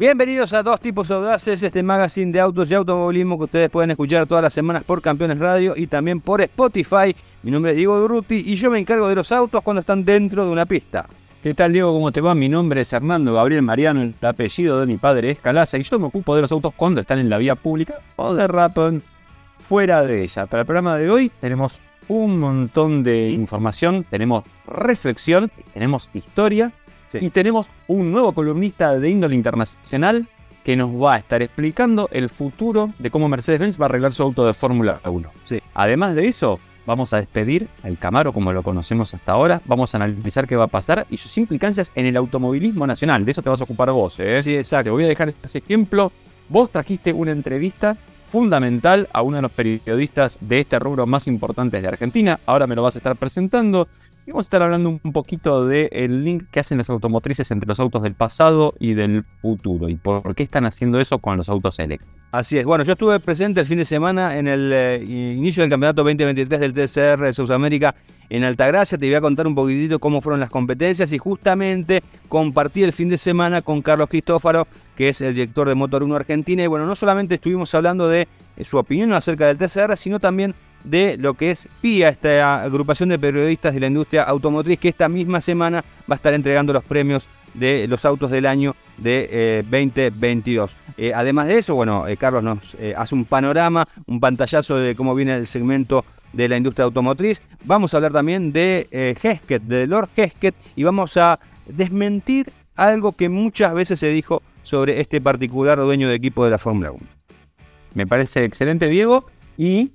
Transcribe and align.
Bienvenidos 0.00 0.54
a 0.54 0.62
Dos 0.62 0.80
Tipos 0.80 1.10
Audaces, 1.10 1.62
este 1.62 1.82
magazine 1.82 2.32
de 2.32 2.40
autos 2.40 2.70
y 2.70 2.74
automovilismo 2.74 3.36
que 3.36 3.44
ustedes 3.44 3.68
pueden 3.68 3.90
escuchar 3.90 4.24
todas 4.26 4.42
las 4.42 4.54
semanas 4.54 4.82
por 4.82 5.02
Campeones 5.02 5.38
Radio 5.38 5.74
y 5.76 5.88
también 5.88 6.22
por 6.22 6.40
Spotify. 6.40 7.14
Mi 7.42 7.50
nombre 7.50 7.72
es 7.72 7.76
Diego 7.76 7.98
Durruti 7.98 8.36
y 8.36 8.56
yo 8.56 8.70
me 8.70 8.78
encargo 8.78 9.10
de 9.10 9.14
los 9.14 9.30
autos 9.30 9.60
cuando 9.60 9.80
están 9.80 10.02
dentro 10.02 10.46
de 10.46 10.50
una 10.50 10.64
pista. 10.64 11.06
¿Qué 11.42 11.52
tal 11.52 11.74
Diego? 11.74 11.92
¿Cómo 11.92 12.10
te 12.12 12.22
va? 12.22 12.34
Mi 12.34 12.48
nombre 12.48 12.80
es 12.80 12.90
Hernando 12.94 13.34
Gabriel 13.34 13.60
Mariano, 13.60 14.00
el 14.00 14.14
apellido 14.22 14.80
de 14.80 14.86
mi 14.86 14.96
padre 14.96 15.32
es 15.32 15.38
Calaza 15.38 15.76
y 15.76 15.82
yo 15.82 15.98
me 15.98 16.06
ocupo 16.06 16.34
de 16.34 16.40
los 16.40 16.50
autos 16.50 16.72
cuando 16.74 17.02
están 17.02 17.18
en 17.18 17.28
la 17.28 17.36
vía 17.36 17.54
pública 17.54 18.00
o 18.16 18.32
de 18.32 18.48
rato 18.48 18.90
fuera 19.58 20.02
de 20.02 20.22
ella. 20.22 20.46
Para 20.46 20.62
el 20.62 20.66
programa 20.66 20.96
de 20.96 21.10
hoy 21.10 21.30
tenemos 21.40 21.82
un 22.08 22.40
montón 22.40 23.02
de 23.02 23.28
información, 23.28 24.06
tenemos 24.08 24.44
reflexión, 24.66 25.50
tenemos 25.74 26.08
historia 26.14 26.72
y 27.12 27.30
tenemos 27.30 27.70
un 27.88 28.12
nuevo 28.12 28.32
columnista 28.32 28.98
de 28.98 29.10
índole 29.10 29.34
internacional 29.34 30.26
que 30.64 30.76
nos 30.76 30.90
va 30.90 31.14
a 31.14 31.18
estar 31.18 31.42
explicando 31.42 32.08
el 32.12 32.28
futuro 32.28 32.90
de 32.98 33.10
cómo 33.10 33.28
Mercedes-Benz 33.28 33.80
va 33.80 33.86
a 33.86 33.88
arreglar 33.88 34.12
su 34.12 34.22
auto 34.22 34.44
de 34.46 34.54
Fórmula 34.54 35.00
1. 35.04 35.30
Sí. 35.44 35.60
Además 35.74 36.14
de 36.14 36.28
eso, 36.28 36.60
vamos 36.86 37.12
a 37.12 37.18
despedir 37.18 37.68
al 37.82 37.98
Camaro 37.98 38.32
como 38.32 38.52
lo 38.52 38.62
conocemos 38.62 39.14
hasta 39.14 39.32
ahora, 39.32 39.62
vamos 39.64 39.94
a 39.94 39.98
analizar 39.98 40.46
qué 40.46 40.56
va 40.56 40.64
a 40.64 40.68
pasar 40.68 41.06
y 41.10 41.16
sus 41.16 41.36
implicancias 41.38 41.90
en 41.94 42.06
el 42.06 42.16
automovilismo 42.16 42.86
nacional. 42.86 43.24
De 43.24 43.30
eso 43.30 43.42
te 43.42 43.50
vas 43.50 43.60
a 43.60 43.64
ocupar 43.64 43.90
vos, 43.92 44.18
¿eh? 44.20 44.42
Sí, 44.42 44.54
exacto. 44.56 44.84
Te 44.84 44.90
voy 44.90 45.04
a 45.04 45.08
dejar 45.08 45.32
ese 45.42 45.58
ejemplo. 45.58 46.12
Vos 46.48 46.70
trajiste 46.70 47.12
una 47.12 47.32
entrevista 47.32 47.96
fundamental 48.30 49.08
a 49.12 49.22
uno 49.22 49.36
de 49.36 49.42
los 49.42 49.52
periodistas 49.52 50.38
de 50.40 50.60
este 50.60 50.78
rubro 50.78 51.06
más 51.06 51.26
importantes 51.26 51.82
de 51.82 51.88
Argentina. 51.88 52.38
Ahora 52.46 52.66
me 52.66 52.76
lo 52.76 52.82
vas 52.82 52.94
a 52.96 52.98
estar 52.98 53.16
presentando. 53.16 53.88
Vamos 54.30 54.46
a 54.46 54.46
estar 54.46 54.62
hablando 54.62 54.90
un 54.90 55.12
poquito 55.12 55.66
del 55.66 56.22
link 56.22 56.44
que 56.52 56.60
hacen 56.60 56.78
las 56.78 56.88
automotrices 56.88 57.50
entre 57.50 57.66
los 57.66 57.80
autos 57.80 58.04
del 58.04 58.14
pasado 58.14 58.74
y 58.78 58.94
del 58.94 59.24
futuro. 59.42 59.88
Y 59.88 59.96
por 59.96 60.36
qué 60.36 60.44
están 60.44 60.66
haciendo 60.66 61.00
eso 61.00 61.18
con 61.18 61.36
los 61.36 61.48
autos 61.48 61.80
eléctricos. 61.80 62.14
Así 62.30 62.56
es. 62.56 62.64
Bueno, 62.64 62.84
yo 62.84 62.92
estuve 62.92 63.18
presente 63.18 63.58
el 63.58 63.66
fin 63.66 63.78
de 63.78 63.84
semana 63.84 64.38
en 64.38 64.46
el 64.46 64.72
eh, 64.72 65.02
inicio 65.04 65.64
del 65.64 65.70
campeonato 65.70 66.04
2023 66.04 66.60
del 66.60 66.74
TCR 66.74 67.24
de 67.24 67.32
Sudamérica 67.32 67.96
en 68.28 68.44
Altagracia. 68.44 68.96
Te 68.96 69.06
voy 69.06 69.16
a 69.16 69.20
contar 69.20 69.48
un 69.48 69.56
poquitito 69.56 69.98
cómo 69.98 70.20
fueron 70.20 70.38
las 70.38 70.48
competencias 70.48 71.12
y 71.12 71.18
justamente 71.18 72.00
compartí 72.28 72.84
el 72.84 72.92
fin 72.92 73.08
de 73.08 73.18
semana 73.18 73.62
con 73.62 73.82
Carlos 73.82 74.08
Cristófaro, 74.08 74.68
que 74.94 75.08
es 75.08 75.20
el 75.22 75.34
director 75.34 75.68
de 75.68 75.74
Motor 75.74 76.04
1 76.04 76.14
Argentina. 76.14 76.62
Y 76.62 76.68
bueno, 76.68 76.86
no 76.86 76.94
solamente 76.94 77.34
estuvimos 77.34 77.74
hablando 77.74 78.08
de 78.08 78.28
eh, 78.56 78.64
su 78.64 78.78
opinión 78.78 79.12
acerca 79.12 79.48
del 79.48 79.58
TCR, 79.58 79.96
sino 79.96 80.20
también 80.20 80.54
de 80.84 81.16
lo 81.18 81.34
que 81.34 81.50
es 81.50 81.68
PIA, 81.80 82.08
esta 82.08 82.62
agrupación 82.62 83.08
de 83.08 83.18
periodistas 83.18 83.74
de 83.74 83.80
la 83.80 83.86
industria 83.86 84.22
automotriz, 84.22 84.78
que 84.78 84.88
esta 84.88 85.08
misma 85.08 85.40
semana 85.40 85.84
va 86.10 86.14
a 86.14 86.16
estar 86.16 86.34
entregando 86.34 86.72
los 86.72 86.84
premios 86.84 87.28
de 87.54 87.86
los 87.88 88.04
autos 88.04 88.30
del 88.30 88.46
año 88.46 88.76
de 88.96 89.64
2022. 89.64 90.70
Eh, 90.70 91.08
eh, 91.08 91.12
además 91.14 91.48
de 91.48 91.58
eso, 91.58 91.74
bueno, 91.74 92.06
eh, 92.06 92.16
Carlos 92.16 92.42
nos 92.42 92.58
hace 92.96 93.14
un 93.14 93.24
panorama, 93.24 93.86
un 94.06 94.20
pantallazo 94.20 94.76
de 94.76 94.94
cómo 94.94 95.14
viene 95.14 95.34
el 95.36 95.46
segmento 95.46 96.04
de 96.32 96.48
la 96.48 96.56
industria 96.56 96.84
automotriz. 96.84 97.42
Vamos 97.64 97.92
a 97.92 97.96
hablar 97.96 98.12
también 98.12 98.52
de 98.52 98.88
Hesket, 99.22 99.62
de 99.62 99.86
Lord 99.86 100.10
Hesket, 100.16 100.54
y 100.76 100.84
vamos 100.84 101.16
a 101.16 101.40
desmentir 101.66 102.52
algo 102.76 103.12
que 103.12 103.28
muchas 103.28 103.74
veces 103.74 103.98
se 103.98 104.08
dijo 104.08 104.42
sobre 104.62 105.00
este 105.00 105.20
particular 105.20 105.78
dueño 105.78 106.08
de 106.08 106.14
equipo 106.14 106.44
de 106.44 106.50
la 106.50 106.58
Fórmula 106.58 106.92
1. 106.92 107.00
Me 107.94 108.06
parece 108.06 108.44
excelente, 108.44 108.88
Diego, 108.88 109.26
y 109.58 109.90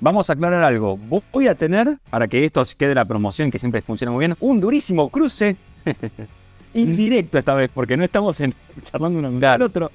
vamos 0.00 0.30
a 0.30 0.32
aclarar 0.32 0.62
algo. 0.62 0.98
Voy 1.32 1.46
a 1.46 1.54
tener, 1.54 1.98
para 2.10 2.26
que 2.28 2.44
esto 2.44 2.62
quede 2.76 2.94
la 2.94 3.04
promoción, 3.04 3.50
que 3.50 3.58
siempre 3.58 3.82
funciona 3.82 4.10
muy 4.10 4.26
bien, 4.26 4.36
un 4.40 4.60
durísimo 4.60 5.08
cruce 5.08 5.56
indirecto 6.74 7.38
esta 7.38 7.54
vez, 7.54 7.70
porque 7.72 7.96
no 7.96 8.04
estamos 8.04 8.40
en, 8.40 8.54
charlando 8.82 9.18
uno 9.18 9.28
con 9.28 9.44
el 9.44 9.62
otro, 9.62 9.90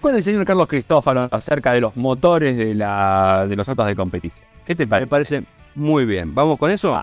con 0.00 0.14
el 0.14 0.22
señor 0.22 0.44
Carlos 0.44 0.68
Cristófalo 0.68 1.28
acerca 1.30 1.72
de 1.72 1.80
los 1.80 1.96
motores 1.96 2.56
de, 2.56 2.74
la, 2.74 3.46
de 3.48 3.56
los 3.56 3.68
autos 3.68 3.86
de 3.86 3.96
competición. 3.96 4.46
¿Qué 4.64 4.74
te 4.74 4.86
parece? 4.86 5.06
Me 5.06 5.10
parece 5.10 5.44
muy 5.74 6.04
bien. 6.04 6.34
¿Vamos 6.34 6.58
con 6.58 6.70
eso? 6.70 7.02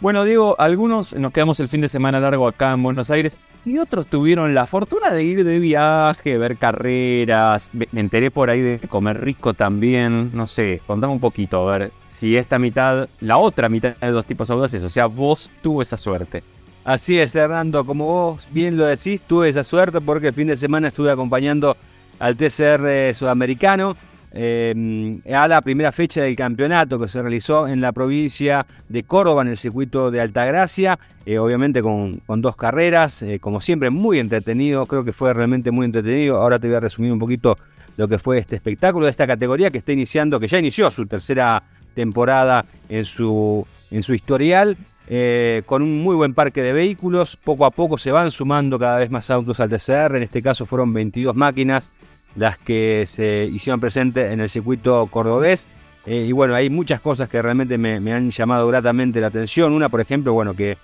Bueno, 0.00 0.22
Diego, 0.24 0.54
algunos 0.60 1.12
nos 1.14 1.32
quedamos 1.32 1.58
el 1.58 1.66
fin 1.66 1.80
de 1.80 1.88
semana 1.88 2.20
largo 2.20 2.46
acá 2.46 2.72
en 2.72 2.84
Buenos 2.84 3.10
Aires 3.10 3.36
y 3.64 3.78
otros 3.78 4.06
tuvieron 4.06 4.54
la 4.54 4.68
fortuna 4.68 5.10
de 5.10 5.24
ir 5.24 5.42
de 5.42 5.58
viaje, 5.58 6.38
ver 6.38 6.56
carreras. 6.56 7.68
Me 7.72 8.00
enteré 8.00 8.30
por 8.30 8.48
ahí 8.48 8.60
de 8.60 8.78
comer 8.86 9.20
rico 9.20 9.54
también. 9.54 10.30
No 10.32 10.46
sé, 10.46 10.80
contame 10.86 11.12
un 11.12 11.18
poquito, 11.18 11.68
a 11.68 11.78
ver 11.78 11.92
si 12.08 12.36
esta 12.36 12.60
mitad, 12.60 13.08
la 13.18 13.38
otra 13.38 13.68
mitad 13.68 13.96
de 13.96 14.10
dos 14.12 14.24
tipos 14.24 14.48
audaces, 14.50 14.84
o 14.84 14.90
sea, 14.90 15.06
vos 15.06 15.50
tuvo 15.62 15.82
esa 15.82 15.96
suerte. 15.96 16.44
Así 16.84 17.18
es, 17.18 17.34
Hernando, 17.34 17.84
como 17.84 18.04
vos 18.04 18.46
bien 18.52 18.76
lo 18.76 18.86
decís, 18.86 19.20
tuve 19.22 19.48
esa 19.48 19.64
suerte 19.64 20.00
porque 20.00 20.28
el 20.28 20.34
fin 20.34 20.46
de 20.46 20.56
semana 20.56 20.88
estuve 20.88 21.10
acompañando 21.10 21.76
al 22.20 22.36
TCR 22.36 23.14
sudamericano 23.14 23.96
eh, 24.32 25.20
a 25.32 25.48
la 25.48 25.62
primera 25.62 25.92
fecha 25.92 26.22
del 26.22 26.36
campeonato 26.36 26.98
que 26.98 27.08
se 27.08 27.20
realizó 27.20 27.66
en 27.66 27.80
la 27.80 27.92
provincia 27.92 28.66
de 28.88 29.02
Córdoba, 29.02 29.42
en 29.42 29.48
el 29.48 29.58
circuito 29.58 30.10
de 30.10 30.20
Altagracia, 30.20 30.98
eh, 31.24 31.38
obviamente 31.38 31.82
con, 31.82 32.22
dos 32.26 32.56
carreras, 32.56 33.22
eh, 33.22 33.38
como 33.40 33.60
siempre 33.60 33.90
muy 33.90 34.18
entretenido, 34.18 34.86
creo 34.86 35.04
que 35.04 35.12
fue 35.12 35.32
realmente 35.32 35.70
muy 35.70 35.86
entretenido. 35.86 36.40
Ahora 36.40 36.58
te 36.58 36.68
voy 36.68 36.76
a 36.76 36.80
resumir 36.80 37.12
un 37.12 37.18
poquito 37.18 37.56
lo 37.96 38.08
que 38.08 38.18
fue 38.18 38.38
este 38.38 38.54
espectáculo 38.56 39.06
de 39.06 39.10
esta 39.10 39.26
categoría 39.26 39.70
que 39.70 39.78
está 39.78 39.92
iniciando, 39.92 40.38
que 40.38 40.48
ya 40.48 40.58
inició 40.58 40.90
su 40.90 41.06
tercera 41.06 41.62
temporada 41.94 42.64
en 42.88 43.04
su, 43.04 43.66
en 43.90 44.02
su 44.02 44.14
historial. 44.14 44.76
Eh, 45.10 45.62
con 45.64 45.80
un 45.82 46.02
muy 46.02 46.14
buen 46.16 46.34
parque 46.34 46.60
de 46.60 46.74
vehículos, 46.74 47.36
poco 47.42 47.64
a 47.64 47.70
poco 47.70 47.96
se 47.96 48.12
van 48.12 48.30
sumando 48.30 48.78
cada 48.78 48.98
vez 48.98 49.10
más 49.10 49.30
autos 49.30 49.58
al 49.58 49.70
TCR, 49.70 50.16
en 50.16 50.22
este 50.22 50.42
caso 50.42 50.66
fueron 50.66 50.92
22 50.92 51.34
máquinas, 51.34 51.90
las 52.36 52.58
que 52.58 53.04
se 53.06 53.48
hicieron 53.52 53.80
presentes 53.80 54.32
en 54.32 54.40
el 54.40 54.48
circuito 54.48 55.06
cordobés. 55.06 55.66
Eh, 56.06 56.24
y 56.28 56.32
bueno, 56.32 56.54
hay 56.54 56.70
muchas 56.70 57.00
cosas 57.00 57.28
que 57.28 57.42
realmente 57.42 57.76
me, 57.76 58.12
han 58.12 58.30
llamado 58.30 58.66
gratamente 58.66 59.20
la 59.20 59.26
atención. 59.26 59.72
Una, 59.72 59.88
por 59.88 60.00
ejemplo, 60.00 60.32
bueno, 60.32 60.54
que 60.54 60.78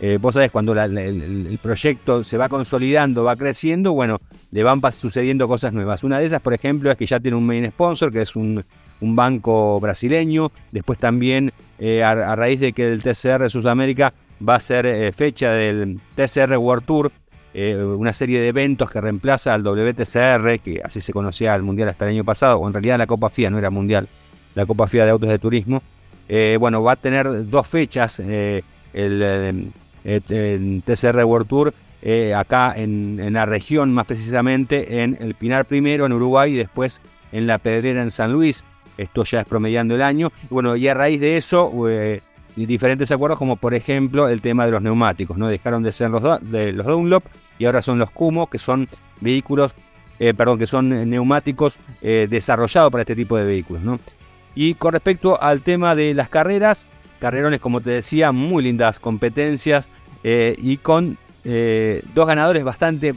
eh, 0.00 0.18
vos 0.18 0.34
sabés, 0.34 0.50
cuando 0.50 0.72
el, 0.72 1.58
proyecto 1.62 2.24
se 2.24 2.38
va 2.38 2.48
consolidando, 2.48 3.24
va 3.24 3.36
creciendo, 3.36 3.92
bueno, 3.92 4.20
le 4.50 4.62
van 4.62 4.80
sucediendo 4.92 5.48
cosas 5.48 5.72
nuevas. 5.74 6.02
Una 6.02 6.18
de 6.18 6.26
esas, 6.26 6.40
por 6.40 6.54
ejemplo, 6.54 6.90
es 6.90 6.96
que 6.96 7.06
ya 7.06 7.20
tiene 7.20 7.36
un 7.36 7.44
main 7.44 7.66
sponsor, 7.68 8.10
que 8.10 8.22
es 8.22 8.34
un, 8.36 8.64
banco 9.00 9.80
brasileño. 9.80 10.50
Después 10.72 10.98
también, 10.98 11.52
eh, 11.78 12.02
a, 12.02 12.34
raíz 12.34 12.60
de 12.60 12.72
que 12.72 12.90
el 12.90 13.02
TCR 13.02 13.50
Sudamérica 13.50 14.14
va 14.46 14.54
a 14.54 14.60
ser 14.60 15.12
fecha 15.12 15.52
del 15.52 16.00
TCR 16.16 16.56
World 16.56 16.84
Tour, 16.86 17.12
eh, 17.52 17.76
una 17.76 18.12
serie 18.12 18.40
de 18.40 18.48
eventos 18.48 18.90
que 18.90 19.00
reemplaza 19.00 19.54
al 19.54 19.62
WTCR, 19.62 20.60
que 20.60 20.80
así 20.84 21.00
se 21.00 21.12
conocía 21.12 21.52
al 21.54 21.62
Mundial 21.62 21.88
hasta 21.88 22.04
el 22.04 22.12
año 22.12 22.24
pasado, 22.24 22.58
o 22.58 22.66
en 22.66 22.72
realidad 22.72 22.98
la 22.98 23.06
Copa 23.06 23.28
FIA 23.28 23.50
no 23.50 23.58
era 23.58 23.70
Mundial, 23.70 24.08
la 24.54 24.66
Copa 24.66 24.86
FIA 24.86 25.04
de 25.04 25.10
Autos 25.10 25.28
de 25.28 25.38
Turismo. 25.38 25.82
Eh, 26.28 26.56
bueno, 26.60 26.82
va 26.82 26.92
a 26.92 26.96
tener 26.96 27.48
dos 27.48 27.66
fechas 27.66 28.20
eh, 28.20 28.62
el, 28.92 29.72
TCR 30.84 31.24
World 31.24 31.48
Tour, 31.48 31.74
acá 32.36 32.72
en, 32.76 33.32
la 33.32 33.46
región 33.46 33.92
más 33.92 34.06
precisamente, 34.06 35.02
en 35.02 35.18
el 35.20 35.34
Pinar 35.34 35.64
primero 35.64 36.06
en 36.06 36.12
Uruguay 36.12 36.54
y 36.54 36.56
después 36.56 37.00
en 37.32 37.46
la 37.46 37.58
Pedrera 37.58 38.02
en 38.02 38.10
San 38.10 38.32
Luis. 38.32 38.64
Esto 38.96 39.24
ya 39.24 39.40
es 39.40 39.46
promediando 39.46 39.94
el 39.94 40.02
año. 40.02 40.30
Bueno, 40.50 40.76
y 40.76 40.86
a 40.86 40.94
raíz 40.94 41.20
de 41.20 41.36
eso 41.36 41.70
diferentes 42.56 43.10
acuerdos, 43.10 43.38
como 43.38 43.56
por 43.56 43.74
ejemplo 43.74 44.28
el 44.28 44.40
tema 44.40 44.66
de 44.66 44.72
los 44.72 44.82
neumáticos, 44.82 45.38
¿no? 45.38 45.48
Dejaron 45.48 45.82
de 45.82 45.92
ser 45.92 46.10
los, 46.10 46.22
de 46.50 46.72
los 46.72 46.86
Dunlop 46.86 47.24
y 47.58 47.66
ahora 47.66 47.82
son 47.82 47.98
los 47.98 48.10
Kumo, 48.10 48.48
que 48.48 48.58
son 48.58 48.88
vehículos, 49.20 49.72
eh, 50.18 50.34
perdón, 50.34 50.58
que 50.58 50.66
son 50.66 51.08
neumáticos 51.08 51.78
eh, 52.02 52.26
desarrollados 52.28 52.90
para 52.90 53.02
este 53.02 53.16
tipo 53.16 53.36
de 53.36 53.44
vehículos, 53.44 53.82
¿no? 53.82 54.00
Y 54.54 54.74
con 54.74 54.92
respecto 54.92 55.40
al 55.40 55.62
tema 55.62 55.94
de 55.94 56.14
las 56.14 56.28
carreras, 56.28 56.86
carrerones, 57.20 57.60
como 57.60 57.80
te 57.80 57.90
decía, 57.90 58.32
muy 58.32 58.64
lindas 58.64 58.98
competencias 58.98 59.88
eh, 60.24 60.56
y 60.58 60.78
con 60.78 61.18
dos 61.42 62.26
ganadores 62.26 62.62
bastante 62.64 63.14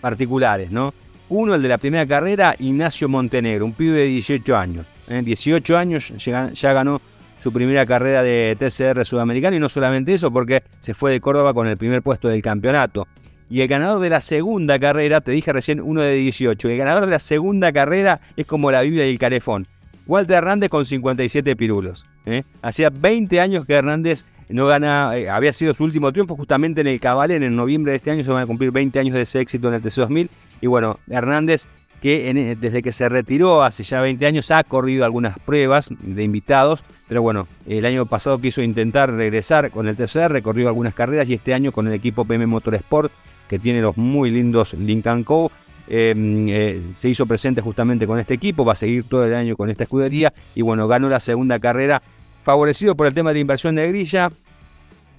particulares, 0.00 0.72
¿no? 0.72 0.92
Uno, 1.28 1.54
el 1.54 1.62
de 1.62 1.68
la 1.68 1.78
primera 1.78 2.04
carrera, 2.06 2.56
Ignacio 2.58 3.08
Montenegro, 3.08 3.64
un 3.64 3.72
pibe 3.72 3.98
de 3.98 4.06
18 4.06 4.56
años. 4.56 4.86
18 5.08 5.76
años 5.76 6.12
ya 6.18 6.72
ganó 6.72 7.00
su 7.42 7.52
primera 7.52 7.84
carrera 7.86 8.22
de 8.22 8.56
TCR 8.56 9.04
sudamericano 9.04 9.56
y 9.56 9.60
no 9.60 9.68
solamente 9.68 10.14
eso, 10.14 10.32
porque 10.32 10.62
se 10.78 10.94
fue 10.94 11.10
de 11.10 11.20
Córdoba 11.20 11.52
con 11.52 11.66
el 11.66 11.76
primer 11.76 12.00
puesto 12.00 12.28
del 12.28 12.40
campeonato. 12.40 13.08
Y 13.50 13.60
el 13.60 13.68
ganador 13.68 14.00
de 14.00 14.10
la 14.10 14.20
segunda 14.20 14.78
carrera, 14.78 15.20
te 15.20 15.32
dije 15.32 15.52
recién 15.52 15.80
uno 15.80 16.02
de 16.02 16.14
18, 16.14 16.68
el 16.68 16.78
ganador 16.78 17.04
de 17.06 17.10
la 17.10 17.18
segunda 17.18 17.72
carrera 17.72 18.20
es 18.36 18.46
como 18.46 18.70
la 18.70 18.82
Biblia 18.82 19.06
y 19.06 19.10
el 19.10 19.18
Carefón. 19.18 19.66
Walter 20.06 20.38
Hernández 20.38 20.70
con 20.70 20.86
57 20.86 21.56
pirulos. 21.56 22.06
¿eh? 22.26 22.44
Hacía 22.62 22.90
20 22.90 23.40
años 23.40 23.66
que 23.66 23.74
Hernández 23.74 24.24
no 24.48 24.66
gana, 24.66 25.16
eh, 25.16 25.28
había 25.28 25.52
sido 25.52 25.74
su 25.74 25.82
último 25.82 26.12
triunfo 26.12 26.36
justamente 26.36 26.80
en 26.80 26.86
el 26.86 27.00
Cabal, 27.00 27.30
en 27.32 27.56
noviembre 27.56 27.92
de 27.92 27.96
este 27.96 28.10
año 28.10 28.22
se 28.22 28.30
van 28.30 28.42
a 28.42 28.46
cumplir 28.46 28.70
20 28.70 28.98
años 29.00 29.14
de 29.14 29.22
ese 29.22 29.40
éxito 29.40 29.68
en 29.68 29.74
el 29.74 29.82
TC2000. 29.82 30.28
Y 30.60 30.66
bueno, 30.68 31.00
Hernández 31.08 31.66
que 32.02 32.28
eh, 32.28 32.56
desde 32.60 32.82
que 32.82 32.90
se 32.90 33.08
retiró 33.08 33.62
hace 33.62 33.84
ya 33.84 34.00
20 34.00 34.26
años 34.26 34.50
ha 34.50 34.64
corrido 34.64 35.04
algunas 35.04 35.38
pruebas 35.38 35.88
de 36.00 36.24
invitados, 36.24 36.82
pero 37.08 37.22
bueno, 37.22 37.46
el 37.64 37.86
año 37.86 38.06
pasado 38.06 38.40
quiso 38.40 38.60
intentar 38.60 39.12
regresar 39.12 39.70
con 39.70 39.86
el 39.86 39.96
TCR, 39.96 40.32
recorrió 40.32 40.66
algunas 40.66 40.94
carreras 40.94 41.28
y 41.28 41.34
este 41.34 41.54
año 41.54 41.70
con 41.70 41.86
el 41.86 41.92
equipo 41.94 42.24
PM 42.24 42.46
Motorsport, 42.46 43.12
que 43.48 43.60
tiene 43.60 43.80
los 43.80 43.96
muy 43.96 44.32
lindos 44.32 44.74
Lincoln 44.74 45.22
Co. 45.22 45.52
Em, 45.88 46.48
eh, 46.48 46.82
se 46.92 47.08
hizo 47.08 47.26
presente 47.26 47.60
justamente 47.60 48.06
con 48.06 48.18
este 48.18 48.34
equipo, 48.34 48.64
va 48.64 48.72
a 48.72 48.76
seguir 48.76 49.04
todo 49.04 49.24
el 49.24 49.34
año 49.34 49.56
con 49.56 49.70
esta 49.70 49.84
escudería 49.84 50.32
y 50.54 50.62
bueno, 50.62 50.88
ganó 50.88 51.08
la 51.08 51.20
segunda 51.20 51.60
carrera, 51.60 52.02
favorecido 52.44 52.96
por 52.96 53.06
el 53.06 53.14
tema 53.14 53.32
de 53.32 53.38
inversión 53.38 53.76
de 53.76 53.86
grilla. 53.86 54.32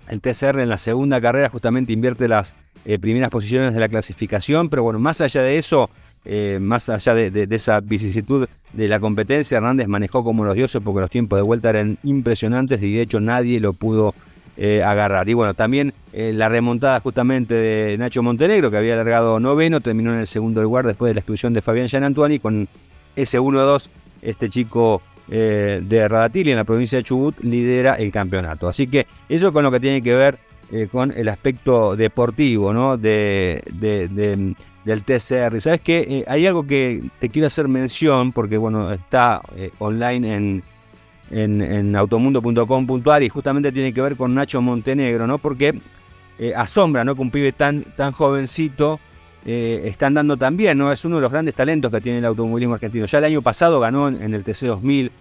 El 0.09 0.19
TCR 0.19 0.59
en 0.59 0.69
la 0.69 0.77
segunda 0.77 1.21
carrera 1.21 1.47
justamente 1.47 1.93
invierte 1.93 2.27
las 2.27 2.55
eh, 2.83 2.99
primeras 2.99 3.29
posiciones 3.29 3.73
de 3.73 3.79
la 3.79 3.87
clasificación, 3.87 4.67
pero 4.67 4.83
bueno, 4.83 4.99
más 4.99 5.21
allá 5.21 5.41
de 5.41 5.57
eso, 5.57 5.89
eh, 6.25 6.59
más 6.61 6.87
allá 6.87 7.13
de, 7.13 7.47
esa 7.51 7.81
vicisitud 7.81 8.47
de 8.71 8.87
la 8.87 8.99
competencia, 8.99 9.57
Hernández 9.57 9.87
manejó 9.87 10.23
como 10.23 10.45
los 10.45 10.55
dioses 10.55 10.81
porque 10.83 11.01
los 11.01 11.09
tiempos 11.09 11.37
de 11.37 11.43
vuelta 11.43 11.69
eran 11.69 11.97
impresionantes 12.03 12.81
y 12.81 12.93
de 12.93 13.01
hecho 13.01 13.19
nadie 13.19 13.59
lo 13.59 13.73
pudo 13.73 14.15
eh, 14.55 14.83
agarrar. 14.83 15.27
Y 15.27 15.33
bueno, 15.33 15.53
también 15.53 15.93
eh, 16.13 16.31
la 16.33 16.47
remontada 16.47 16.99
justamente 17.01 17.55
de 17.55 17.97
Nacho 17.97 18.23
Montenegro, 18.23 18.71
que 18.71 18.77
había 18.77 18.93
alargado 18.93 19.39
noveno, 19.39 19.81
terminó 19.81 20.13
en 20.13 20.21
el 20.21 20.27
segundo 20.27 20.61
lugar 20.61 20.85
después 20.85 21.09
de 21.09 21.15
la 21.15 21.19
exclusión 21.19 21.53
de 21.53 21.61
Fabián 21.61 21.87
Gianantuani 21.87 22.39
con 22.39 22.67
ese 23.15 23.39
1-2. 23.39 23.89
Este 24.21 24.47
chico 24.47 25.01
de 25.27 26.07
Radatili 26.09 26.51
en 26.51 26.57
la 26.57 26.63
provincia 26.65 26.97
de 26.97 27.03
Chubut 27.03 27.39
lidera 27.43 27.95
el 27.95 28.11
campeonato. 28.11 28.67
Así 28.67 28.87
que 28.87 29.07
eso 29.27 29.51
con 29.51 29.63
lo 29.63 29.71
que 29.71 29.79
tiene 29.79 30.01
que 30.01 30.15
ver 30.15 30.37
con 30.91 31.11
el 31.11 31.27
aspecto 31.29 31.95
deportivo, 31.95 32.73
¿no? 32.73 32.97
de 32.97 33.63
del 34.85 35.03
TCR. 35.03 35.59
¿Sabes 35.61 35.81
qué? 35.81 36.05
Eh, 36.07 36.25
hay 36.27 36.45
algo 36.45 36.65
que 36.65 37.03
te 37.19 37.29
quiero 37.29 37.47
hacer 37.47 37.67
mención, 37.67 38.31
porque 38.31 38.57
bueno, 38.57 38.91
está 38.91 39.41
eh, 39.55 39.71
online 39.79 40.35
en, 40.35 40.63
en, 41.31 41.95
automundo.com.ar 41.95 43.23
y 43.23 43.29
justamente 43.29 43.71
tiene 43.71 43.93
que 43.93 44.01
ver 44.01 44.15
con 44.15 44.35
Nacho 44.35 44.61
Montenegro, 44.61 45.25
¿no? 45.25 45.37
Porque 45.37 45.79
eh, 46.39 46.53
asombra, 46.55 47.03
¿no? 47.03 47.15
Que 47.15 47.21
un 47.21 47.31
pibe 47.31 47.51
tan, 47.51 47.83
tan 47.95 48.11
jovencito 48.11 48.99
están 49.45 50.13
dando 50.13 50.37
también, 50.37 50.77
¿no? 50.77 50.89
Es 50.89 51.03
uno 51.03 51.17
de 51.17 51.23
los 51.23 51.31
grandes 51.31 51.53
talentos 51.53 51.91
que 51.91 51.99
tiene 51.99 52.19
el 52.19 52.25
automovilismo 52.25 52.75
argentino. 52.75 53.05
Ya 53.05 53.17
el 53.17 53.25
año 53.25 53.41
pasado 53.41 53.77
ganó 53.81 54.07
en, 54.07 54.33
el 54.33 54.41
TC 54.41 54.67
2000. 54.67 55.11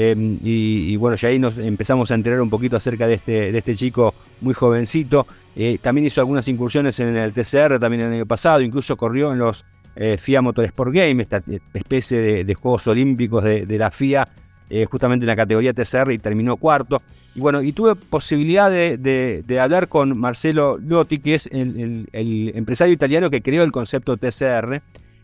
Y, 0.00 0.96
bueno, 0.96 1.16
ya 1.16 1.28
ahí 1.28 1.40
nos 1.40 1.58
empezamos 1.58 2.10
a 2.10 2.14
enterar 2.14 2.40
un 2.40 2.50
poquito 2.50 2.76
acerca 2.76 3.06
de 3.08 3.14
este, 3.14 3.50
de 3.50 3.58
este 3.58 3.74
chico 3.74 4.14
muy 4.40 4.54
jovencito. 4.54 5.26
Eh, 5.56 5.78
también 5.82 6.06
hizo 6.06 6.20
algunas 6.20 6.46
incursiones 6.46 7.00
en 7.00 7.16
el 7.16 7.32
TCR 7.32 7.80
también 7.80 8.02
el 8.02 8.12
año 8.12 8.26
pasado, 8.26 8.60
incluso 8.60 8.96
corrió 8.96 9.32
en 9.32 9.38
los 9.40 9.64
eh, 9.96 10.16
FIA 10.16 10.40
Motorsport 10.40 10.94
Games, 10.94 11.26
esta 11.28 11.42
especie 11.74 12.44
de, 12.44 12.54
Juegos 12.54 12.86
Olímpicos 12.86 13.42
de, 13.42 13.78
la 13.78 13.90
FIA, 13.90 14.28
eh, 14.70 14.84
justamente 14.84 15.24
en 15.24 15.26
la 15.26 15.34
categoría 15.34 15.72
TCR 15.72 16.12
y 16.12 16.18
terminó 16.18 16.56
cuarto. 16.56 17.02
Y 17.34 17.40
bueno, 17.40 17.60
y 17.62 17.72
tuve 17.72 17.96
posibilidad 17.96 18.70
de, 18.70 19.60
hablar 19.60 19.88
con 19.88 20.16
Marcelo 20.16 20.78
Lotti, 20.78 21.18
que 21.18 21.34
es 21.34 21.46
el, 21.46 22.08
empresario 22.12 22.94
italiano 22.94 23.30
que 23.30 23.42
creó 23.42 23.64
el 23.64 23.72
concepto 23.72 24.16
TCR, 24.16 24.80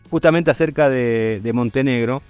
justamente 0.09 0.51
acerca 0.51 0.89
de, 0.89 1.51
Montenegro, 1.53 2.21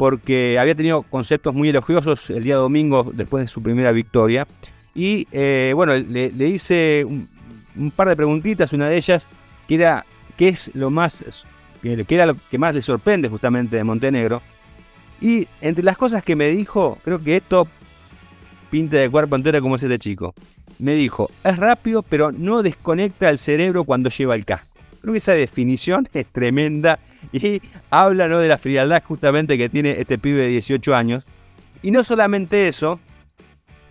porque 0.00 0.58
había 0.58 0.74
tenido 0.74 1.02
conceptos 1.02 1.52
muy 1.52 1.68
elogiosos 1.68 2.30
el 2.30 2.42
día 2.42 2.56
domingo 2.56 3.12
después 3.14 3.44
de 3.44 3.48
su 3.48 3.62
primera 3.62 3.92
victoria. 3.92 4.46
Y 4.94 5.28
eh, 5.30 5.72
bueno, 5.76 5.94
le, 5.94 6.48
hice 6.48 7.04
un, 7.04 7.90
par 7.90 8.08
de 8.08 8.16
preguntitas, 8.16 8.72
una 8.72 8.88
de 8.88 8.96
ellas, 8.96 9.28
que 9.68 9.74
era 9.74 10.06
qué 10.38 10.48
es 10.48 10.70
lo 10.72 10.88
más, 10.88 11.44
que 11.82 12.06
era 12.08 12.24
lo 12.24 12.34
que 12.50 12.56
más 12.56 12.74
le 12.74 12.80
sorprende 12.80 13.28
justamente 13.28 13.76
de 13.76 13.84
Montenegro. 13.84 14.40
Y 15.20 15.46
entre 15.60 15.84
las 15.84 15.98
cosas 15.98 16.24
que 16.24 16.34
me 16.34 16.48
dijo, 16.48 16.96
creo 17.04 17.22
que 17.22 17.36
esto 17.36 17.68
pinta 18.70 18.96
de 18.96 19.10
cuerpo 19.10 19.36
entero 19.36 19.60
como 19.60 19.76
es 19.76 19.82
este 19.82 19.98
chico. 19.98 20.32
Me 20.78 20.94
dijo, 20.94 21.30
es 21.44 21.58
rápido, 21.58 22.00
pero 22.00 22.32
no 22.32 22.62
desconecta 22.62 23.28
el 23.28 23.36
cerebro 23.36 23.84
cuando 23.84 24.08
lleva 24.08 24.34
el 24.34 24.46
casco. 24.46 24.69
Creo 25.00 25.12
que 25.12 25.18
esa 25.18 25.34
definición 25.34 26.08
es 26.12 26.26
tremenda 26.26 26.98
y 27.32 27.60
habla 27.90 28.28
de 28.28 28.48
la 28.48 28.58
frialdad 28.58 29.02
justamente 29.02 29.56
que 29.56 29.68
tiene 29.68 30.00
este 30.00 30.18
pibe 30.18 30.42
de 30.42 30.48
18 30.48 30.94
años. 30.94 31.24
Y 31.82 31.90
no 31.90 32.04
solamente 32.04 32.68
eso, 32.68 33.00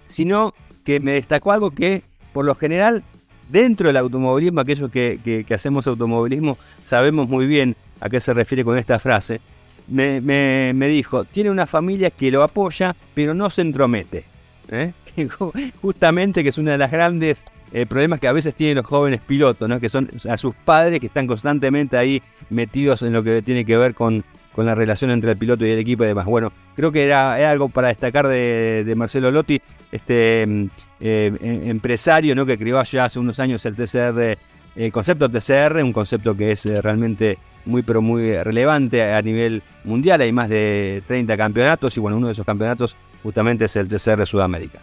sino 0.05 0.53
que 0.83 0.99
me 0.99 1.13
destacó 1.13 1.51
algo 1.51 1.71
que, 1.71 2.03
por 2.33 2.45
lo 2.45 2.55
general, 2.55 3.03
dentro 3.49 3.87
del 3.87 3.97
automovilismo, 3.97 4.61
aquellos 4.61 4.91
que, 4.91 5.45
hacemos 5.53 5.87
automovilismo, 5.87 6.57
sabemos 6.83 7.27
muy 7.27 7.45
bien 7.45 7.75
a 7.99 8.09
qué 8.09 8.21
se 8.21 8.33
refiere 8.33 8.63
con 8.63 8.77
esta 8.77 8.99
frase. 8.99 9.41
Me, 9.87 10.73
dijo, 10.87 11.25
tiene 11.25 11.49
una 11.49 11.65
familia 11.65 12.11
que 12.11 12.29
lo 12.29 12.43
apoya, 12.43 12.95
pero 13.15 13.33
no 13.33 13.49
se 13.49 13.61
entromete. 13.61 14.25
¿eh? 14.69 14.93
Justamente 15.81 16.43
que 16.43 16.49
es 16.49 16.57
uno 16.57 16.71
de 16.71 16.77
los 16.77 16.91
grandes 16.91 17.43
eh, 17.71 17.85
problemas 17.85 18.19
que 18.19 18.27
a 18.27 18.31
veces 18.31 18.55
tienen 18.55 18.77
los 18.77 18.85
jóvenes 18.85 19.21
pilotos, 19.21 19.69
¿no? 19.69 19.79
que 19.79 19.89
son 19.89 20.09
a 20.27 20.37
sus 20.37 20.55
padres 20.55 20.99
que 20.99 21.05
están 21.05 21.27
constantemente 21.27 21.97
ahí 21.97 22.21
metidos 22.49 23.01
en 23.03 23.13
lo 23.13 23.23
que 23.23 23.41
tiene 23.41 23.65
que 23.65 23.77
ver 23.77 23.93
con, 23.93 24.23
con 24.53 24.65
la 24.65 24.75
relación 24.75 25.11
entre 25.11 25.31
el 25.31 25.37
piloto 25.37 25.65
y 25.65 25.69
el 25.69 25.79
equipo 25.79 26.03
y 26.03 26.07
demás. 26.07 26.25
Bueno, 26.25 26.51
creo 26.75 26.91
que 26.91 27.03
era, 27.05 27.33
algo 27.49 27.69
para 27.69 27.89
destacar 27.89 28.27
de, 28.27 28.93
Marcelo 28.97 29.31
Lotti, 29.31 29.61
este 29.91 30.43
eh, 30.43 30.67
em, 30.99 31.69
empresario 31.69 32.35
¿no? 32.35 32.45
que 32.45 32.57
creó 32.57 32.81
ya 32.83 33.05
hace 33.05 33.19
unos 33.19 33.39
años 33.39 33.63
el 33.65 33.75
TCR, 33.75 34.37
el 34.75 34.91
concepto 34.91 35.29
TCR, 35.29 35.83
un 35.83 35.93
concepto 35.93 36.35
que 36.35 36.51
es 36.51 36.65
eh, 36.65 36.81
realmente 36.81 37.37
muy 37.65 37.83
pero 37.83 38.01
muy 38.01 38.35
relevante 38.41 39.13
a 39.13 39.21
nivel 39.21 39.61
mundial, 39.83 40.21
hay 40.21 40.31
más 40.31 40.49
de 40.49 41.03
30 41.07 41.37
campeonatos 41.37 41.95
y 41.97 41.99
bueno, 41.99 42.17
uno 42.17 42.27
de 42.27 42.33
esos 42.33 42.45
campeonatos 42.45 42.95
justamente 43.21 43.65
es 43.65 43.75
el 43.75 43.87
TCR 43.87 44.25
Sudamérica. 44.25 44.79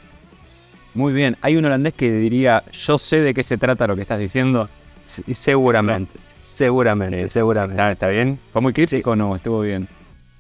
Muy 0.96 1.12
bien, 1.12 1.36
hay 1.42 1.56
un 1.56 1.64
holandés 1.66 1.92
que 1.92 2.10
diría, 2.10 2.64
yo 2.72 2.96
sé 2.96 3.20
de 3.20 3.34
qué 3.34 3.42
se 3.42 3.58
trata 3.58 3.86
lo 3.86 3.96
que 3.96 4.02
estás 4.02 4.18
diciendo. 4.18 4.66
seguramente. 5.04 6.18
Seguramente, 6.52 7.28
seguramente. 7.28 7.82
Ah, 7.82 7.92
¿Está 7.92 8.08
bien? 8.08 8.38
¿Fue 8.50 8.62
muy 8.62 8.72
crítico 8.72 9.10
o 9.10 9.16
no? 9.16 9.36
¿Estuvo 9.36 9.60
bien? 9.60 9.86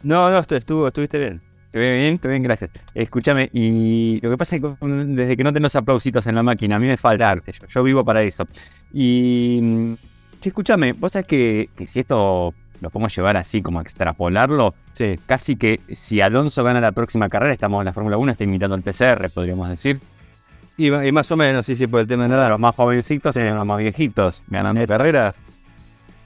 No, 0.02 0.30
no, 0.30 0.38
estuvo, 0.38 0.86
estuviste 0.86 1.18
bien. 1.18 1.42
Estuve 1.66 1.96
bien, 1.98 2.14
estuve 2.14 2.32
bien, 2.32 2.42
gracias. 2.42 2.70
Escúchame, 2.94 3.50
y 3.52 4.18
lo 4.22 4.30
que 4.30 4.38
pasa 4.38 4.56
es 4.56 4.62
que 4.62 4.74
desde 4.80 5.36
que 5.36 5.44
no 5.44 5.52
tenés 5.52 5.76
aplausitos 5.76 6.26
en 6.26 6.36
la 6.36 6.42
máquina, 6.42 6.76
a 6.76 6.78
mí 6.78 6.86
me 6.86 6.96
falta 6.96 7.32
arte, 7.32 7.52
yo, 7.68 7.82
vivo 7.82 8.02
para 8.02 8.22
eso. 8.22 8.48
Y 8.94 9.60
mm, 9.62 9.92
escúchame, 10.42 10.94
vos 10.94 11.12
sabés 11.12 11.26
que, 11.26 11.68
si 11.84 12.00
esto 12.00 12.54
lo 12.80 12.88
podemos 12.88 13.14
llevar 13.14 13.36
así, 13.36 13.60
como 13.60 13.82
extrapolarlo, 13.82 14.74
sí. 14.94 15.18
casi 15.26 15.56
que 15.56 15.80
si 15.92 16.22
Alonso 16.22 16.64
gana 16.64 16.80
la 16.80 16.92
próxima 16.92 17.28
carrera, 17.28 17.52
estamos 17.52 17.82
en 17.82 17.84
la 17.84 17.92
Fórmula 17.92 18.16
1, 18.16 18.32
está 18.32 18.44
imitando 18.44 18.74
el 18.74 18.82
TCR, 18.82 19.28
podríamos 19.28 19.68
decir. 19.68 20.00
Y, 20.78 20.90
más 20.90 21.30
o 21.30 21.36
menos, 21.36 21.64
sí, 21.64 21.74
sí, 21.74 21.86
por 21.86 22.00
el 22.00 22.06
tema 22.06 22.24
de 22.24 22.30
nada. 22.30 22.50
Los 22.50 22.60
más 22.60 22.74
jovencitos 22.74 23.34
y 23.36 23.40
los 23.40 23.66
más 23.66 23.78
viejitos 23.78 24.42
ganando 24.48 24.86
carreras. 24.86 25.34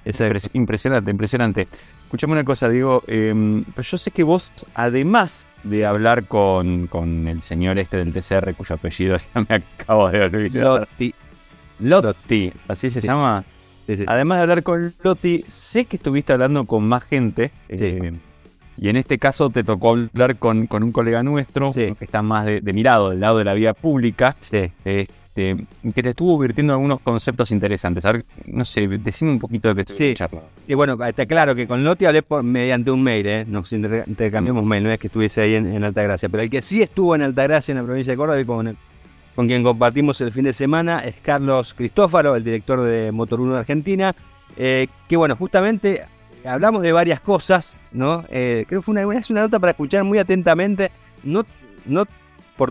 Es 0.04 0.50
impresionante, 0.54 1.10
impresionante. 1.10 1.68
Escuchame 2.04 2.32
una 2.32 2.44
cosa, 2.44 2.68
digo, 2.68 3.04
eh, 3.06 3.62
yo 3.76 3.98
sé 3.98 4.10
que 4.10 4.24
vos, 4.24 4.52
además 4.74 5.46
de 5.62 5.86
hablar 5.86 6.24
con, 6.24 6.86
con, 6.88 7.28
el 7.28 7.40
señor 7.40 7.78
este 7.78 7.98
del 7.98 8.12
TCR, 8.12 8.54
cuyo 8.54 8.74
apellido 8.74 9.16
ya 9.34 9.46
me 9.48 9.54
acabo 9.54 10.10
de 10.10 10.22
olvidar. 10.22 10.64
Lotti. 10.64 11.14
Lotti, 11.78 12.52
¿así 12.66 12.90
se 12.90 13.00
llama? 13.00 13.44
Además 14.06 14.38
de 14.38 14.42
hablar 14.42 14.62
con 14.62 14.94
Lotti, 15.02 15.44
sé 15.48 15.84
que 15.84 15.96
estuviste 15.96 16.32
hablando 16.32 16.64
con 16.64 16.86
más 16.86 17.04
gente. 17.04 17.52
Eh, 17.68 18.12
y 18.80 18.88
en 18.88 18.96
este 18.96 19.18
caso 19.18 19.50
te 19.50 19.62
tocó 19.62 19.90
hablar 19.90 20.36
con, 20.36 20.64
con 20.64 20.82
un 20.82 20.90
colega 20.90 21.22
nuestro 21.22 21.70
que 21.70 21.94
está 22.00 22.22
más 22.22 22.46
de, 22.46 22.72
mirado, 22.72 23.10
del 23.10 23.20
lado 23.20 23.36
de 23.36 23.44
la 23.44 23.52
vía 23.52 23.74
pública. 23.74 24.34
Sí. 24.40 24.72
Este, 24.84 25.66
que 25.94 26.02
te 26.02 26.08
estuvo 26.08 26.38
virtiendo 26.38 26.72
algunos 26.72 27.00
conceptos 27.00 27.50
interesantes. 27.50 28.06
A 28.06 28.12
ver, 28.12 28.24
no 28.46 28.64
sé, 28.64 28.88
decime 28.88 29.32
un 29.32 29.38
poquito 29.38 29.68
de 29.68 29.74
qué 29.74 29.80
estuvo 29.82 29.96
sí, 29.96 30.14
Sí, 30.62 30.74
bueno, 30.74 30.96
está 31.04 31.26
claro 31.26 31.54
que 31.54 31.66
con 31.66 31.84
Loti 31.84 32.06
hablé 32.06 32.22
por, 32.22 32.42
mediante 32.42 32.90
un 32.90 33.02
mail, 33.02 33.26
¿eh? 33.26 33.44
nos 33.46 33.70
intercambiamos 33.70 34.64
mail, 34.64 34.84
no 34.84 34.90
es 34.90 34.98
que 34.98 35.08
estuviese 35.08 35.42
ahí 35.42 35.54
en, 35.56 35.84
Altagracia, 35.84 36.30
pero 36.30 36.42
el 36.42 36.48
que 36.48 36.62
sí 36.62 36.80
estuvo 36.80 37.14
en 37.14 37.20
Altagracia, 37.20 37.72
en 37.72 37.78
la 37.78 37.84
provincia 37.84 38.14
de 38.14 38.16
Córdoba, 38.16 38.40
y 38.40 38.46
con, 38.46 38.76
con 39.36 39.46
quien 39.46 39.62
compartimos 39.62 40.20
el 40.22 40.32
fin 40.32 40.44
de 40.44 40.54
semana, 40.54 41.00
es 41.00 41.16
Carlos 41.22 41.74
Cristófaro, 41.74 42.34
el 42.34 42.44
director 42.44 42.80
de 42.80 43.12
Motor 43.12 43.40
1 43.40 43.52
de 43.52 43.58
Argentina, 43.58 44.14
eh, 44.56 44.88
que 45.06 45.16
bueno, 45.16 45.36
justamente 45.36 46.02
hablamos 46.44 46.82
de 46.82 46.92
varias 46.92 47.20
cosas, 47.20 47.80
¿no? 47.92 48.24
Eh, 48.28 48.64
creo 48.68 48.80
que 48.80 48.84
fue 48.84 48.92
una, 48.92 49.18
es 49.18 49.30
una 49.30 49.42
nota 49.42 49.58
para 49.58 49.72
escuchar 49.72 50.04
muy 50.04 50.18
atentamente, 50.18 50.90
no, 51.22 51.44
no, 51.86 52.06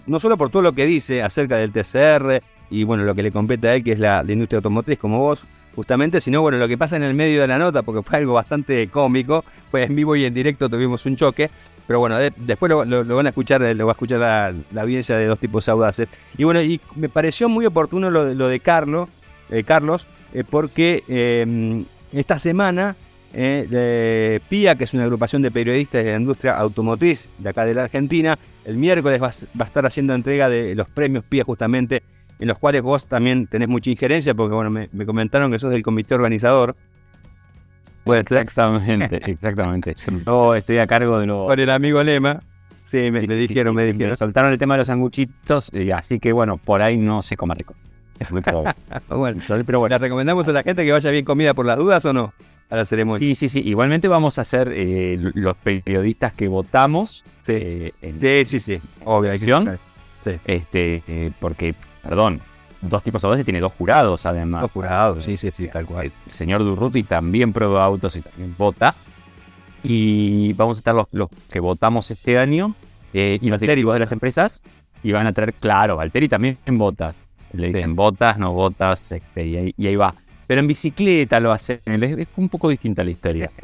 no 0.06 0.20
solo 0.20 0.38
por 0.38 0.50
todo 0.50 0.62
lo 0.62 0.74
que 0.74 0.86
dice 0.86 1.22
acerca 1.24 1.58
del 1.58 1.72
TCR, 1.72 2.42
y 2.70 2.84
bueno, 2.84 3.04
lo 3.04 3.16
que 3.16 3.24
le 3.24 3.32
compete 3.32 3.68
a 3.68 3.76
él, 3.76 3.84
que 3.84 3.94
es 3.94 4.00
la, 4.00 4.24
industria 4.28 4.58
automotriz, 4.58 5.00
como 5.00 5.20
vos, 5.20 5.44
justamente, 5.76 6.22
sino 6.22 6.42
bueno, 6.42 6.58
lo 6.58 6.68
que 6.68 6.78
pasa 6.78 6.96
en 6.96 7.04
el 7.04 7.14
medio 7.14 7.42
de 7.42 7.48
la 7.48 7.58
nota, 7.58 7.82
porque 7.84 8.04
fue 8.04 8.20
algo 8.20 8.34
bastante 8.34 8.88
cómico, 8.90 9.44
fue 9.72 9.84
en 9.84 9.96
vivo 9.96 10.16
y 10.16 10.26
en 10.26 10.34
directo 10.34 10.70
tuvimos 10.70 11.06
un 11.06 11.16
choque, 11.16 11.50
pero 11.88 12.00
bueno, 12.00 12.18
después 12.18 12.70
lo, 12.70 12.86
van 13.16 13.26
a 13.26 13.30
escuchar, 13.30 13.62
lo 13.62 13.86
va 13.86 13.92
a 13.92 13.94
escuchar 13.94 14.20
la, 14.20 14.82
audiencia 14.82 15.18
de 15.18 15.26
dos 15.26 15.40
tipos 15.40 15.68
audaces. 15.70 16.08
Y 16.38 16.44
bueno, 16.44 16.62
y 16.62 16.80
me 16.96 17.10
pareció 17.10 17.50
muy 17.50 17.66
oportuno 17.66 18.12
lo, 18.12 18.48
de 18.48 18.60
Carlos, 18.60 19.10
eh, 19.50 19.64
Carlos 19.64 20.08
eh, 20.34 20.44
porque 20.48 21.04
esta 22.12 22.38
semana 22.38 22.96
eh, 23.34 23.68
de 23.70 24.42
PIA, 24.50 24.76
que 24.76 24.86
es 24.86 24.94
una 24.94 25.04
agrupación 25.04 25.42
de 25.42 25.52
periodistas 25.52 26.04
de 26.04 26.12
la 26.12 26.18
industria 26.18 26.58
automotriz 26.58 27.30
de 27.38 27.50
acá 27.50 27.66
de 27.66 27.74
la 27.74 27.84
Argentina. 27.84 28.40
El 28.66 28.78
miércoles 28.78 29.22
va, 29.22 29.28
a 29.28 29.68
estar 29.68 29.86
haciendo 29.86 30.14
entrega 30.14 30.50
de 30.50 30.76
los 30.76 30.88
premios 30.88 31.24
PIA 31.24 31.44
justamente, 31.44 32.02
en 32.40 32.48
los 32.48 32.58
cuales 32.58 32.82
vos 32.82 33.06
también 33.06 33.48
tenés 33.48 33.68
mucha 33.68 33.90
injerencia, 33.90 34.34
porque 34.34 34.56
bueno, 34.56 34.70
me, 34.70 35.06
comentaron 35.06 35.52
que 35.52 35.60
sos 35.60 35.72
del 35.72 35.84
comité 35.84 36.16
organizador. 36.16 36.76
Exactamente, 38.06 39.18
exactamente. 39.32 39.96
Yo 40.26 40.56
estoy 40.56 40.80
a 40.80 40.88
cargo 40.88 41.20
de 41.20 41.28
lo... 41.28 41.46
Con 41.46 41.60
el 41.60 41.70
amigo 41.70 42.04
Lema. 42.04 42.40
Sí, 42.84 43.12
me, 43.12 43.22
dijeron, 43.22 43.76
me 43.76 43.86
dijeron. 43.86 44.18
soltaron 44.18 44.52
el 44.52 44.58
tema 44.58 44.74
de 44.74 44.80
los 44.80 44.88
sanguchitos, 44.88 45.72
y 45.72 45.92
así 45.92 46.20
que 46.20 46.34
bueno, 46.34 46.58
por 46.58 46.82
ahí 46.82 46.98
no 46.98 47.22
se 47.22 47.38
come 47.38 47.54
rico. 47.54 47.76
bueno, 49.10 49.40
pero 49.66 49.80
bueno. 49.80 49.88
¿Le 49.88 49.98
recomendamos 49.98 50.48
a 50.48 50.52
la 50.52 50.64
gente 50.64 50.84
que 50.84 50.92
vaya 50.92 51.12
bien 51.12 51.24
comida 51.24 51.54
por 51.54 51.66
las 51.66 51.78
dudas 51.78 52.04
o 52.06 52.14
no? 52.14 52.34
A 52.70 52.76
la 52.76 52.86
ceremonia. 52.86 53.20
Sí, 53.20 53.36
sí, 53.36 53.50
sí. 53.50 53.68
Igualmente 53.68 54.08
vamos 54.08 54.38
a 54.38 54.46
ser 54.46 54.72
eh, 54.74 55.18
los 55.34 55.56
periodistas 55.58 56.34
que 56.34 56.48
votamos. 56.48 57.24
Sí, 57.42 57.54
eh, 57.54 57.94
sí, 58.16 58.46
sí, 58.46 58.60
sí. 58.60 58.82
Obvio. 59.06 59.38
Sí. 59.38 60.32
Este, 60.46 61.04
eh, 61.08 61.32
porque, 61.40 61.74
perdón, 62.04 62.42
dos 62.82 63.02
tipos 63.02 63.22
de 63.22 63.44
tiene 63.44 63.60
dos 63.60 63.74
jurados 63.74 64.26
además. 64.26 64.62
Dos 64.62 64.72
jurados, 64.72 65.26
sí, 65.26 65.38
sí, 65.38 65.50
sí, 65.52 65.68
tal 65.68 65.86
cual. 65.86 66.12
El 66.26 66.32
señor 66.32 66.64
Durruti 66.64 67.04
también 67.04 67.54
prueba 67.54 67.84
autos 67.84 68.16
y 68.16 68.22
también 68.22 68.54
vota. 68.58 68.96
Y 69.82 70.54
vamos 70.54 70.78
a 70.78 70.80
estar 70.80 70.94
los, 70.94 71.08
los 71.12 71.30
que 71.52 71.60
votamos 71.60 72.12
este 72.12 72.38
año 72.38 72.76
y 73.14 73.50
los 73.50 73.60
directivos 73.60 73.96
de 73.96 74.00
las 74.00 74.12
empresas. 74.12 74.62
Y 75.02 75.12
van 75.12 75.26
a 75.26 75.34
traer, 75.34 75.54
claro, 75.54 75.96
Valtteri 75.96 76.28
también 76.28 76.58
en 76.66 76.78
botas. 76.78 77.16
Le 77.54 77.68
dicen 77.68 77.96
botas, 77.96 78.38
no 78.38 78.54
botas, 78.54 79.12
este, 79.12 79.74
y, 79.76 79.88
ahí, 79.88 79.96
va. 79.96 80.14
Pero 80.50 80.62
en 80.62 80.68
bicicleta 80.68 81.40
lo 81.40 81.52
hacen, 81.52 81.80
es, 81.86 82.28
un 82.36 82.50
poco 82.50 82.70
distinta 82.70 83.04
la 83.04 83.12
historia. 83.12 83.52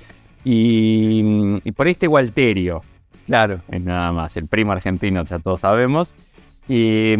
Y, 0.48 1.72
por 1.72 1.88
ahí 1.88 1.94
este 1.94 2.08
Walterio, 2.08 2.84
claro, 3.26 3.62
es 3.68 3.82
nada 3.82 4.12
más, 4.12 4.38
el 4.38 4.46
primo 4.46 4.74
argentino, 4.74 5.24
ya 5.24 5.40
todos 5.40 5.62
sabemos. 5.62 6.14
Y, 6.68 7.16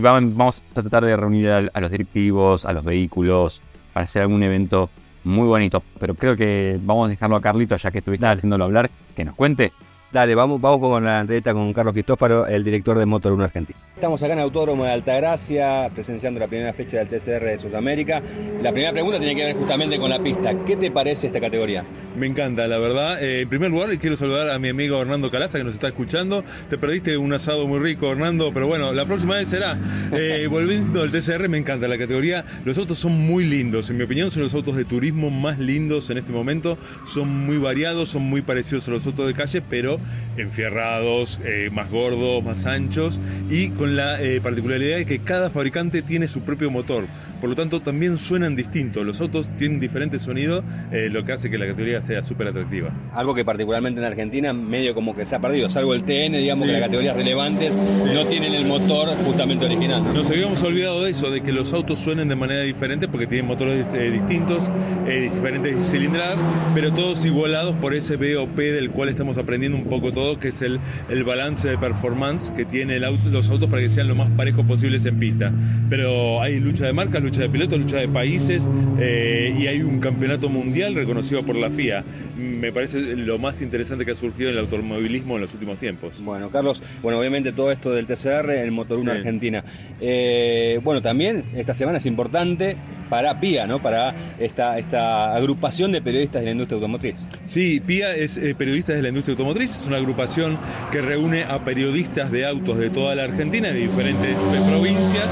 vamos, 0.00 0.64
a 0.72 0.74
tratar 0.74 1.04
de 1.04 1.16
reunir 1.16 1.48
a, 1.48 1.80
los 1.80 1.90
directivos, 1.92 2.66
a 2.66 2.72
los 2.72 2.84
vehículos, 2.84 3.62
para 3.92 4.02
hacer 4.02 4.22
algún 4.22 4.42
evento 4.42 4.90
muy 5.22 5.46
bonito. 5.46 5.84
Pero 6.00 6.16
creo 6.16 6.36
que 6.36 6.80
vamos 6.82 7.06
a 7.06 7.10
dejarlo 7.10 7.36
a 7.36 7.40
Carlito, 7.40 7.76
ya 7.76 7.92
que 7.92 7.98
estuviste 7.98 8.26
haciéndolo 8.26 8.64
hablar, 8.64 8.90
que 9.14 9.24
nos 9.24 9.36
cuente 9.36 9.70
Dale, 10.10 10.34
vamos, 10.34 10.58
vamos 10.58 10.80
con 10.80 11.04
la 11.04 11.20
entrevista 11.20 11.52
con 11.52 11.70
Carlos 11.74 11.92
Cristófaro, 11.92 12.46
el 12.46 12.64
director 12.64 12.98
de 12.98 13.04
Motor 13.04 13.32
1 13.32 13.44
Argentina. 13.44 13.78
Estamos 13.94 14.22
acá 14.22 14.32
en 14.32 14.38
Autódromo 14.38 14.84
de 14.84 14.92
Altagracia, 14.92 15.90
presenciando 15.92 16.40
la 16.40 16.46
primera 16.46 16.72
fecha 16.72 16.98
del 16.98 17.08
TCR 17.08 17.44
de 17.44 17.58
Sudamérica. 17.58 18.22
La 18.62 18.70
primera 18.70 18.92
pregunta 18.92 19.18
tiene 19.18 19.34
que 19.34 19.44
ver 19.44 19.56
justamente 19.56 19.98
con 19.98 20.08
la 20.08 20.18
pista. 20.20 20.54
¿Qué 20.64 20.76
te 20.76 20.90
parece 20.90 21.26
esta 21.26 21.40
categoría? 21.40 21.84
Me 22.16 22.26
encanta, 22.26 22.66
la 22.68 22.78
verdad. 22.78 23.22
Eh, 23.22 23.42
en 23.42 23.48
primer 23.48 23.70
lugar, 23.70 23.90
quiero 23.98 24.16
saludar 24.16 24.50
a 24.50 24.58
mi 24.58 24.68
amigo 24.68 25.00
Hernando 25.00 25.30
Calaza, 25.30 25.58
que 25.58 25.64
nos 25.64 25.74
está 25.74 25.88
escuchando. 25.88 26.42
Te 26.70 26.78
perdiste 26.78 27.18
un 27.18 27.32
asado 27.32 27.66
muy 27.66 27.80
rico, 27.80 28.10
Hernando, 28.10 28.52
pero 28.54 28.66
bueno, 28.66 28.92
la 28.92 29.04
próxima 29.04 29.34
vez 29.34 29.48
será. 29.48 29.78
Eh, 30.12 30.46
volviendo 30.50 31.02
al 31.02 31.10
TCR, 31.10 31.48
me 31.48 31.58
encanta 31.58 31.86
la 31.86 31.98
categoría. 31.98 32.46
Los 32.64 32.78
autos 32.78 32.98
son 32.98 33.12
muy 33.12 33.44
lindos. 33.44 33.90
En 33.90 33.98
mi 33.98 34.04
opinión, 34.04 34.30
son 34.30 34.44
los 34.44 34.54
autos 34.54 34.76
de 34.76 34.84
turismo 34.84 35.30
más 35.30 35.58
lindos 35.58 36.08
en 36.10 36.18
este 36.18 36.32
momento. 36.32 36.78
Son 37.06 37.28
muy 37.28 37.58
variados, 37.58 38.08
son 38.10 38.22
muy 38.22 38.42
parecidos 38.42 38.88
a 38.88 38.92
los 38.92 39.06
autos 39.06 39.26
de 39.26 39.34
calle, 39.34 39.60
pero 39.60 39.97
enfierrados, 40.40 41.40
eh, 41.44 41.70
más 41.72 41.90
gordos, 41.90 42.42
más 42.42 42.66
anchos 42.66 43.20
y 43.50 43.70
con 43.70 43.96
la 43.96 44.22
eh, 44.22 44.40
particularidad 44.40 44.98
de 44.98 45.06
que 45.06 45.18
cada 45.20 45.50
fabricante 45.50 46.02
tiene 46.02 46.28
su 46.28 46.40
propio 46.42 46.70
motor. 46.70 47.06
Por 47.40 47.48
lo 47.48 47.54
tanto, 47.54 47.80
también 47.80 48.18
suenan 48.18 48.56
distintos. 48.56 49.06
Los 49.06 49.20
autos 49.20 49.54
tienen 49.54 49.78
diferentes 49.78 50.22
sonidos, 50.22 50.64
eh, 50.90 51.08
lo 51.08 51.24
que 51.24 51.32
hace 51.32 51.48
que 51.48 51.56
la 51.56 51.68
categoría 51.68 52.02
sea 52.02 52.20
súper 52.24 52.48
atractiva. 52.48 52.92
Algo 53.14 53.32
que 53.32 53.44
particularmente 53.44 54.00
en 54.00 54.06
Argentina 54.06 54.52
medio 54.52 54.92
como 54.92 55.14
que 55.14 55.24
se 55.24 55.36
ha 55.36 55.40
perdido, 55.40 55.70
salvo 55.70 55.94
el 55.94 56.02
TN, 56.02 56.32
digamos 56.38 56.66
que 56.66 56.72
las 56.72 56.80
categorías 56.80 57.14
relevantes 57.14 57.76
no 57.76 58.26
tienen 58.26 58.54
el 58.54 58.66
motor 58.66 59.08
justamente 59.24 59.66
original. 59.66 60.02
Nos 60.12 60.28
habíamos 60.30 60.60
olvidado 60.64 61.04
de 61.04 61.12
eso, 61.12 61.30
de 61.30 61.40
que 61.40 61.52
los 61.52 61.72
autos 61.72 62.00
suenen 62.00 62.28
de 62.28 62.34
manera 62.34 62.62
diferente 62.62 63.06
porque 63.06 63.28
tienen 63.28 63.46
motores 63.46 63.92
distintos, 63.92 64.64
diferentes 65.06 65.90
cilindradas, 65.90 66.44
pero 66.74 66.92
todos 66.92 67.24
igualados 67.24 67.76
por 67.76 67.94
ese 67.94 68.16
BOP 68.16 68.56
del 68.56 68.90
cual 68.90 69.10
estamos 69.10 69.38
aprendiendo 69.38 69.78
un 69.78 69.84
poco 69.88 70.12
todo 70.12 70.38
que 70.38 70.48
es 70.48 70.62
el, 70.62 70.80
el 71.08 71.24
balance 71.24 71.68
de 71.68 71.78
performance 71.78 72.50
que 72.50 72.64
tiene 72.64 72.98
los 73.00 73.48
autos 73.50 73.68
para 73.68 73.82
que 73.82 73.88
sean 73.88 74.08
lo 74.08 74.14
más 74.14 74.28
parejos 74.30 74.66
posibles 74.66 75.04
en 75.06 75.18
pista. 75.18 75.52
Pero 75.88 76.40
hay 76.42 76.60
lucha 76.60 76.86
de 76.86 76.92
marcas, 76.92 77.22
lucha 77.22 77.42
de 77.42 77.48
pilotos, 77.48 77.78
lucha 77.78 77.98
de 77.98 78.08
países 78.08 78.68
eh, 78.98 79.54
y 79.58 79.66
hay 79.66 79.82
un 79.82 80.00
campeonato 80.00 80.48
mundial 80.48 80.94
reconocido 80.94 81.44
por 81.44 81.56
la 81.56 81.70
FIA. 81.70 82.04
Me 82.36 82.72
parece 82.72 83.00
lo 83.16 83.38
más 83.38 83.62
interesante 83.62 84.04
que 84.04 84.12
ha 84.12 84.14
surgido 84.14 84.50
en 84.50 84.56
el 84.56 84.64
automovilismo 84.64 85.36
en 85.36 85.42
los 85.42 85.54
últimos 85.54 85.78
tiempos. 85.78 86.22
Bueno, 86.22 86.50
Carlos, 86.50 86.82
bueno, 87.02 87.18
obviamente 87.18 87.52
todo 87.52 87.70
esto 87.70 87.92
del 87.92 88.06
TCR, 88.06 88.50
el 88.50 88.70
Motor 88.70 88.98
1 88.98 89.12
Argentina. 89.12 89.64
Eh, 90.00 90.80
bueno, 90.82 91.02
también 91.02 91.42
esta 91.54 91.74
semana 91.74 91.98
es 91.98 92.06
importante 92.06 92.76
para 93.08 93.40
PIA, 93.40 93.66
¿no? 93.66 93.82
Para 93.82 94.14
esta, 94.38 94.78
esta 94.78 95.34
agrupación 95.34 95.92
de 95.92 96.02
periodistas 96.02 96.42
de 96.42 96.46
la 96.46 96.52
industria 96.52 96.76
automotriz. 96.76 97.16
Sí, 97.42 97.80
PIA 97.80 98.14
es 98.16 98.36
eh, 98.36 98.54
periodistas 98.54 98.96
de 98.96 99.02
la 99.02 99.08
industria 99.08 99.32
automotriz, 99.32 99.76
es 99.80 99.86
una 99.86 99.96
agrupación 99.96 100.58
que 100.90 101.00
reúne 101.00 101.44
a 101.44 101.64
periodistas 101.64 102.30
de 102.30 102.46
autos 102.46 102.78
de 102.78 102.90
toda 102.90 103.14
la 103.14 103.24
Argentina, 103.24 103.68
de 103.68 103.80
diferentes 103.80 104.36
eh, 104.36 104.62
provincias, 104.68 105.28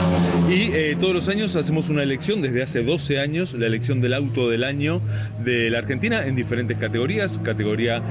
y 0.49 0.71
eh, 0.73 0.97
todos 1.00 1.14
los 1.14 1.28
años 1.28 1.56
hacemos 1.56 1.88
una 1.88 2.02
elección, 2.02 2.42
desde 2.42 2.62
hace 2.62 2.83
12 2.83 3.21
años, 3.21 3.54
la 3.54 3.66
elección 3.66 4.00
del 4.00 4.14
auto 4.14 4.49
del 4.49 4.64
año 4.64 5.00
de 5.45 5.71
la 5.71 5.78
Argentina 5.78 6.26
en 6.26 6.35
diferentes 6.37 6.78
categorías, 6.78 7.40
categoría 7.42 8.02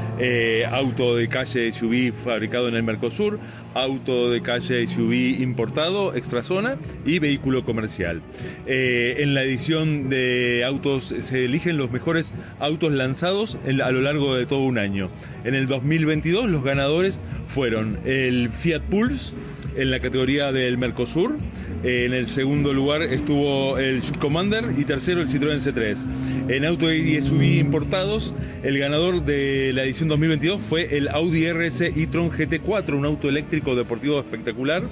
auto 0.72 1.16
de 1.16 1.28
calle 1.28 1.72
SUV 1.72 2.14
fabricado 2.14 2.68
en 2.68 2.76
el 2.76 2.84
Mercosur, 2.84 3.40
auto 3.74 4.30
de 4.30 4.42
calle 4.42 4.86
SUV 4.86 5.42
importado, 5.42 6.16
extrazona 6.16 6.78
y 7.06 7.20
vehículo 7.20 7.66
comercial. 7.66 8.22
en 8.66 9.34
la 9.34 9.44
edición 9.44 9.55
de 9.56 10.64
autos 10.66 11.16
se 11.22 11.46
eligen 11.46 11.78
los 11.78 11.90
mejores 11.90 12.34
autos 12.60 12.92
lanzados 12.92 13.58
a 13.66 13.92
lo 13.92 14.02
largo 14.02 14.36
de 14.36 14.46
todo 14.46 14.60
un 14.60 14.78
año. 14.78 15.10
En 15.46 15.56
el 15.56 15.66
2022 15.66 16.50
los 16.50 16.62
ganadores 16.62 17.24
fueron 17.48 17.98
el 18.04 18.50
Fiat 18.50 18.82
Pulse 18.82 19.34
en 19.78 19.92
la 19.92 20.02
categoría 20.02 20.52
del 20.52 20.78
Mercosur. 20.78 21.38
En 21.84 22.14
el 22.14 22.28
segundo 22.28 22.74
lugar 22.74 23.02
estuvo 23.02 23.78
el 23.78 24.02
Commander 24.20 24.74
y 24.78 24.84
tercero 24.84 25.22
el 25.22 25.30
Citroën 25.30 25.62
C3. 25.62 26.50
En 26.50 26.66
auto 26.66 26.92
y 26.92 27.22
SUV 27.22 27.60
importados, 27.60 28.34
el 28.62 28.78
ganador 28.78 29.24
de 29.24 29.72
la 29.74 29.84
edición 29.84 30.10
2022 30.10 30.62
fue 30.62 30.98
el 30.98 31.08
Audi 31.08 31.50
RS 31.50 31.82
e-tron 31.82 32.30
GT4, 32.30 32.94
un 32.94 33.06
auto 33.06 33.30
eléctrico 33.30 33.74
deportivo 33.74 34.20
espectacular 34.20 34.84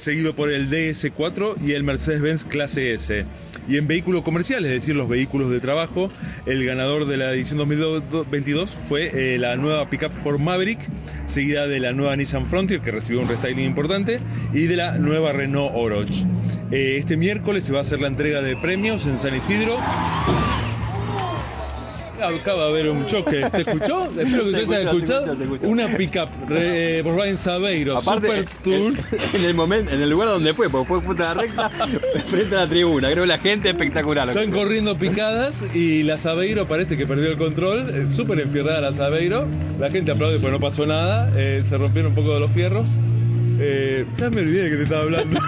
seguido 0.00 0.34
por 0.34 0.50
el 0.50 0.70
DS4 0.70 1.56
y 1.64 1.72
el 1.72 1.84
Mercedes-Benz 1.84 2.44
Clase 2.44 2.94
S. 2.94 3.26
Y 3.68 3.76
en 3.76 3.86
vehículos 3.86 4.22
comerciales, 4.22 4.70
es 4.70 4.80
decir, 4.80 4.96
los 4.96 5.08
vehículos 5.08 5.50
de 5.50 5.60
trabajo, 5.60 6.10
el 6.46 6.64
ganador 6.64 7.06
de 7.06 7.18
la 7.18 7.32
edición 7.32 7.58
2022 7.58 8.76
fue 8.88 9.10
eh, 9.14 9.38
la 9.38 9.56
nueva 9.56 9.90
pickup 9.90 10.14
Ford 10.14 10.40
Maverick, 10.40 10.80
seguida 11.26 11.66
de 11.68 11.80
la 11.80 11.92
nueva 11.92 12.16
Nissan 12.16 12.46
Frontier, 12.46 12.80
que 12.80 12.90
recibió 12.90 13.20
un 13.20 13.28
restyling 13.28 13.66
importante, 13.66 14.20
y 14.54 14.62
de 14.62 14.76
la 14.76 14.98
nueva 14.98 15.32
Renault 15.32 15.72
Oroch. 15.74 16.10
Eh, 16.70 16.96
este 16.98 17.16
miércoles 17.16 17.64
se 17.64 17.72
va 17.72 17.78
a 17.78 17.82
hacer 17.82 18.00
la 18.00 18.08
entrega 18.08 18.40
de 18.40 18.56
premios 18.56 19.04
en 19.06 19.18
San 19.18 19.36
Isidro. 19.36 19.76
Acaba 22.28 22.64
de 22.64 22.68
haber 22.68 22.90
un 22.90 23.06
choque. 23.06 23.48
¿Se 23.50 23.62
escuchó? 23.62 24.10
Espero 24.18 24.44
que 24.44 24.66
se, 24.66 24.76
haya 24.76 24.90
escuchado. 24.90 25.36
Una 25.62 25.88
pickup 25.88 26.28
eh, 26.50 27.00
por 27.02 27.14
Ryan 27.16 27.36
Sabeiro, 27.36 28.00
Super 28.00 28.44
Tour. 28.62 28.94
En 29.34 29.44
el 29.44 29.54
momento, 29.54 29.92
en 29.92 30.02
el 30.02 30.10
lugar 30.10 30.28
donde 30.28 30.54
fue, 30.54 30.68
porque 30.70 30.88
fue 30.88 31.00
puta 31.02 31.34
recta 31.34 31.70
frente 32.28 32.54
a 32.54 32.60
la 32.60 32.68
tribuna. 32.68 33.10
Creo 33.10 33.24
que 33.24 33.28
la 33.28 33.38
gente 33.38 33.70
espectacular. 33.70 34.28
Están 34.28 34.50
corriendo 34.50 34.96
picadas 34.98 35.64
y 35.74 36.02
la 36.02 36.18
Sabeiro 36.18 36.66
parece 36.68 36.96
que 36.96 37.06
perdió 37.06 37.30
el 37.30 37.38
control. 37.38 37.90
Eh, 37.90 38.06
súper 38.10 38.40
enfierrada 38.40 38.80
la 38.80 38.92
Sabeiro. 38.92 39.46
La 39.78 39.90
gente 39.90 40.12
aplaude 40.12 40.38
porque 40.38 40.52
no 40.52 40.60
pasó 40.60 40.86
nada. 40.86 41.32
Eh, 41.36 41.62
se 41.64 41.78
rompieron 41.78 42.10
un 42.10 42.16
poco 42.16 42.34
de 42.34 42.40
los 42.40 42.52
fierros. 42.52 42.90
Eh, 43.62 44.06
ya 44.16 44.30
me 44.30 44.40
olvidé 44.40 44.62
de 44.64 44.70
que 44.70 44.76
te 44.76 44.82
estaba 44.84 45.02
hablando. 45.02 45.38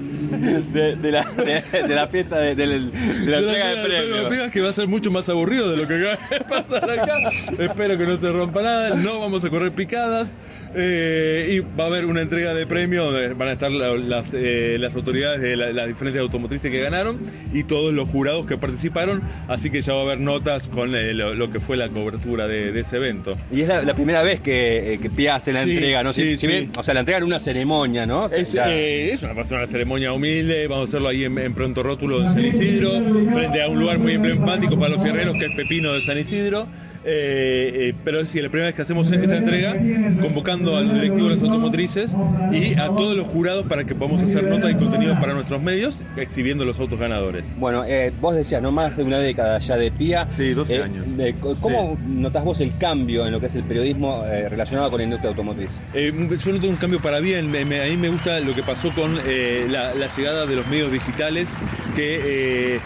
de, 0.26 0.96
de, 0.96 1.10
la, 1.10 1.24
de, 1.24 1.94
la, 1.94 2.08
fiesta 2.08 2.38
de, 2.38 2.54
la 2.54 2.74
entrega 2.74 3.68
de, 3.74 4.26
premios. 4.26 4.50
que 4.50 4.60
va 4.60 4.70
a 4.70 4.72
ser 4.72 4.88
mucho 4.88 5.10
más 5.10 5.28
aburrido 5.28 5.70
de 5.70 5.76
lo 5.76 5.88
que 5.88 5.94
acaba 5.94 6.28
de 6.28 6.44
pasar 6.44 6.90
acá. 6.90 7.30
Espero 7.58 7.98
que 7.98 8.06
no 8.06 8.16
se 8.18 8.32
rompa 8.32 8.62
nada. 8.62 8.94
No 8.96 9.20
vamos 9.20 9.44
a 9.44 9.50
correr 9.50 9.72
picadas. 9.72 10.36
Eh, 10.74 11.48
y 11.52 11.58
va 11.60 11.84
a 11.84 11.86
haber 11.86 12.04
una 12.04 12.20
entrega 12.20 12.54
de 12.54 12.66
premios. 12.66 13.14
Van 13.36 13.48
a 13.48 13.52
estar 13.52 13.70
las, 13.70 14.34
eh, 14.34 14.76
las 14.78 14.94
autoridades 14.94 15.40
de 15.40 15.56
las 15.56 15.86
diferentes 15.86 16.20
automotrices 16.20 16.70
que 16.70 16.80
ganaron 16.80 17.18
y 17.52 17.64
todos 17.64 17.94
los 17.94 18.08
jurados 18.08 18.46
que 18.46 18.58
participaron. 18.58 19.22
Así 19.48 19.70
que 19.70 19.80
ya 19.80 19.94
va 19.94 20.00
a 20.00 20.02
haber 20.04 20.20
notas 20.20 20.68
con 20.68 20.94
eh, 20.94 21.14
lo, 21.14 21.50
que 21.50 21.60
fue 21.60 21.76
la 21.76 21.88
cobertura 21.88 22.46
de, 22.46 22.78
ese 22.78 22.96
evento. 22.96 23.36
Y 23.50 23.62
es 23.62 23.68
la, 23.68 23.94
primera 23.94 24.22
vez 24.22 24.40
que, 24.40 24.98
que 25.16 25.30
hace 25.30 25.52
la 25.52 25.62
entrega, 25.62 26.02
¿no? 26.02 26.10
o 26.10 26.12
sea, 26.12 26.94
la 26.94 27.00
entrega 27.00 27.18
en 27.18 27.24
una 27.24 27.38
ceremonia, 27.38 28.06
¿no? 28.06 28.26
Es, 28.26 28.54
es 28.54 29.22
una, 29.22 29.32
una 29.32 29.66
ceremonia 29.66 30.12
vamos 30.68 30.80
a 30.80 30.88
hacerlo 30.88 31.08
ahí 31.08 31.24
en, 31.24 31.54
Pronto 31.54 31.82
Rótulo 31.82 32.22
en 32.22 32.30
San 32.30 32.44
Isidro, 32.44 32.90
frente 33.32 33.62
a 33.62 33.68
un 33.68 33.78
lugar 33.80 33.98
muy 33.98 34.12
emblemático 34.12 34.78
para 34.78 34.94
los 34.94 35.02
fierreros 35.02 35.34
que 35.34 35.46
es 35.46 35.56
Pepino 35.56 35.92
de 35.92 36.00
San 36.00 36.18
Isidro. 36.18 36.66
Eh, 37.08 37.88
eh, 37.88 37.94
pero 38.02 38.26
sí, 38.26 38.42
la 38.42 38.48
primera 38.48 38.66
vez 38.66 38.74
que 38.74 38.82
hacemos 38.82 39.10
esta 39.12 39.36
entrega, 39.36 39.76
convocando 40.20 40.76
a 40.76 40.80
los 40.80 40.94
directivos 40.94 41.28
de 41.28 41.34
las 41.36 41.42
automotrices 41.44 42.16
y 42.52 42.74
a 42.74 42.88
todos 42.88 43.16
los 43.16 43.28
jurados 43.28 43.64
para 43.64 43.84
que 43.84 43.94
podamos 43.94 44.22
hacer 44.22 44.44
nota 44.44 44.68
y 44.68 44.74
contenido 44.74 45.14
para 45.20 45.32
nuestros 45.32 45.62
medios, 45.62 45.98
exhibiendo 46.16 46.64
los 46.64 46.80
autos 46.80 46.98
ganadores. 46.98 47.56
Bueno, 47.58 47.84
eh, 47.84 48.12
vos 48.20 48.34
decías, 48.34 48.60
no 48.60 48.72
más 48.72 48.96
de 48.96 49.04
una 49.04 49.18
década 49.18 49.60
ya 49.60 49.76
de 49.76 49.92
PIA. 49.92 50.26
Sí, 50.26 50.52
12 50.52 50.82
años. 50.82 51.06
¿Cómo 51.60 51.96
notás 52.04 52.44
vos 52.44 52.60
el 52.60 52.76
cambio 52.76 53.24
en 53.24 53.32
lo 53.32 53.38
que 53.38 53.46
es 53.46 53.54
el 53.54 53.62
periodismo 53.62 54.24
relacionado 54.48 54.90
con 54.90 54.98
la 54.98 55.04
industria 55.04 55.30
automotriz? 55.30 55.78
yo 55.94 56.52
noto 56.52 56.68
un 56.68 56.76
cambio 56.76 57.00
para 57.00 57.20
bien. 57.20 57.54
a 57.54 57.88
mí 57.88 57.96
me 57.96 58.08
gusta 58.08 58.40
lo 58.40 58.52
que 58.52 58.64
pasó 58.64 58.92
con 58.92 59.14
la, 59.14 59.94
la, 59.94 60.08
llegada 60.16 60.44
de 60.44 60.56
los 60.56 60.66
medios 60.66 60.90
digitales, 60.90 61.56
que 61.94 62.80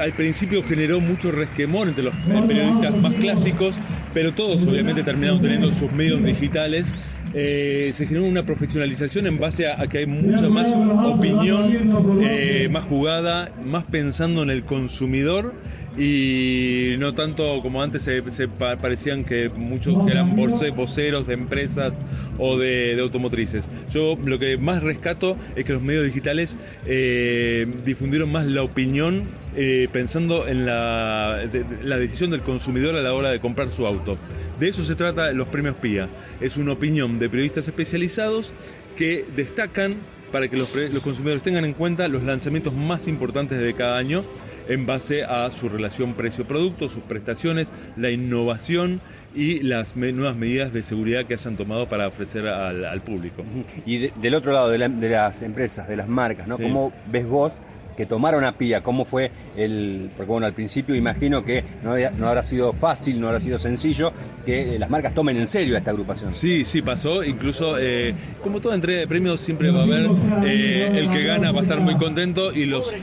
al 0.00 0.12
principio 0.12 0.62
generó 0.62 1.00
mucho 1.00 1.32
resquemor 1.32 1.88
entre 1.88 2.04
los 2.04 2.14
periodistas 2.46 2.96
más 2.96 3.14
clásicos, 3.14 3.78
pero 4.14 4.32
todos 4.32 4.64
obviamente 4.66 5.02
terminaron 5.02 5.40
teniendo 5.40 5.72
sus 5.72 5.92
medios 5.92 6.24
digitales. 6.24 6.94
Eh, 7.34 7.90
se 7.92 8.06
generó 8.06 8.26
una 8.26 8.46
profesionalización 8.46 9.26
en 9.26 9.38
base 9.38 9.70
a, 9.70 9.86
que 9.86 9.98
hay 9.98 10.06
mucha 10.06 10.48
más 10.48 10.74
opinión, 11.04 12.20
eh, 12.22 12.68
más 12.70 12.84
jugada, 12.84 13.52
más 13.64 13.84
pensando 13.84 14.42
en 14.42 14.50
el 14.50 14.64
consumidor 14.64 15.54
y 15.98 16.94
no 16.98 17.12
tanto 17.14 17.60
como 17.60 17.82
antes 17.82 18.02
se, 18.02 18.48
parecían 18.48 19.24
que 19.24 19.48
muchos 19.48 19.94
eran 20.08 20.36
voceros 20.36 21.26
de 21.26 21.34
empresas 21.34 21.94
o 22.38 22.56
de, 22.56 22.96
automotrices. 23.00 23.68
Yo 23.90 24.16
lo 24.24 24.38
que 24.38 24.56
más 24.58 24.82
rescato 24.82 25.36
es 25.56 25.64
que 25.64 25.72
los 25.72 25.82
medios 25.82 26.04
digitales 26.04 26.56
eh, 26.86 27.66
difundieron 27.84 28.30
más 28.30 28.46
la 28.46 28.62
opinión 28.62 29.24
eh, 29.56 29.88
pensando 29.92 30.46
en 30.46 30.66
la, 30.66 31.48
la, 31.82 31.98
decisión 31.98 32.30
del 32.30 32.42
consumidor 32.42 32.94
a 32.94 33.00
la 33.00 33.14
hora 33.14 33.30
de 33.30 33.40
comprar 33.40 33.70
su 33.70 33.86
auto. 33.86 34.18
De 34.60 34.68
eso 34.68 34.82
se 34.82 34.94
trata 34.94 35.32
los 35.32 35.48
premios 35.48 35.76
PIA. 35.76 36.08
Es 36.40 36.56
una 36.56 36.72
opinión 36.72 37.18
de 37.18 37.28
periodistas 37.28 37.66
especializados 37.66 38.52
que 38.96 39.24
destacan 39.34 39.96
para 40.32 40.48
que 40.48 40.56
los, 40.56 40.74
los 40.74 41.02
consumidores 41.02 41.42
tengan 41.42 41.64
en 41.64 41.72
cuenta 41.72 42.08
los 42.08 42.22
lanzamientos 42.22 42.74
más 42.74 43.08
importantes 43.08 43.58
de 43.58 43.74
cada 43.74 43.98
año 43.98 44.24
en 44.68 44.86
base 44.86 45.24
a 45.24 45.50
su 45.50 45.68
relación 45.68 46.14
precio-producto, 46.14 46.88
sus 46.88 47.02
prestaciones, 47.02 47.72
la 47.96 48.10
innovación 48.10 49.00
y 49.34 49.60
las 49.62 49.96
nuevas 49.96 50.36
medidas 50.36 50.72
de 50.72 50.82
seguridad 50.82 51.24
que 51.24 51.34
hayan 51.34 51.56
tomado 51.56 51.88
para 51.88 52.06
ofrecer 52.06 52.46
al, 52.46 53.00
público. 53.00 53.44
Y 53.86 54.08
del 54.08 54.34
otro 54.34 54.52
lado, 54.52 54.68
de, 54.70 54.78
las 54.78 55.42
empresas, 55.42 55.88
de 55.88 55.96
las 55.96 56.08
marcas, 56.08 56.46
¿no? 56.46 56.58
¿Cómo 56.58 56.92
ves 57.10 57.26
vos 57.26 57.54
que 57.98 58.06
tomaron 58.06 58.44
a 58.44 58.52
PIA? 58.52 58.80
¿Cómo 58.84 59.04
fue 59.04 59.32
el...? 59.56 60.08
Porque 60.16 60.30
bueno, 60.30 60.46
al 60.46 60.52
principio 60.52 60.94
imagino 60.94 61.44
que 61.44 61.64
no, 61.82 62.28
habrá 62.28 62.44
sido 62.44 62.72
fácil, 62.72 63.20
no 63.20 63.26
habrá 63.26 63.40
sido 63.40 63.58
sencillo 63.58 64.12
que 64.46 64.76
eh, 64.76 64.78
las 64.78 64.88
marcas 64.88 65.14
tomen 65.14 65.36
en 65.36 65.48
serio 65.48 65.74
a 65.74 65.78
esta 65.78 65.90
agrupación. 65.90 66.32
Sí, 66.32 66.64
sí, 66.64 66.80
pasó. 66.80 67.24
Incluso, 67.24 67.76
eh, 67.76 68.14
como 68.40 68.60
toda 68.60 68.76
entrega 68.76 69.00
de 69.00 69.08
premios, 69.08 69.40
siempre 69.40 69.72
va 69.72 69.80
a 69.80 69.82
haber 69.82 70.08
eh, 70.46 70.92
el 70.94 71.10
que 71.10 71.24
gana 71.24 71.50
va 71.50 71.58
a 71.58 71.62
estar 71.62 71.80
muy 71.80 71.96
contento 71.96 72.52
y 72.54 72.66
los 72.66 72.94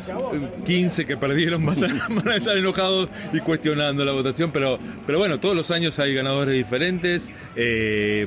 15 0.63 1.05
que 1.05 1.17
perdieron 1.17 1.65
van 1.65 1.83
a, 1.83 2.35
estar, 2.37 2.57
enojados 2.57 3.09
y 3.33 3.41
cuestionando 3.41 4.05
la 4.05 4.13
votación. 4.13 4.51
Pero, 4.53 4.79
pero 5.05 5.19
bueno, 5.19 5.41
todos 5.41 5.57
los 5.57 5.71
años 5.71 5.99
hay 5.99 6.15
ganadores 6.15 6.55
diferentes. 6.55 7.29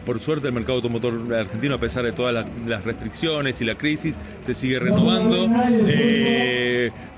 por 0.04 0.20
suerte, 0.20 0.48
el 0.48 0.52
mercado 0.52 0.75
automotor 0.75 1.34
argentino, 1.34 1.76
a 1.76 1.78
pesar 1.78 2.04
de 2.04 2.12
todas 2.12 2.44
las, 2.66 2.84
restricciones 2.84 3.58
y 3.62 3.64
la 3.64 3.75
crisis, 3.75 4.20
se 4.43 4.52
sigue 4.52 4.78
renovando. 4.78 5.49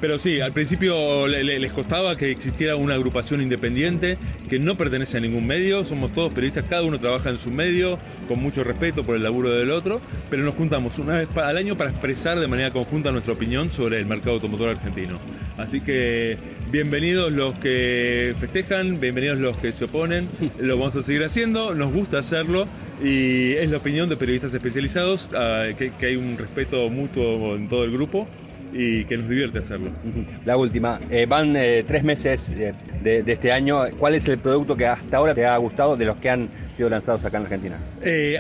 Pero 0.01 0.19
sí, 0.19 0.41
al 0.41 0.53
principio 0.53 1.27
les 1.27 1.73
costaba 1.73 2.17
que 2.17 2.31
existiera 2.31 2.77
una 2.77 2.95
agrupación 2.95 3.43
independiente 3.43 4.17
que 4.49 4.59
no 4.59 4.77
pertenece 4.77 5.19
a 5.19 5.21
ningún 5.21 5.47
medio, 5.47 5.85
somos 5.85 6.13
todos 6.13 6.33
periodistas, 6.33 6.65
cada 6.69 6.83
uno 6.83 6.99
trabaja 6.99 7.31
en 7.31 7.39
su 7.39 7.51
medio, 7.51 7.99
con 8.27 8.41
mucho 8.41 8.65
respeto 8.65 9.05
por 9.05 9.17
el 9.17 9.23
laburo 9.23 9.51
del 9.51 9.71
otro, 9.71 10.01
pero 10.31 10.43
nos 10.43 10.55
juntamos 10.55 10.99
una 10.99 11.19
vez 11.19 11.29
al 11.37 11.57
año 11.57 11.77
para 11.77 11.91
expresar 11.91 12.41
de 12.41 12.49
manera 12.49 12.71
conjunta 12.71 13.13
nuestra 13.13 13.35
opinión 13.35 13.71
sobre 13.71 13.99
el 13.99 14.07
mercado 14.07 14.33
automotor 14.33 14.71
argentino. 14.71 15.19
Así 15.59 15.81
que 15.81 16.39
bienvenidos 16.71 17.31
los 17.33 17.55
que 17.59 18.35
festejan, 18.41 19.01
bienvenidos 19.01 19.39
los 19.39 19.57
que 19.59 19.73
se 19.73 19.85
oponen, 19.85 20.29
lo 20.59 20.79
vamos 20.79 20.97
a 20.97 21.03
seguir 21.03 21.25
haciendo, 21.25 21.75
nos 21.75 21.93
gusta 21.93 22.19
hacerlo 22.19 22.67
y 23.05 23.53
es 23.53 23.71
la 23.71 23.79
opinión 23.79 24.09
de 24.09 24.17
periodistas 24.17 24.55
especializados, 24.55 25.29
ah, 25.35 25.67
que 25.77 26.07
hay 26.07 26.17
un 26.17 26.39
respeto 26.39 26.89
mutuo 26.89 27.57
en 27.57 27.69
todo 27.69 27.85
el 27.85 27.93
grupo 27.93 28.27
y 28.73 29.05
que 29.05 29.17
nos 29.17 29.29
divierte 29.29 29.59
hacerlo. 29.59 29.91
La 30.45 30.57
última, 30.57 30.99
eh, 31.11 31.27
van 31.27 31.57
eh, 31.57 31.85
tres 31.87 32.05
meses 32.05 32.51
eh, 32.51 32.73
de, 33.03 33.25
este 33.27 33.53
año. 33.53 33.83
¿Cuál 33.99 34.15
es 34.15 34.29
el 34.29 34.39
producto 34.39 34.77
que 34.77 34.87
hasta 34.87 35.17
ahora 35.17 35.35
te 35.35 35.47
ha 35.47 35.57
gustado 35.57 35.97
de 35.97 36.05
los 36.05 36.17
que 36.17 36.31
han 36.31 36.49
lanzados 36.89 37.25
acá 37.25 37.39
en 37.39 37.45
Argentina? 37.45 37.79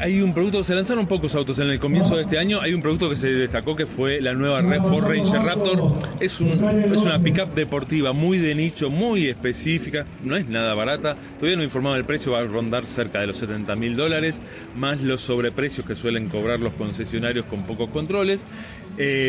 hay 0.00 0.22
un 0.22 0.33
producto, 0.33 0.64
se 0.64 0.74
lanzaron 0.74 1.07
pocos 1.07 1.35
autos 1.35 1.59
en 1.59 1.68
el 1.68 1.79
comienzo 1.81 2.16
de 2.16 2.22
este 2.22 2.38
año. 2.38 2.61
Hay 2.61 2.72
un 2.72 2.83
producto 2.83 3.09
que 3.11 3.16
se 3.16 3.33
destacó 3.33 3.76
que 3.76 3.87
fue 3.87 4.20
la 4.20 4.35
nueva 4.35 4.62
Ford 4.83 5.07
Ranger 5.07 5.42
Raptor. 5.42 5.92
Es, 6.20 6.40
un, 6.40 6.64
es 6.92 7.03
una 7.03 7.20
pickup 7.20 7.55
deportiva 7.55 8.12
muy 8.12 8.38
de 8.38 8.55
nicho, 8.55 8.90
muy 8.90 9.26
específica. 9.26 10.07
No 10.22 10.37
es 10.37 10.46
nada 10.46 10.74
barata. 10.74 11.16
Todavía 11.38 11.57
no 11.57 11.64
informado 11.64 11.96
el 11.96 12.05
precio, 12.05 12.33
va 12.33 12.40
a 12.40 12.44
rondar 12.44 12.87
cerca 12.87 13.20
de 13.20 13.26
los 13.26 13.38
70 13.38 13.76
mil 13.76 13.96
dólares, 13.96 14.42
más 14.76 15.00
los 15.00 15.20
sobreprecios 15.20 15.87
que 15.87 15.94
suelen 15.94 16.29
cobrar 16.29 16.61
los 16.61 16.74
concesionarios 16.74 17.46
con 17.46 17.64
pocos 17.64 17.90
controles. 17.90 18.46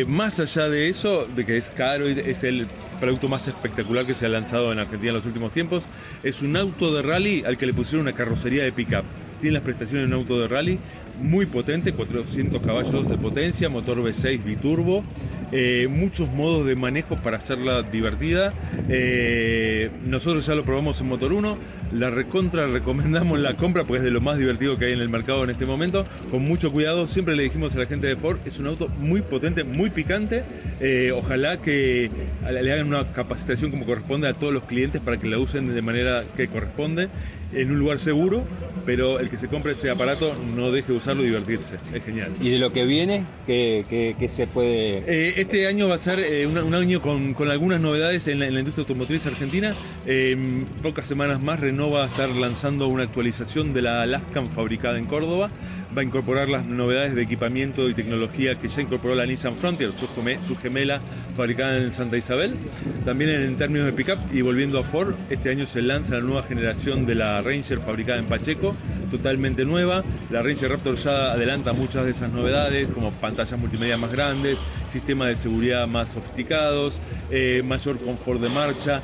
más 0.08 0.40
allá 0.40 0.70
de 0.70 0.90
eso, 0.90 1.26
de 1.26 1.46
que 1.46 1.58
es 1.58 1.70
caro 1.70 2.08
es 2.08 2.44
el 2.44 2.68
producto 3.02 3.28
más 3.28 3.48
espectacular 3.50 4.06
que 4.06 4.14
se 4.14 4.26
ha 4.26 4.30
lanzado 4.30 4.72
en 4.72 4.80
Argentina 4.80 5.10
en 5.10 5.18
los 5.18 5.26
últimos 5.26 5.52
tiempos, 5.52 5.84
es 6.24 6.42
un 6.42 6.56
auto 6.56 6.94
de 6.94 7.02
rally 7.02 7.44
al 7.46 7.58
que 7.58 7.66
le 7.66 7.74
pusieron 7.74 8.08
una 8.08 8.16
carrocería 8.16 8.64
de 8.64 8.72
pickup. 8.72 9.04
Tiene 9.42 9.56
las 9.56 9.64
prestaciones 9.64 10.08
de 10.08 10.16
un 10.16 10.22
auto 10.22 10.40
de 10.40 10.48
rally 10.48 10.80
muy 11.22 11.46
potente, 11.46 11.94
400 11.94 12.62
caballos 12.62 13.10
de 13.10 13.18
potencia, 13.18 13.70
motor 13.70 13.98
V6 14.00 14.44
biturbo, 14.44 15.04
eh, 15.52 15.88
muchos 15.90 16.30
modos 16.30 16.66
de 16.66 16.76
manejo 16.76 17.16
para 17.18 17.38
hacerla 17.38 17.82
divertida. 17.84 18.54
Eh, 18.90 19.90
nosotros 20.06 20.46
ya 20.46 20.56
lo 20.56 20.64
probamos 20.64 21.02
en 21.02 21.08
Motor 21.08 21.34
1, 21.34 21.58
la 21.94 22.10
recontra 22.10 22.68
recomendamos 22.68 23.40
la 23.40 23.56
compra 23.58 23.84
porque 23.84 24.00
es 24.00 24.04
de 24.04 24.12
lo 24.12 24.22
más 24.22 24.38
divertido 24.38 24.78
que 24.78 24.86
hay 24.86 24.94
en 24.94 25.02
el 25.02 25.10
mercado 25.10 25.44
en 25.44 25.50
este 25.50 25.66
momento. 25.66 26.06
Con 26.30 26.48
mucho 26.48 26.72
cuidado, 26.72 27.08
siempre 27.08 27.36
le 27.36 27.44
dijimos 27.44 27.76
a 27.76 27.80
la 27.80 27.86
gente 27.86 28.08
de 28.08 28.16
Ford, 28.16 28.40
es 28.46 28.60
un 28.60 28.68
auto 28.68 28.88
muy 28.88 29.22
potente, 29.22 29.64
muy 29.64 29.90
picante. 29.90 30.44
Eh, 30.80 31.12
ojalá 31.14 31.62
que 31.62 32.10
le 32.50 32.72
hagan 32.72 32.88
una 32.88 33.12
capacitación 33.14 33.72
como 33.72 33.86
corresponde 33.86 34.28
a 34.28 34.34
todos 34.34 34.54
los 34.54 34.64
clientes 34.64 35.02
para 35.02 35.20
que 35.20 35.28
la 35.28 35.38
usen 35.38 35.74
de 35.74 35.82
manera 35.82 36.24
que 36.36 36.48
corresponde 36.48 37.10
en 37.54 37.72
un 37.72 37.80
lugar 37.80 38.00
seguro, 38.00 38.46
pero 38.86 39.20
el 39.20 39.30
que 39.30 39.38
se 39.38 39.48
compre 39.48 39.74
ese 39.74 39.90
aparato 39.90 40.36
no 40.56 40.72
deje 40.72 40.92
de 40.92 40.98
usarlo 41.02 41.24
y 41.24 41.28
divertirse. 41.28 41.78
Es 41.94 42.04
genial. 42.04 42.32
¿Y 42.40 42.50
de 42.50 42.60
lo 42.60 42.72
que 42.72 42.86
viene? 42.86 43.26
¿Qué, 43.46 44.28
se 44.30 44.48
puede...? 44.48 45.04
Eh, 45.08 45.34
este 45.38 45.68
año 45.68 45.88
va 45.88 45.96
a 45.96 45.98
ser 45.98 46.20
eh, 46.20 46.48
un, 46.48 46.76
año 46.76 47.02
con, 47.02 47.36
algunas 47.50 47.82
novedades 47.82 48.28
en 48.28 48.40
la, 48.40 48.48
industria 48.48 48.84
automotriz 48.84 49.26
argentina. 49.26 49.74
En 50.06 50.68
pocas 50.82 51.08
semanas 51.08 51.42
más 51.42 51.60
Renault 51.60 51.94
va 51.94 52.04
a 52.04 52.08
estar 52.08 52.30
lanzando 52.30 52.88
una 52.88 53.04
actualización 53.04 53.74
de 53.74 53.82
la 53.82 54.04
Alaskan 54.04 54.50
fabricada 54.50 54.98
en 54.98 55.06
Córdoba. 55.06 55.50
Va 55.96 56.02
a 56.02 56.06
incorporar 56.06 56.48
las 56.48 56.66
novedades 56.66 57.16
de 57.16 57.22
equipamiento 57.22 57.90
y 57.90 57.94
tecnología 57.94 58.58
que 58.58 58.70
ya 58.70 58.82
incorporó 58.82 59.14
la 59.14 59.26
Nissan 59.26 59.58
Frontier, 59.58 59.92
su, 59.92 60.08
gemela 60.56 61.02
fabricada 61.36 61.78
en 61.78 61.92
Santa 61.92 62.16
Isabel. 62.16 62.56
También 63.04 63.30
en 63.30 63.58
términos 63.58 63.86
de 63.86 63.92
pickup 63.92 64.20
y 64.32 64.42
volviendo 64.42 64.80
a 64.80 64.84
Ford, 64.84 65.16
este 65.30 65.50
año 65.50 65.66
se 65.66 65.82
lanza 65.82 66.16
la 66.16 66.22
nueva 66.22 66.44
generación 66.44 67.06
de 67.06 67.16
la 67.16 67.42
Ranger 67.42 67.82
fabricada 67.82 68.20
en 68.20 68.26
Pacheco, 68.26 68.74
totalmente 69.10 69.66
nueva. 69.66 70.04
La 70.30 70.42
Ranger 70.42 70.72
Raptor 70.72 70.96
ya 70.96 71.34
adelanta 71.34 71.74
muchas 71.74 72.06
de 72.06 72.12
esas 72.12 72.32
novedades, 72.32 72.88
como 72.88 73.12
pantallas 73.12 73.60
multimedia 73.60 73.98
más 73.98 74.14
grandes, 74.14 74.60
sistemas 74.88 75.28
de 75.28 75.36
seguridad 75.36 75.88
más 75.88 76.14
sofisticados, 76.14 77.00
eh, 77.32 77.64
mayor 77.66 78.00
confort 78.00 78.40
de 78.40 78.50
marcha, 78.50 79.02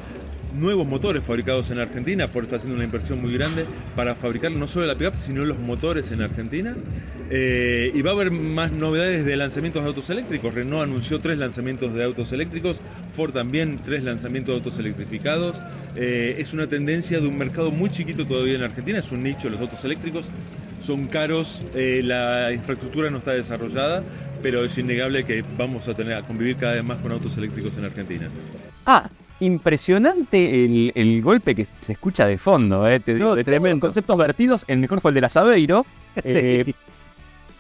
nuevos 0.56 0.88
motores 0.88 1.24
fabricados 1.24 1.72
en 1.72 1.80
Argentina. 1.80 2.28
Ford 2.28 2.46
está 2.46 2.58
haciendo 2.58 2.76
una 2.76 2.86
inversión 2.86 3.22
muy 3.22 3.34
grande 3.34 3.66
para 3.96 4.16
fabricar 4.16 4.52
no 4.52 4.68
solo 4.68 4.86
la 4.86 4.96
pickup, 4.96 5.16
sino 5.16 5.46
los 5.46 5.60
motores 5.60 6.12
en 6.12 6.22
Argentina. 6.22 6.76
Eh, 7.30 7.92
y 7.94 8.02
va 8.02 8.12
a 8.12 8.14
haber 8.14 8.32
más 8.32 8.72
novedades 8.72 9.26
de 9.26 9.36
lanzamientos 9.36 9.84
de 9.84 9.90
autos 9.90 10.10
eléctricos. 10.10 10.54
Renault 10.54 10.84
anunció 10.84 11.20
tres 11.20 11.38
lanzamientos 11.38 11.94
de 11.94 12.04
autos 12.04 12.32
eléctricos, 12.32 12.82
Ford 13.12 13.34
también 13.34 13.80
tres 13.84 14.04
lanzamientos 14.04 14.54
de 14.54 14.58
autos 14.60 14.80
electrificados. 14.80 15.58
Eh, 15.96 16.36
es 16.38 16.54
una 16.54 16.68
tendencia 16.68 17.20
de 17.20 17.28
un 17.28 17.38
mercado 17.38 17.72
muy 17.72 17.90
chiquito 17.90 18.26
todavía 18.26 18.56
en 18.56 18.64
Argentina, 18.64 19.00
es 19.00 19.12
un 19.12 19.24
nicho 19.24 19.50
los 19.50 19.60
autos 19.60 19.84
eléctricos. 19.84 20.28
Son 20.80 21.08
caros, 21.08 21.64
eh, 21.74 22.02
la 22.04 22.54
infraestructura 22.54 23.10
no 23.10 23.18
está 23.18 23.34
desarrollada, 23.34 24.04
pero 24.42 24.64
es 24.64 24.78
innegable 24.78 25.26
que 25.26 25.44
vamos 25.58 25.88
a 25.88 25.94
tener 25.96 26.14
a 26.14 26.22
convivir 26.22 26.56
cada 26.56 26.76
vez 26.76 26.84
más 26.84 26.98
con 27.00 27.12
autos 27.12 27.36
eléctricos 27.38 27.76
en 27.78 27.86
Argentina. 27.86 28.30
Ah, 28.86 29.10
impresionante 29.40 30.92
el, 30.96 31.22
golpe 31.22 31.56
que 31.56 31.68
se 31.80 31.94
escucha 31.94 32.26
de 32.26 32.38
fondo, 32.38 32.88
¿eh? 32.88 33.00
Te 33.00 33.14
digo, 33.14 33.36
de 33.36 33.44
tremendo. 33.44 33.80
conceptos 33.86 34.18
vertidos, 34.18 34.66
el 34.68 34.80
mejor 34.80 35.02
fue 35.02 35.12
el 35.12 35.16
de 35.16 35.22
la 35.22 35.30
Sabeiro. 35.30 35.86
Eh, 36.24 36.74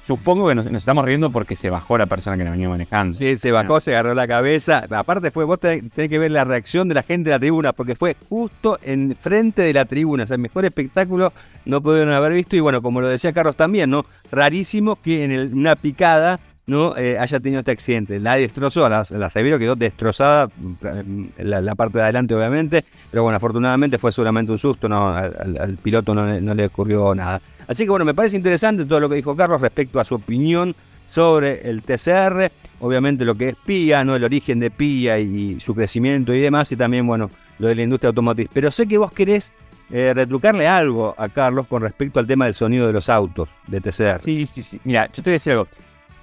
Supongo 0.07 0.47
que 0.47 0.55
nos, 0.55 0.71
nos 0.71 0.81
estamos 0.81 1.03
riendo 1.03 1.29
porque 1.31 1.57
se 1.57 1.69
bajó 1.69 1.97
la 1.97 2.05
persona 2.05 2.37
que 2.37 2.45
la 2.45 2.51
venía 2.51 2.69
manejando. 2.69 3.11
Sí, 3.11 3.35
se 3.35 3.51
bajó, 3.51 3.81
se 3.81 3.91
agarró 3.91 4.13
la 4.15 4.25
cabeza. 4.25 4.85
Aparte 4.89 5.31
fue, 5.31 5.43
vos 5.43 5.59
tenés, 5.59 5.91
tenés 5.91 6.09
que 6.09 6.17
ver 6.17 6.31
la 6.31 6.45
reacción 6.45 6.87
de 6.87 6.95
la 6.95 7.03
gente 7.03 7.29
de 7.29 7.35
la 7.35 7.39
tribuna, 7.39 7.73
porque 7.73 7.93
fue 7.93 8.15
justo 8.29 8.79
en 8.83 9.17
frente 9.21 9.63
de 9.63 9.73
la 9.73 9.83
tribuna. 9.83 10.23
O 10.23 10.27
sea, 10.27 10.35
el 10.35 10.41
mejor 10.41 10.63
espectáculo 10.63 11.33
no 11.65 11.81
pudieron 11.81 12.13
haber 12.13 12.31
visto. 12.31 12.55
Y 12.55 12.61
bueno, 12.61 12.81
como 12.81 13.01
lo 13.01 13.09
decía 13.09 13.33
Carlos 13.33 13.57
también, 13.57 13.89
¿no? 13.89 14.05
Rarísimo 14.31 14.95
que 14.95 15.25
en 15.25 15.31
el- 15.33 15.53
una 15.53 15.75
picada 15.75 16.39
no 16.67 16.97
Eh, 16.97 17.17
haya 17.17 17.39
tenido 17.39 17.59
este 17.59 17.71
accidente. 17.71 18.19
La 18.19 18.35
destrozó, 18.35 18.87
la, 18.89 19.05
la 19.09 19.29
Severo 19.29 19.57
quedó 19.57 19.75
destrozada, 19.75 20.47
mm, 20.47 21.25
la, 21.37 21.75
parte 21.75 21.97
de 21.97 22.03
adelante 22.03 22.35
obviamente, 22.35 22.83
pero 23.09 23.23
bueno, 23.23 23.37
afortunadamente 23.37 23.97
fue 23.97 24.11
solamente 24.11 24.51
un 24.51 24.59
susto, 24.59 24.89
no, 24.89 25.15
al, 25.15 25.77
piloto 25.81 26.13
no 26.13 26.53
le 26.53 26.65
ocurrió 26.65 27.15
nada. 27.15 27.41
Así 27.67 27.83
que 27.83 27.89
bueno, 27.89 28.03
me 28.03 28.13
parece 28.13 28.35
interesante 28.35 28.85
todo 28.85 28.99
lo 28.99 29.07
que 29.09 29.15
dijo 29.15 29.35
Carlos 29.35 29.61
respecto 29.61 29.99
a 29.99 30.03
su 30.03 30.15
opinión 30.15 30.75
sobre 31.05 31.69
el 31.69 31.83
TCR, 31.83 32.51
obviamente 32.81 33.23
lo 33.23 33.35
que 33.35 33.49
es 33.49 33.55
PIA, 33.65 34.03
¿no? 34.03 34.15
el 34.15 34.23
origen 34.25 34.59
de 34.59 34.69
PIA 34.69 35.19
y 35.19 35.59
su 35.61 35.73
crecimiento 35.73 36.33
y 36.33 36.41
demás, 36.41 36.69
y 36.73 36.75
también 36.75 37.07
bueno, 37.07 37.31
lo 37.59 37.69
de 37.69 37.75
la 37.75 37.83
industria 37.83 38.09
automotriz. 38.09 38.49
Pero 38.51 38.71
sé 38.71 38.87
que 38.87 38.97
vos 38.97 39.13
querés 39.13 39.53
eh, 39.89 40.13
retrucarle 40.13 40.67
algo 40.67 41.15
a 41.17 41.29
Carlos 41.29 41.65
con 41.67 41.81
respecto 41.81 42.19
al 42.19 42.27
tema 42.27 42.43
del 42.43 42.53
sonido 42.53 42.87
de 42.87 42.93
los 42.93 43.07
autos 43.07 43.47
de 43.67 43.79
TCR. 43.79 44.21
Sí, 44.21 44.45
sí, 44.47 44.61
sí. 44.61 44.81
Mira, 44.83 45.07
yo 45.07 45.23
te 45.23 45.29
voy 45.29 45.31
a 45.31 45.33
decir 45.33 45.53
algo. 45.53 45.67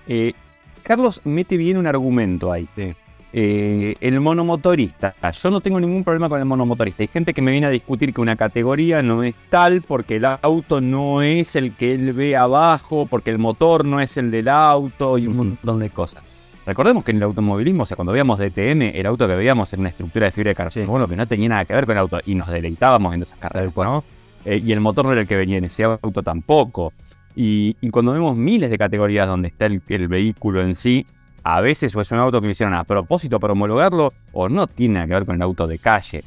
Eh, 0.06 0.34
Carlos 0.82 1.20
mete 1.24 1.56
bien 1.56 1.76
un 1.76 1.86
argumento 1.86 2.52
ahí. 2.52 2.68
Sí. 2.76 2.94
Eh, 3.36 3.96
el 4.00 4.20
monomotorista. 4.20 5.12
Yo 5.32 5.50
no 5.50 5.60
tengo 5.60 5.80
ningún 5.80 6.04
problema 6.04 6.28
con 6.28 6.38
el 6.38 6.44
monomotorista. 6.44 7.02
Hay 7.02 7.08
gente 7.08 7.34
que 7.34 7.42
me 7.42 7.50
viene 7.50 7.66
a 7.66 7.70
discutir 7.70 8.14
que 8.14 8.20
una 8.20 8.36
categoría 8.36 9.02
no 9.02 9.24
es 9.24 9.34
tal 9.50 9.82
porque 9.82 10.16
el 10.16 10.24
auto 10.24 10.80
no 10.80 11.20
es 11.20 11.56
el 11.56 11.74
que 11.74 11.90
él 11.90 12.12
ve 12.12 12.36
abajo, 12.36 13.06
porque 13.06 13.30
el 13.30 13.38
motor 13.38 13.84
no 13.84 13.98
es 13.98 14.16
el 14.18 14.30
del 14.30 14.48
auto 14.48 15.18
y 15.18 15.26
un 15.26 15.36
montón 15.36 15.80
de 15.80 15.90
cosas. 15.90 16.22
Recordemos 16.64 17.02
que 17.02 17.10
en 17.10 17.16
el 17.16 17.24
automovilismo, 17.24 17.82
o 17.82 17.86
sea, 17.86 17.96
cuando 17.96 18.12
veíamos 18.12 18.38
DTM, 18.38 18.94
el 18.94 19.06
auto 19.06 19.26
que 19.26 19.34
veíamos 19.34 19.72
era 19.72 19.80
una 19.80 19.88
estructura 19.88 20.26
de 20.26 20.30
fibra 20.30 20.50
de 20.50 20.54
carbono 20.54 21.08
que 21.08 21.16
no 21.16 21.26
tenía 21.26 21.48
nada 21.48 21.64
que 21.64 21.74
ver 21.74 21.86
con 21.86 21.92
el 21.96 21.98
auto 21.98 22.20
y 22.24 22.36
nos 22.36 22.48
deleitábamos 22.48 23.16
en 23.16 23.22
esas 23.22 23.38
carreras, 23.38 23.74
¿no? 23.74 24.04
Eh, 24.44 24.62
y 24.64 24.70
el 24.70 24.80
motor 24.80 25.06
no 25.06 25.12
era 25.12 25.22
el 25.22 25.26
que 25.26 25.36
venía 25.36 25.58
en 25.58 25.64
ese 25.64 25.82
auto 25.82 26.22
tampoco. 26.22 26.92
Y, 27.36 27.76
y 27.80 27.90
cuando 27.90 28.12
vemos 28.12 28.36
miles 28.36 28.70
de 28.70 28.78
categorías 28.78 29.26
donde 29.26 29.48
está 29.48 29.66
el, 29.66 29.82
el 29.88 30.08
vehículo 30.08 30.62
en 30.62 30.74
sí, 30.74 31.06
a 31.42 31.60
veces 31.60 31.94
o 31.94 32.00
es 32.00 32.10
un 32.10 32.18
auto 32.18 32.40
que 32.40 32.46
lo 32.46 32.50
hicieron 32.52 32.74
a 32.74 32.84
propósito 32.84 33.38
para 33.38 33.52
homologarlo 33.52 34.12
o 34.32 34.48
no 34.48 34.66
tiene 34.66 34.94
nada 34.94 35.06
que 35.06 35.14
ver 35.14 35.26
con 35.26 35.36
el 35.36 35.42
auto 35.42 35.66
de 35.66 35.78
calle. 35.78 36.24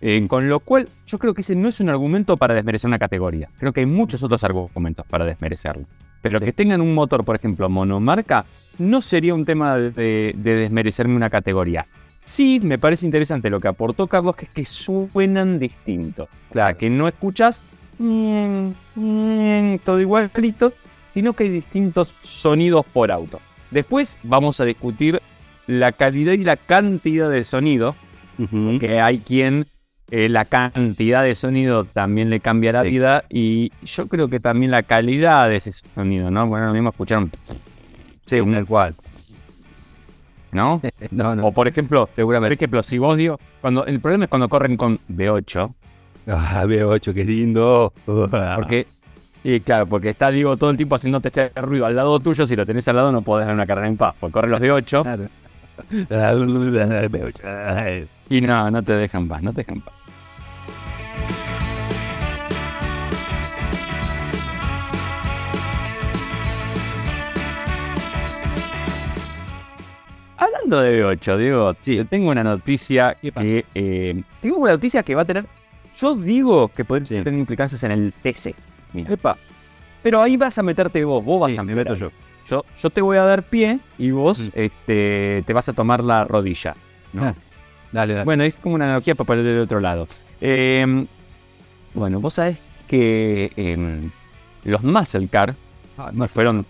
Eh, 0.00 0.24
con 0.28 0.48
lo 0.48 0.60
cual, 0.60 0.88
yo 1.06 1.18
creo 1.18 1.34
que 1.34 1.40
ese 1.40 1.56
no 1.56 1.68
es 1.68 1.80
un 1.80 1.88
argumento 1.88 2.36
para 2.36 2.54
desmerecer 2.54 2.88
una 2.88 2.98
categoría. 2.98 3.48
Creo 3.58 3.72
que 3.72 3.80
hay 3.80 3.86
muchos 3.86 4.22
otros 4.22 4.44
argumentos 4.44 5.06
para 5.06 5.24
desmerecerlo. 5.24 5.86
Pero 6.22 6.40
que 6.40 6.52
tengan 6.52 6.80
un 6.80 6.94
motor, 6.94 7.24
por 7.24 7.36
ejemplo, 7.36 7.68
monomarca, 7.68 8.44
no 8.78 9.00
sería 9.00 9.34
un 9.34 9.44
tema 9.44 9.76
de, 9.76 10.34
de 10.36 10.54
desmerecerme 10.56 11.16
una 11.16 11.30
categoría. 11.30 11.86
Sí, 12.24 12.60
me 12.62 12.78
parece 12.78 13.06
interesante 13.06 13.50
lo 13.50 13.60
que 13.60 13.68
aportó 13.68 14.06
Carlos, 14.06 14.36
que 14.36 14.46
es 14.46 14.50
que 14.50 14.64
suenan 14.64 15.58
distintos. 15.58 16.28
Claro, 16.50 16.76
que 16.76 16.90
no 16.90 17.08
escuchas 17.08 17.60
todo 19.84 20.00
igualito, 20.00 20.72
sino 21.12 21.32
que 21.32 21.44
hay 21.44 21.50
distintos 21.50 22.14
sonidos 22.22 22.84
por 22.92 23.10
auto. 23.10 23.40
Después 23.70 24.18
vamos 24.22 24.60
a 24.60 24.64
discutir 24.64 25.20
la 25.66 25.92
calidad 25.92 26.32
y 26.34 26.44
la 26.44 26.56
cantidad 26.56 27.28
de 27.30 27.44
sonido, 27.44 27.96
que 28.80 29.00
hay 29.00 29.18
quien 29.18 29.66
eh, 30.10 30.28
la 30.28 30.44
cantidad 30.44 31.24
de 31.24 31.34
sonido 31.34 31.84
también 31.84 32.30
le 32.30 32.38
cambia 32.40 32.72
la 32.72 32.84
Sí. 32.84 32.90
vida 32.90 33.24
y 33.28 33.72
yo 33.84 34.06
creo 34.06 34.28
que 34.28 34.38
también 34.38 34.70
la 34.70 34.84
calidad 34.84 35.48
de 35.48 35.56
ese 35.56 35.72
sonido, 35.72 36.30
¿no? 36.30 36.46
Bueno, 36.46 36.66
lo 36.68 36.72
mismo 36.74 36.90
escucharon, 36.90 37.32
Sí, 38.26 38.38
un- 38.40 38.64
cual. 38.66 38.94
¿no? 40.52 40.80
No, 41.10 41.34
no. 41.34 41.46
O 41.48 41.52
por 41.52 41.66
ejemplo, 41.66 42.06
por 42.06 42.14
Seguramente. 42.14 42.54
ejemplo, 42.54 42.82
si 42.84 42.98
vos 42.98 43.16
digo, 43.16 43.40
cuando 43.60 43.84
el 43.86 43.98
problema 44.00 44.24
es 44.24 44.30
cuando 44.30 44.48
corren 44.48 44.76
con 44.76 45.00
V8, 45.10 45.74
Ah, 46.26 46.64
B8, 46.66 47.14
qué 47.14 47.24
lindo. 47.24 47.92
porque 48.04 48.86
y 49.44 49.60
claro, 49.60 49.86
porque 49.86 50.10
está 50.10 50.30
digo 50.32 50.56
todo 50.56 50.70
el 50.70 50.76
tiempo 50.76 50.96
haciéndote 50.96 51.28
este 51.28 51.50
ruido 51.60 51.86
al 51.86 51.94
lado 51.94 52.18
tuyo, 52.18 52.46
si 52.46 52.56
lo 52.56 52.66
tenés 52.66 52.88
al 52.88 52.96
lado 52.96 53.12
no 53.12 53.22
podés 53.22 53.46
dar 53.46 53.54
una 53.54 53.66
carrera 53.66 53.86
en 53.86 53.96
paz, 53.96 54.14
porque 54.18 54.32
corren 54.32 54.50
los 54.50 54.60
V8 54.60 55.02
Claro. 55.02 55.24
Ah, 56.10 56.32
B8. 56.34 58.08
Y 58.30 58.40
no, 58.40 58.70
no 58.70 58.82
te 58.82 58.96
dejan 58.96 59.28
paz, 59.28 59.42
no 59.42 59.52
te 59.52 59.58
dejan 59.58 59.82
paz. 59.82 59.94
Hablando 70.38 70.80
de 70.80 71.02
V8, 71.02 71.36
Diego, 71.38 71.74
Sí. 71.80 71.96
te 71.96 72.04
tengo 72.04 72.30
una 72.30 72.44
noticia 72.44 73.16
que 73.22 73.64
eh, 73.74 74.22
tengo 74.42 74.56
una 74.58 74.72
noticia 74.72 75.02
que 75.02 75.14
va 75.14 75.22
a 75.22 75.24
tener. 75.24 75.46
Yo 75.98 76.14
digo 76.14 76.68
que 76.68 76.84
Sí. 77.04 77.22
tener 77.22 77.34
implicancias 77.34 77.82
en 77.84 77.90
el 77.92 78.12
TC. 78.22 78.54
Mira. 78.92 79.12
Epa, 79.12 79.36
Pero 80.02 80.22
ahí 80.22 80.36
vas 80.36 80.56
a 80.58 80.62
meterte 80.62 81.04
vos, 81.04 81.24
vos 81.24 81.40
vas 81.40 81.52
sí, 81.52 81.58
a 81.58 81.62
me 81.64 81.74
meter 81.74 81.92
meto 81.92 81.94
yo. 82.00 82.12
Yo, 82.48 82.64
yo 82.80 82.90
te 82.90 83.00
voy 83.00 83.16
a 83.16 83.24
dar 83.24 83.42
pie 83.42 83.80
y 83.98 84.12
vos 84.12 84.38
Mm. 84.38 84.48
este, 84.54 85.42
te 85.46 85.52
vas 85.52 85.68
a 85.68 85.72
tomar 85.72 86.04
la 86.04 86.24
rodilla. 86.24 86.74
¿no? 87.12 87.24
Ah, 87.24 87.34
Dale, 87.92 88.12
dale. 88.14 88.24
Bueno, 88.24 88.44
es 88.44 88.54
como 88.56 88.74
una 88.76 88.84
analogía 88.84 89.14
para 89.14 89.26
poner 89.26 89.44
del 89.44 89.60
otro 89.60 89.80
lado. 89.80 90.06
Eh, 90.40 91.06
bueno, 91.94 92.20
vos 92.20 92.34
sabés 92.34 92.58
que 92.86 93.50
em, 93.56 94.10
los 94.64 94.82
muscle 94.84 95.26
car 95.28 95.54
Ah, 95.98 96.12
fueron 96.28 96.66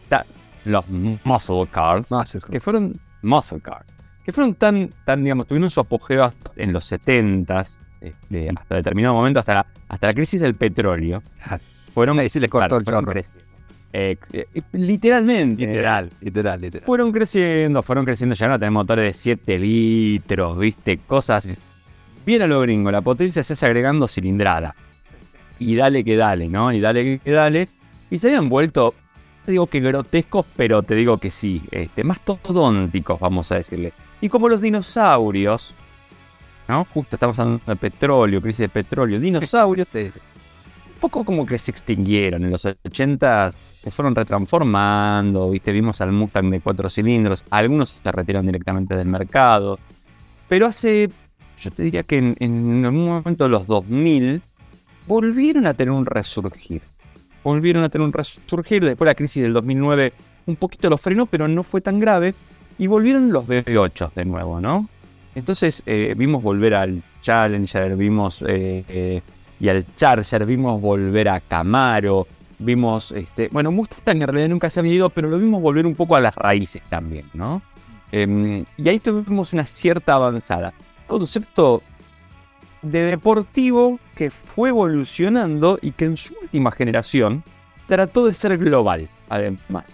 los 0.64 0.84
muscle 0.88 1.66
cars 1.70 2.10
más 2.10 2.38
que 2.50 2.60
fueron 2.60 2.98
muscle 3.22 3.60
cars 3.60 3.86
que 4.24 4.32
fueron 4.32 4.54
tan, 4.54 4.90
tan 5.04 5.22
digamos, 5.22 5.46
tuvieron 5.46 5.68
su 5.70 5.80
apogeo 5.80 6.32
en 6.56 6.72
los 6.72 6.84
70s, 6.90 7.78
este, 8.08 8.50
hasta 8.50 8.76
determinado 8.76 9.14
momento, 9.14 9.40
hasta 9.40 9.54
la, 9.54 9.66
hasta 9.88 10.06
la 10.08 10.14
crisis 10.14 10.40
del 10.40 10.54
petróleo. 10.54 11.22
Fueron, 11.92 12.28
se 12.28 12.40
les 12.40 12.50
cortó 12.50 12.76
el 12.76 12.84
chorro. 12.84 13.12
Eh, 13.98 14.18
eh, 14.32 14.46
literalmente. 14.72 15.66
Literal, 15.66 16.10
literal, 16.20 16.60
literal. 16.60 16.84
Fueron 16.84 17.12
creciendo, 17.12 17.82
fueron 17.82 18.04
creciendo, 18.04 18.34
ya 18.34 18.48
no 18.48 18.58
tenemos 18.58 18.82
motores 18.82 19.16
de 19.16 19.18
7 19.18 19.58
litros, 19.58 20.58
viste, 20.58 20.98
cosas. 20.98 21.48
Bien 22.26 22.42
a 22.42 22.46
lo 22.46 22.60
gringo, 22.60 22.90
la 22.90 23.00
potencia 23.00 23.42
se 23.42 23.54
hace 23.54 23.64
agregando 23.64 24.06
cilindrada. 24.08 24.74
Y 25.58 25.76
dale 25.76 26.04
que 26.04 26.16
dale, 26.16 26.48
¿no? 26.48 26.72
Y 26.72 26.80
dale 26.80 27.20
que 27.20 27.30
dale. 27.30 27.68
Y 28.10 28.18
se 28.18 28.28
habían 28.28 28.50
vuelto, 28.50 28.94
te 29.46 29.52
digo 29.52 29.66
que 29.68 29.80
grotescos, 29.80 30.44
pero 30.56 30.82
te 30.82 30.94
digo 30.94 31.16
que 31.16 31.30
sí, 31.30 31.62
este, 31.70 32.04
más 32.04 32.20
todónticos, 32.20 33.18
vamos 33.18 33.50
a 33.52 33.54
decirle. 33.54 33.94
Y 34.20 34.28
como 34.28 34.48
los 34.48 34.60
dinosaurios, 34.60 35.74
¿no? 36.68 36.84
Justo 36.92 37.16
estamos 37.16 37.38
hablando 37.38 37.62
de 37.66 37.76
petróleo, 37.76 38.40
crisis 38.40 38.60
de 38.60 38.68
petróleo, 38.68 39.20
dinosaurios, 39.20 39.88
un 39.94 40.12
poco 41.00 41.24
como 41.24 41.46
que 41.46 41.58
se 41.58 41.70
extinguieron. 41.70 42.44
En 42.44 42.50
los 42.50 42.64
80 42.64 43.50
se 43.50 43.90
fueron 43.90 44.14
retransformando, 44.14 45.50
¿viste? 45.50 45.72
Vimos 45.72 46.00
al 46.00 46.12
Mustang 46.12 46.50
de 46.50 46.60
cuatro 46.60 46.88
cilindros, 46.88 47.44
algunos 47.50 48.00
se 48.02 48.12
retiraron 48.12 48.46
directamente 48.46 48.96
del 48.96 49.06
mercado. 49.06 49.78
Pero 50.48 50.66
hace, 50.66 51.10
yo 51.58 51.70
te 51.70 51.82
diría 51.82 52.02
que 52.02 52.16
en, 52.16 52.36
en 52.40 52.84
algún 52.84 53.06
momento 53.06 53.44
de 53.44 53.50
los 53.50 53.66
2000, 53.66 54.42
volvieron 55.06 55.66
a 55.66 55.74
tener 55.74 55.92
un 55.92 56.06
resurgir. 56.06 56.82
Volvieron 57.44 57.84
a 57.84 57.88
tener 57.88 58.04
un 58.04 58.12
resurgir, 58.12 58.84
después 58.84 59.06
la 59.06 59.14
crisis 59.14 59.42
del 59.42 59.52
2009 59.52 60.12
un 60.46 60.56
poquito 60.56 60.88
lo 60.88 60.96
frenó, 60.96 61.26
pero 61.26 61.48
no 61.48 61.62
fue 61.62 61.80
tan 61.80 61.98
grave. 61.98 62.34
Y 62.78 62.88
volvieron 62.88 63.32
los 63.32 63.46
V8 63.46 64.12
de 64.14 64.24
nuevo, 64.24 64.60
¿no? 64.60 64.88
Entonces 65.36 65.82
eh, 65.84 66.14
vimos 66.16 66.42
volver 66.42 66.72
al 66.72 67.02
Challenger, 67.20 67.94
vimos 67.94 68.40
eh, 68.48 68.82
eh, 68.88 69.20
y 69.60 69.68
al 69.68 69.84
Charger, 69.94 70.46
vimos 70.46 70.80
volver 70.80 71.28
a 71.28 71.40
Camaro, 71.40 72.26
vimos, 72.58 73.12
este, 73.12 73.48
bueno, 73.52 73.70
Mustang 73.70 74.22
en 74.22 74.28
realidad 74.28 74.48
nunca 74.48 74.70
se 74.70 74.80
había 74.80 74.94
ido, 74.94 75.10
pero 75.10 75.28
lo 75.28 75.38
vimos 75.38 75.60
volver 75.60 75.84
un 75.84 75.94
poco 75.94 76.16
a 76.16 76.22
las 76.22 76.34
raíces 76.34 76.80
también, 76.88 77.26
¿no? 77.34 77.60
Em, 78.12 78.64
y 78.78 78.88
ahí 78.88 78.98
tuvimos 78.98 79.52
una 79.52 79.66
cierta 79.66 80.14
avanzada. 80.14 80.72
Concepto 81.06 81.82
de 82.80 83.02
deportivo 83.02 84.00
que 84.14 84.30
fue 84.30 84.70
evolucionando 84.70 85.78
y 85.82 85.92
que 85.92 86.06
en 86.06 86.16
su 86.16 86.34
última 86.40 86.70
generación 86.70 87.44
trató 87.86 88.24
de 88.24 88.32
ser 88.32 88.56
global, 88.56 89.06
además. 89.28 89.92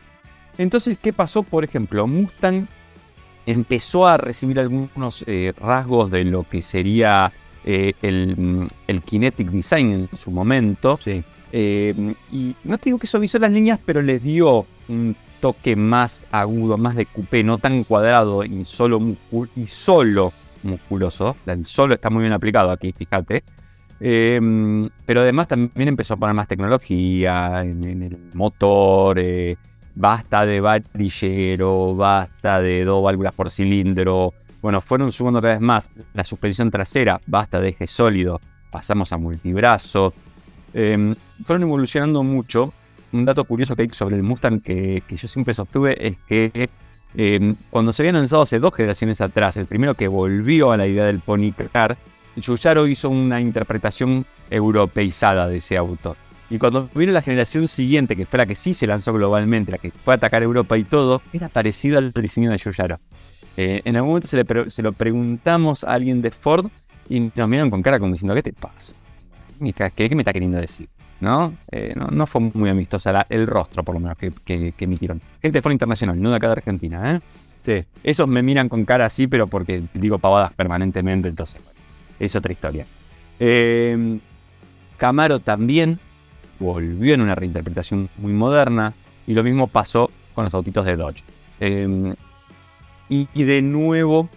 Entonces, 0.57 0.99
¿qué 1.03 1.13
pasó? 1.13 1.43
Por 1.43 1.65
ejemplo, 1.65 2.07
Mustang 2.07 2.69
empezó 3.47 4.07
a 4.07 4.17
recibir 4.17 4.59
algunos 4.61 5.25
eh, 5.27 5.53
rasgos 5.59 6.11
de 6.11 6.25
lo 6.25 6.49
que 6.49 6.63
sería 6.63 7.33
eh, 7.65 7.95
el, 8.03 8.37
mm, 8.37 8.67
el 8.89 9.03
Kinetic 9.03 9.49
Design 9.51 9.91
en 9.93 10.17
su 10.17 10.31
momento. 10.31 10.99
Sí. 11.03 11.23
Eh, 11.53 12.15
y 12.33 12.57
no 12.65 12.79
te 12.79 12.87
digo 12.87 12.99
que 12.99 13.07
suavizó 13.07 13.39
las 13.39 13.53
líneas, 13.53 13.79
pero 13.85 14.01
les 14.03 14.23
dio 14.23 14.67
un 14.89 15.15
toque 15.41 15.77
más 15.77 16.27
agudo, 16.31 16.79
más 16.79 16.97
de 16.97 17.07
coupé, 17.07 17.45
no 17.45 17.59
tan 17.59 17.85
cuadrado 17.85 18.45
y 18.45 18.65
solo, 18.65 19.01
y 19.55 19.67
solo 19.67 20.33
musculoso. 20.63 21.37
El 21.47 21.67
solo 21.67 21.95
está 21.95 22.11
muy 22.11 22.23
bien 22.23 22.33
aplicado 22.33 22.71
aquí, 22.71 22.93
fíjate. 22.93 23.45
Eh, 24.01 24.41
pero 25.07 25.21
además 25.21 25.47
también 25.47 25.89
empezó 25.89 26.15
a 26.15 26.17
poner 26.17 26.35
más 26.35 26.49
tecnología 26.49 27.63
en, 27.63 27.85
en 27.85 28.03
el 28.03 28.19
motor, 28.35 29.21
basta 29.95 30.45
de 30.47 30.61
varillero, 30.61 31.95
basta 31.95 32.61
de 32.61 32.85
dos 32.85 33.03
válvulas 33.03 33.33
por 33.33 33.51
cilindro. 33.51 34.35
Bueno, 34.61 34.81
fueron 34.81 35.11
sumando 35.11 35.41
cada 35.41 35.55
vez 35.55 35.61
más 35.61 35.91
la 36.15 36.25
suspensión 36.25 36.71
trasera, 36.71 37.21
basta 37.27 37.61
de 37.61 37.71
eje 37.71 37.87
sólido, 37.87 38.41
pasamos 38.71 39.13
a 39.13 39.19
multibrazo. 39.19 40.15
Em, 40.73 41.15
fueron 41.43 41.65
evolucionando 41.65 42.23
mucho. 42.23 42.73
Un 43.13 43.25
dato 43.25 43.45
curioso 43.45 43.77
que 43.77 43.83
hay 43.83 43.91
sobre 43.91 44.17
el 44.17 44.23
Mustang 44.23 44.61
que, 44.61 45.03
yo 45.09 45.29
siempre 45.29 45.53
sostuve 45.53 46.07
es 46.07 46.17
que 46.27 46.71
em, 47.15 47.55
cuando 47.69 47.93
se 47.93 48.03
habían 48.03 48.15
lanzado 48.15 48.43
hace 48.43 48.59
dos 48.59 48.75
generaciones 48.75 49.21
atrás, 49.21 49.57
el 49.59 49.67
primero 49.67 49.95
que 49.95 50.09
volvió 50.09 50.73
a 50.73 50.77
la 50.77 50.87
idea 50.87 51.05
del 51.05 51.21
pony 51.21 51.53
car, 51.73 51.99
Giugiaro 52.37 52.87
hizo 52.87 53.11
una 53.11 53.41
interpretación 53.41 54.25
europeizada 54.49 55.49
de 55.49 55.59
ese 55.59 55.77
auto. 55.77 56.17
Y 56.53 56.59
cuando 56.59 56.91
vino 56.95 57.13
la 57.13 57.23
generación 57.23 57.67
siguiente, 57.67 58.15
que 58.15 58.27
fue 58.27 58.37
la 58.37 58.45
que 58.45 58.55
sí 58.55 58.75
se 58.75 58.87
lanzó 58.87 59.15
globalmente, 59.15 59.73
la 59.73 59.79
que 59.79 59.91
fue 59.91 60.13
a 60.13 60.17
atacar 60.17 60.43
Europa 60.43 60.77
y 60.77 60.85
todo, 60.85 61.23
era 61.33 61.49
parecida 61.49 61.97
al 61.97 62.13
diseño 62.13 62.51
de 62.51 62.59
Giugiaro. 62.59 63.01
Eh, 63.57 63.81
en 63.87 63.97
algún 63.97 64.11
momento 64.11 64.29
se, 64.29 64.83
lo 64.83 64.93
preguntamos 64.93 65.83
a 65.83 65.95
alguien 65.95 66.21
de 66.21 66.31
Ford 66.31 66.67
y 67.09 67.21
nos 67.21 67.49
miraron 67.49 67.71
con 67.71 67.81
cara 67.81 67.99
como 67.99 68.13
diciendo, 68.13 68.35
¿qué 68.35 68.43
te 68.43 68.53
pasa? 68.53 68.95
¿Qué, 69.97 70.15
me 70.15 70.21
está 70.21 70.35
queriendo 70.35 70.59
decir? 70.59 70.91
¿No? 71.21 71.55
Eh, 71.71 71.95
no, 71.97 72.27
fue 72.27 72.43
muy 72.43 72.69
amistosa 72.69 73.25
el 73.31 73.47
rostro, 73.47 73.83
por 73.83 73.95
lo 73.95 74.01
menos, 74.01 74.19
que, 74.19 74.31
que, 74.45 74.75
emitieron. 74.79 75.23
Gente 75.41 75.57
de 75.57 75.63
Ford 75.63 75.73
Internacional, 75.73 76.21
no 76.21 76.29
de 76.29 76.37
acá 76.37 76.49
de 76.49 76.53
Argentina, 76.53 77.13
¿eh? 77.13 77.21
Sí. 77.65 77.87
Esos 78.05 78.29
me 78.29 78.43
miran 78.43 78.69
con 78.69 78.85
cara 78.85 79.07
así, 79.07 79.27
pero 79.27 79.47
porque 79.47 79.85
digo 79.95 80.19
pavadas 80.19 80.53
permanentemente, 80.53 81.29
entonces, 81.29 81.63
bueno, 81.65 81.81
es 82.21 82.37
otra 82.37 82.53
historia. 82.53 82.87
Eh, 83.41 84.19
Camaro 84.99 85.39
también 85.39 85.99
volvió 86.63 87.15
en 87.15 87.21
una 87.21 87.35
reinterpretación 87.35 88.09
muy 88.17 88.33
moderna 88.33 88.95
y 89.27 89.35
lo 89.35 89.43
mismo 89.43 89.67
pasó 89.67 90.11
con 90.35 90.45
los 90.45 90.55
autitos 90.55 90.87
de 90.87 90.97
Dodge. 90.97 91.25
Em, 91.61 92.15
y, 93.09 93.45
de 93.45 93.61
nuevo, 93.61 94.31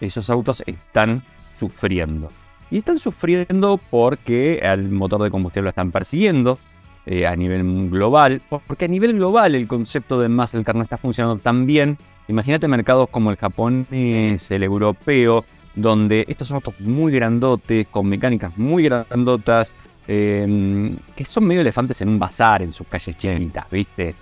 esos 0.00 0.30
autos 0.30 0.62
están 0.66 1.24
sufriendo. 1.58 2.30
Y 2.70 2.78
están 2.78 2.98
sufriendo 2.98 3.80
porque 3.90 4.60
al 4.64 4.88
motor 4.90 5.22
de 5.22 5.30
combustión 5.30 5.64
lo 5.64 5.70
están 5.70 5.90
persiguiendo 5.90 6.58
eh, 7.04 7.26
a 7.26 7.34
nivel 7.34 7.90
global. 7.90 8.42
Porque 8.48 8.84
a 8.84 8.88
nivel 8.88 9.14
global 9.14 9.56
el 9.56 9.66
concepto 9.66 10.20
de 10.20 10.28
muscle 10.28 10.62
car 10.62 10.76
no 10.76 10.82
está 10.82 10.98
funcionando 10.98 11.42
tan 11.42 11.66
bien. 11.66 11.98
Imagínate 12.28 12.68
mercados 12.68 13.08
como 13.10 13.30
el 13.30 13.36
japonés, 13.36 14.50
el 14.52 14.62
europeo, 14.62 15.44
donde 15.74 16.24
estos 16.28 16.48
son 16.48 16.56
autos 16.56 16.78
muy 16.80 17.12
grandotes, 17.12 17.88
con 17.88 18.08
mecánicas 18.08 18.56
muy 18.56 18.84
grandotas, 18.84 19.74
Em, 20.08 20.96
que 21.16 21.24
son 21.24 21.44
medio 21.44 21.62
elefantes 21.62 22.00
en 22.00 22.08
un 22.08 22.18
bazar 22.18 22.62
en 22.62 22.72
sus 22.72 22.86
calles 22.86 23.16
chiquitas, 23.16 23.68
¿viste? 23.70 24.14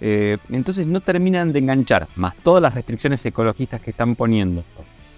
Eh, 0.00 0.38
entonces 0.48 0.88
no 0.88 1.00
terminan 1.00 1.52
de 1.52 1.60
enganchar, 1.60 2.08
más 2.16 2.34
todas 2.36 2.60
las 2.60 2.74
restricciones 2.74 3.24
ecologistas 3.24 3.80
que 3.80 3.90
están 3.90 4.16
poniendo, 4.16 4.64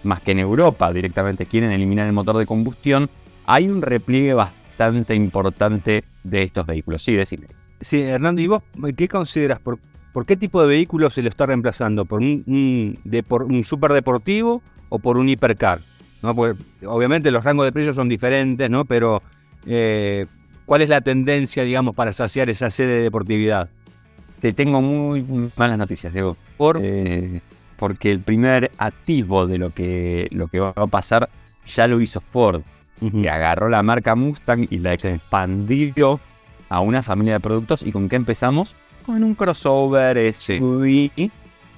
más 0.02 0.20
que 0.20 0.32
en 0.32 0.40
Europa 0.40 0.92
directamente 0.92 1.46
quieren 1.46 1.70
eliminar 1.72 2.06
el 2.06 2.12
motor 2.12 2.36
de 2.36 2.44
combustión, 2.44 3.08
hay 3.46 3.68
un 3.68 3.80
repliegue 3.80 4.34
bastante 4.34 5.14
importante 5.14 6.04
de 6.24 6.42
estos 6.42 6.66
vehículos. 6.66 7.02
Sí, 7.02 7.14
decime. 7.14 7.46
Sí, 7.80 8.02
Hernando, 8.02 8.42
¿y 8.42 8.48
vos 8.48 8.62
qué 8.94 9.08
consideras? 9.08 9.60
¿Por, 9.60 9.78
qué 10.26 10.36
tipo 10.36 10.60
de 10.60 10.68
vehículo 10.68 11.08
se 11.08 11.22
lo 11.22 11.30
está 11.30 11.46
reemplazando? 11.46 12.04
¿Por 12.04 12.20
un, 12.20 12.44
un, 12.46 12.98
de, 13.04 13.24
superdeportivo 13.64 14.62
o 14.90 14.98
por 14.98 15.16
un 15.16 15.30
hipercar? 15.30 15.80
¿No? 16.22 16.30
obviamente 16.86 17.32
los 17.32 17.42
rangos 17.42 17.64
de 17.64 17.72
precios 17.72 17.96
son 17.96 18.08
diferentes, 18.08 18.70
¿no? 18.70 18.84
Pero 18.84 19.22
eh, 19.66 20.26
¿cuál 20.66 20.82
es 20.82 20.88
la 20.88 21.00
tendencia, 21.00 21.64
digamos, 21.64 21.94
para 21.94 22.12
saciar 22.12 22.50
esa 22.50 22.70
sede 22.70 22.96
de 22.96 23.02
deportividad? 23.02 23.68
Te 24.40 24.52
tengo 24.52 24.80
muy 24.80 25.50
malas 25.56 25.78
noticias, 25.78 26.12
Diego. 26.12 26.36
¿Por? 26.56 26.80
Eh, 26.82 27.40
porque 27.76 28.10
el 28.10 28.20
primer 28.20 28.70
atisbo 28.78 29.46
de 29.46 29.58
lo 29.58 29.70
que, 29.70 30.28
lo 30.30 30.48
que 30.48 30.60
va 30.60 30.72
a 30.74 30.86
pasar 30.86 31.28
ya 31.66 31.86
lo 31.86 32.00
hizo 32.00 32.20
Ford, 32.20 32.62
que 33.00 33.30
agarró 33.30 33.68
la 33.68 33.82
marca 33.82 34.14
Mustang 34.14 34.66
y 34.70 34.78
la 34.78 34.94
expandió 34.94 36.20
a 36.68 36.80
una 36.80 37.02
familia 37.02 37.34
de 37.34 37.40
productos. 37.40 37.82
¿Y 37.82 37.92
con 37.92 38.08
qué 38.08 38.16
empezamos? 38.16 38.74
Con 39.04 39.24
un 39.24 39.34
crossover 39.34 40.32
SUV 40.32 41.10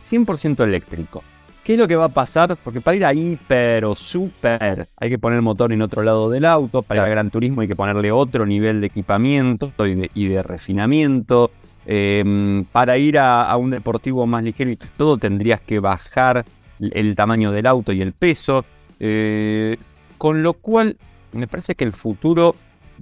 100% 0.04 0.64
eléctrico. 0.64 1.24
¿Qué 1.64 1.72
es 1.72 1.78
lo 1.78 1.88
que 1.88 1.96
va 1.96 2.04
a 2.04 2.08
pasar? 2.10 2.58
Porque 2.62 2.82
para 2.82 2.94
ir 2.94 3.06
a 3.06 3.14
hiper 3.14 3.86
o 3.86 3.94
super 3.94 4.86
hay 4.98 5.08
que 5.08 5.18
poner 5.18 5.36
el 5.36 5.42
motor 5.42 5.72
en 5.72 5.80
otro 5.80 6.02
lado 6.02 6.28
del 6.28 6.44
auto. 6.44 6.82
Para 6.82 7.00
ir 7.00 7.06
a 7.06 7.10
gran 7.10 7.30
turismo 7.30 7.62
hay 7.62 7.68
que 7.68 7.74
ponerle 7.74 8.12
otro 8.12 8.44
nivel 8.44 8.82
de 8.82 8.88
equipamiento 8.88 9.72
y 10.14 10.28
de, 10.28 10.42
refinamiento. 10.42 11.50
Em, 11.86 12.66
para 12.66 12.98
ir 12.98 13.18
a, 13.18 13.56
un 13.56 13.70
deportivo 13.70 14.26
más 14.26 14.44
ligero 14.44 14.70
y 14.70 14.76
todo 14.76 15.16
tendrías 15.16 15.62
que 15.62 15.78
bajar 15.78 16.44
el 16.80 17.16
tamaño 17.16 17.50
del 17.50 17.66
auto 17.66 17.92
y 17.92 18.02
el 18.02 18.12
peso. 18.12 18.66
Eh, 19.00 19.78
con 20.18 20.42
lo 20.42 20.52
cual 20.52 20.98
me 21.32 21.46
parece 21.46 21.74
que 21.74 21.84
el 21.84 21.94
futuro 21.94 22.56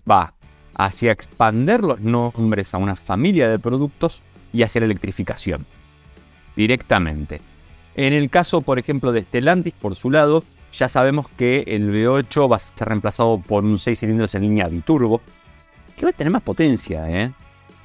va 0.08 0.34
hacia 0.76 1.10
expander 1.10 1.80
los 1.82 2.00
nombres 2.00 2.74
a 2.74 2.78
una 2.78 2.94
familia 2.94 3.48
de 3.48 3.58
productos 3.58 4.22
y 4.52 4.62
hacia 4.62 4.82
la 4.82 4.84
electrificación. 4.84 5.66
Directamente. 6.54 7.51
En 7.94 8.12
el 8.12 8.30
caso, 8.30 8.62
por 8.62 8.78
ejemplo, 8.78 9.12
de 9.12 9.22
Stellantis, 9.22 9.74
por 9.74 9.96
su 9.96 10.10
lado, 10.10 10.44
ya 10.72 10.88
sabemos 10.88 11.28
que 11.28 11.64
el 11.66 11.92
V8 11.92 12.50
va 12.50 12.56
a 12.56 12.58
ser 12.58 12.88
reemplazado 12.88 13.38
por 13.38 13.64
un 13.64 13.78
6 13.78 13.98
cilindros 13.98 14.34
en 14.34 14.42
línea 14.42 14.68
biturbo, 14.68 15.20
que 15.96 16.06
va 16.06 16.10
a 16.10 16.14
tener 16.14 16.30
más 16.30 16.42
potencia 16.42 17.08
¿eh? 17.10 17.32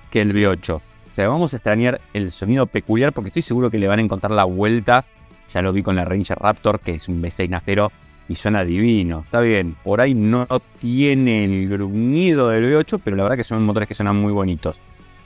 que 0.09 0.21
el 0.21 0.33
V8. 0.33 0.75
O 0.75 0.81
sea, 1.13 1.27
vamos 1.27 1.53
a 1.53 1.57
extrañar 1.57 1.99
el 2.13 2.31
sonido 2.31 2.65
peculiar 2.67 3.11
porque 3.11 3.29
estoy 3.29 3.41
seguro 3.41 3.69
que 3.69 3.77
le 3.77 3.87
van 3.87 3.99
a 3.99 4.03
encontrar 4.03 4.31
la 4.31 4.45
vuelta. 4.45 5.05
Ya 5.53 5.61
lo 5.61 5.73
vi 5.73 5.83
con 5.83 5.95
la 5.95 6.05
Ranger 6.05 6.37
Raptor, 6.39 6.79
que 6.79 6.91
es 6.91 7.07
un 7.07 7.21
V6 7.21 7.49
nafero 7.49 7.91
y 8.29 8.35
suena 8.35 8.63
divino. 8.63 9.21
Está 9.21 9.41
bien, 9.41 9.75
por 9.83 10.01
ahí 10.01 10.13
no 10.13 10.47
tiene 10.79 11.45
el 11.45 11.67
gruñido 11.69 12.49
del 12.49 12.73
V8, 12.73 13.01
pero 13.03 13.15
la 13.15 13.23
verdad 13.23 13.37
que 13.37 13.43
son 13.43 13.65
motores 13.65 13.87
que 13.87 13.95
suenan 13.95 14.15
muy 14.15 14.31
bonitos. 14.31 14.79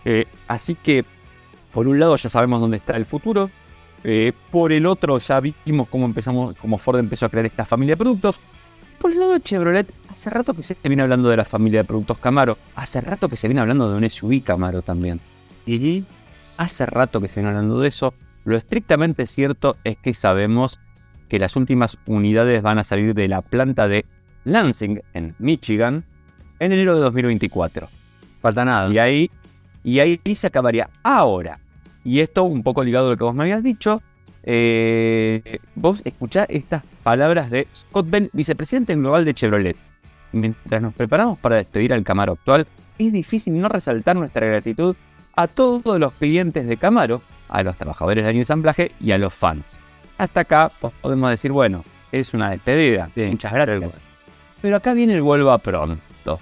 Eh, 0.06 0.26
así 0.48 0.76
que, 0.76 1.06
por 1.72 1.88
un 1.88 2.00
lado 2.00 2.16
ya 2.16 2.30
sabemos 2.30 2.62
dónde 2.62 2.78
está 2.78 2.96
el 2.96 3.06
futuro, 3.06 3.50
eh, 4.04 4.34
por 4.50 4.72
el 4.72 4.86
otro, 4.86 5.18
ya 5.18 5.40
vimos 5.40 5.88
cómo 5.90 6.06
empezamos, 6.06 6.56
cómo 6.60 6.78
Ford 6.78 7.00
empezó 7.00 7.26
a 7.26 7.30
crear 7.30 7.46
esta 7.46 7.66
familia 7.66 7.94
de 7.94 7.98
productos. 7.98 8.40
Por 9.00 9.12
el 9.12 9.20
lado 9.20 9.34
de 9.34 9.42
Chevrolet, 9.42 9.92
hace 10.10 10.30
rato 10.30 10.54
que 10.54 10.64
se 10.64 10.76
viene 10.84 11.02
hablando 11.02 11.30
de 11.30 11.38
la 11.38 11.46
familia 11.46 11.82
de 11.82 11.88
productos 11.88 12.20
Camaro. 12.20 12.58
Hace 12.76 13.02
rato 13.02 13.30
que 13.30 13.36
se 13.36 13.48
viene 13.48 13.62
hablando 13.62 13.90
de 13.90 13.98
un 13.98 14.08
SUV 14.08 14.44
Camaro 14.44 14.82
también. 14.82 15.20
Y 15.66 16.04
hace 16.58 16.86
rato 16.86 17.20
que 17.20 17.28
se 17.28 17.40
viene 17.40 17.50
hablando 17.50 17.80
de 17.80 17.88
eso. 17.88 18.14
Lo 18.44 18.56
estrictamente 18.56 19.26
cierto 19.26 19.78
es 19.84 19.98
que 19.98 20.14
sabemos 20.14 20.80
que 21.30 21.40
las 21.40 21.56
últimas 21.56 21.98
unidades 22.06 22.62
van 22.62 22.78
a 22.78 22.84
salir 22.84 23.14
de 23.14 23.28
la 23.28 23.42
planta 23.42 23.88
de 23.88 24.06
Lansing 24.44 25.02
en 25.14 25.36
Michigan 25.40 26.04
en 26.60 26.72
enero 26.72 26.96
de 26.96 27.02
2024. 27.02 27.88
Falta 28.42 28.66
nada. 28.66 28.92
Y 28.92 29.00
ahí, 29.00 29.32
y 29.84 30.00
ahí 30.00 30.20
se 30.36 30.48
acabaría. 30.48 30.90
Ahora, 31.04 31.60
y 32.04 32.20
esto 32.20 32.44
un 32.44 32.64
poco 32.64 32.84
ligado 32.84 33.08
a 33.08 33.10
lo 33.12 33.18
que 33.18 33.24
vos 33.24 33.36
me 33.36 33.44
habías 33.44 33.64
dicho. 33.64 34.02
Eh, 34.44 35.60
vos 35.76 36.02
escuchá 36.04 36.46
estas 36.50 36.84
palabras 37.04 37.52
de 37.52 37.68
Scott 37.74 38.10
Bell, 38.10 38.30
vicepresidente 38.34 38.96
global 38.96 39.26
de 39.26 39.34
Chevrolet. 39.34 39.78
Mientras 40.32 40.82
nos 40.82 40.94
preparamos 40.94 41.38
para 41.40 41.58
despedir 41.58 41.94
al 41.94 42.04
Camaro 42.04 42.34
actual, 42.34 42.68
es 42.98 43.14
difícil 43.14 43.60
no 43.60 43.70
resaltar 43.70 44.16
nuestra 44.16 44.48
gratitud 44.48 44.96
a 45.36 45.48
todos 45.48 46.00
los 46.00 46.14
clientes 46.14 46.68
de 46.68 46.78
Camaro, 46.78 47.22
a 47.50 47.64
los 47.64 47.78
trabajadores 47.78 48.26
de 48.26 48.32
ensamblaje 48.32 48.92
y 49.00 49.12
a 49.12 49.18
los 49.18 49.34
fans. 49.34 49.80
Hasta 50.18 50.42
acá 50.42 50.72
podemos 51.02 51.30
decir, 51.30 51.52
bueno, 51.52 51.84
es 52.12 52.34
una 52.34 52.52
despedida. 52.52 53.10
Muchas 53.16 53.54
gracias. 53.54 54.00
Pero 54.62 54.76
acá 54.76 54.94
viene 54.94 55.16
el 55.16 55.22
vuelva 55.22 55.58
pronto. 55.58 56.40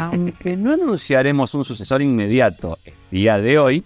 Aunque 0.00 0.56
no 0.56 0.72
anunciaremos 0.72 1.54
un 1.54 1.64
sucesor 1.64 2.02
inmediato 2.02 2.78
el 2.84 2.94
día 3.10 3.38
de 3.38 3.58
hoy, 3.58 3.84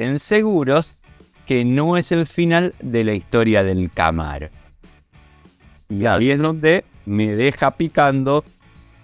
estén 0.00 0.18
seguros 0.18 0.96
que 1.46 1.64
no 1.64 1.98
es 1.98 2.10
el 2.10 2.26
final 2.26 2.74
de 2.80 3.04
la 3.04 3.12
historia 3.12 3.62
del 3.62 3.90
Camaro. 3.90 4.48
Y 5.90 6.06
ahí 6.06 6.30
es 6.30 6.40
donde 6.40 6.84
me 7.04 7.34
deja 7.36 7.72
picando 7.72 8.44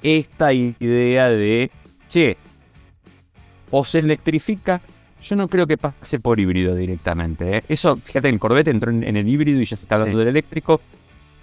esta 0.03 0.55
idea 0.55 1.29
de, 1.29 1.71
che, 2.09 2.39
o 3.71 3.85
se 3.85 3.99
electrifica, 3.99 4.81
yo 5.21 5.37
no 5.37 5.49
creo 5.49 5.67
que 5.67 5.77
pase 5.77 6.19
por 6.19 6.41
híbrido 6.41 6.75
directamente. 6.75 7.59
¿eh? 7.59 7.65
Eso, 7.69 7.99
fíjate, 8.03 8.29
el 8.29 8.39
Corvette 8.39 8.69
entró 8.69 8.91
en, 8.91 9.17
el 9.17 9.29
híbrido 9.29 9.61
y 9.61 9.65
ya 9.67 9.77
se 9.77 9.85
está 9.85 9.97
hablando 9.97 10.19
del 10.19 10.29
eléctrico. 10.29 10.81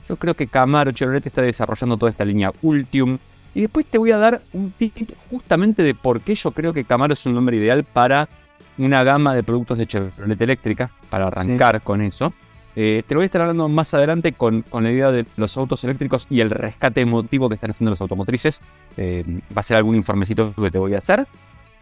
Yo 0.08 0.16
creo 0.16 0.34
que 0.34 0.48
Camaro 0.48 0.92
Chevrolet 0.92 1.26
está 1.28 1.44
desarrollando 1.44 1.98
toda 1.98 2.10
esta 2.10 2.26
línea 2.26 2.52
Ultium. 2.62 3.20
Y 3.54 3.62
después 3.62 3.86
te 3.86 4.00
voy 4.00 4.12
a 4.12 4.18
dar 4.18 4.42
un 4.54 4.72
tip 4.72 5.12
justamente 5.30 5.84
de 5.84 5.94
por 5.94 6.22
qué 6.22 6.34
yo 6.34 6.52
creo 6.52 6.74
que 6.74 6.86
Camaro 6.86 7.14
es 7.14 7.24
un 7.28 7.36
nombre 7.36 7.58
ideal 7.58 7.84
para 7.84 8.28
una 8.78 9.04
gama 9.04 9.36
de 9.36 9.44
productos 9.44 9.78
de 9.78 9.88
Chevrolet 9.88 10.42
eléctrica 10.42 10.92
para 11.10 11.28
arrancar 11.28 11.82
con 11.82 12.02
eso. 12.02 12.34
Eh, 12.76 13.04
te 13.06 13.14
lo 13.14 13.20
voy 13.20 13.24
a 13.24 13.28
estar 13.28 13.42
hablando 13.42 13.70
más 13.70 13.94
adelante 13.94 14.34
con, 14.34 14.66
la 14.72 14.92
idea 14.92 15.12
de 15.12 15.26
los 15.38 15.56
autos 15.58 15.84
eléctricos 15.84 16.26
y 16.30 16.42
el 16.42 16.50
rescate 16.50 17.02
emotivo 17.02 17.48
que 17.48 17.56
están 17.56 17.72
haciendo 17.72 17.92
las 17.92 18.02
automotrices. 18.02 18.62
Eh, 18.98 19.24
va 19.56 19.60
a 19.60 19.64
ser 19.64 19.78
algún 19.78 19.96
informecito 19.96 20.54
que 20.56 20.72
te 20.72 20.80
voy 20.80 20.96
a 20.96 20.98
hacer. 20.98 21.28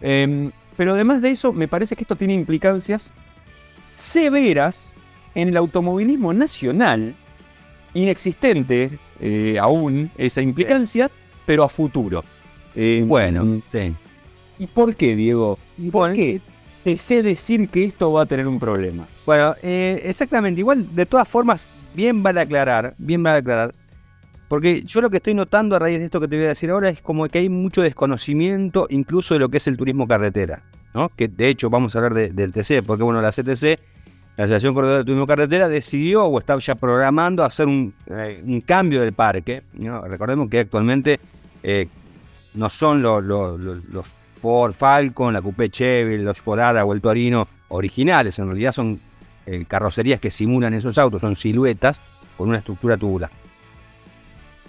Em, 0.02 0.52
Pero 0.78 0.94
además 0.94 1.22
de 1.22 1.32
eso, 1.32 1.54
me 1.54 1.68
parece 1.68 1.96
que 1.96 2.04
esto 2.04 2.16
tiene 2.16 2.34
implicancias 2.34 3.14
severas 3.94 4.94
en 5.36 5.50
el 5.50 5.58
automovilismo 5.58 6.34
nacional, 6.34 7.14
inexistente 7.94 9.00
eh, 9.20 9.58
aún 9.60 10.10
esa 10.18 10.42
implicancia, 10.42 11.12
pero 11.46 11.64
a 11.64 11.70
futuro. 11.70 12.24
Bueno, 13.06 13.62
sí. 13.72 13.94
¿Y 14.60 14.68
por 14.68 14.96
qué, 14.96 15.16
Diego? 15.16 15.60
¿Y 15.78 15.90
por 15.90 16.14
qué 16.14 16.42
te 16.84 16.98
sé 16.98 17.24
decir 17.24 17.70
que 17.70 17.86
esto 17.86 18.12
va 18.12 18.24
a 18.24 18.26
tener 18.26 18.48
un 18.48 18.60
problema? 18.60 19.08
Bueno, 19.26 19.56
eh, 19.64 20.02
exactamente. 20.06 20.60
Igual, 20.60 20.96
de 20.96 21.06
todas 21.06 21.28
formas, 21.28 21.68
bien 21.94 22.22
vale 22.24 22.42
aclarar, 22.42 22.96
bien 22.98 23.22
vale 23.24 23.38
aclarar. 23.40 23.74
Porque 24.48 24.82
yo 24.84 25.00
lo 25.02 25.10
que 25.10 25.18
estoy 25.18 25.34
notando 25.34 25.76
a 25.76 25.80
raíz 25.80 26.00
de 26.00 26.06
esto 26.06 26.20
que 26.20 26.28
te 26.28 26.36
voy 26.36 26.46
a 26.46 26.50
decir 26.50 26.70
ahora 26.72 26.90
es 26.90 27.02
como 27.02 27.26
que 27.28 27.40
hay 27.40 27.48
mucho 27.50 27.82
desconocimiento 27.82 28.86
incluso 28.90 29.34
de 29.34 29.40
lo 29.40 29.50
que 29.50 29.58
es 29.58 29.68
el 29.68 29.78
turismo 29.78 30.08
carretera, 30.08 30.62
¿no? 30.94 31.08
Que 31.10 31.28
de 31.30 31.48
hecho 31.48 31.70
vamos 31.70 31.96
a 31.96 32.00
hablar 32.00 32.14
de- 32.14 32.30
del 32.30 32.52
TC, 32.52 32.84
porque 32.84 33.04
bueno, 33.04 33.22
la 33.22 33.32
CTC, 33.32 33.80
la 34.36 34.44
Asociación 34.44 34.74
Corredor 34.74 34.98
de 35.00 35.04
Turismo 35.06 35.26
Carretera, 35.26 35.70
decidió 35.70 36.26
o 36.26 36.38
está 36.40 36.58
ya 36.60 36.76
programando 36.76 37.44
hacer 37.46 37.68
un, 37.68 37.94
eh, 38.08 38.62
cambio 38.66 39.00
del 39.00 39.14
parque. 39.14 39.64
Recordemos 40.06 40.50
que 40.50 40.60
actualmente 40.60 41.20
eh, 41.64 41.88
no 42.56 42.70
son 42.70 43.02
los- 43.02 43.24
los 43.24 44.06
Ford 44.42 44.74
Falcon, 44.74 45.34
la 45.34 45.42
Coupé 45.42 45.70
Chevy, 45.70 46.18
los 46.18 46.42
Podara 46.42 46.84
o 46.84 46.94
el 46.94 47.02
Torino 47.02 47.48
originales, 47.70 48.40
en 48.40 48.48
realidad 48.48 48.72
son 48.72 49.00
eh, 49.46 49.66
carrocerías 49.68 50.20
que 50.20 50.32
simulan 50.32 50.74
esos 50.74 50.98
autos, 50.98 51.22
son 51.22 51.36
siluetas 51.36 52.02
con 52.38 52.50
una 52.50 52.58
estructura 52.58 52.98
tubular. 52.98 53.30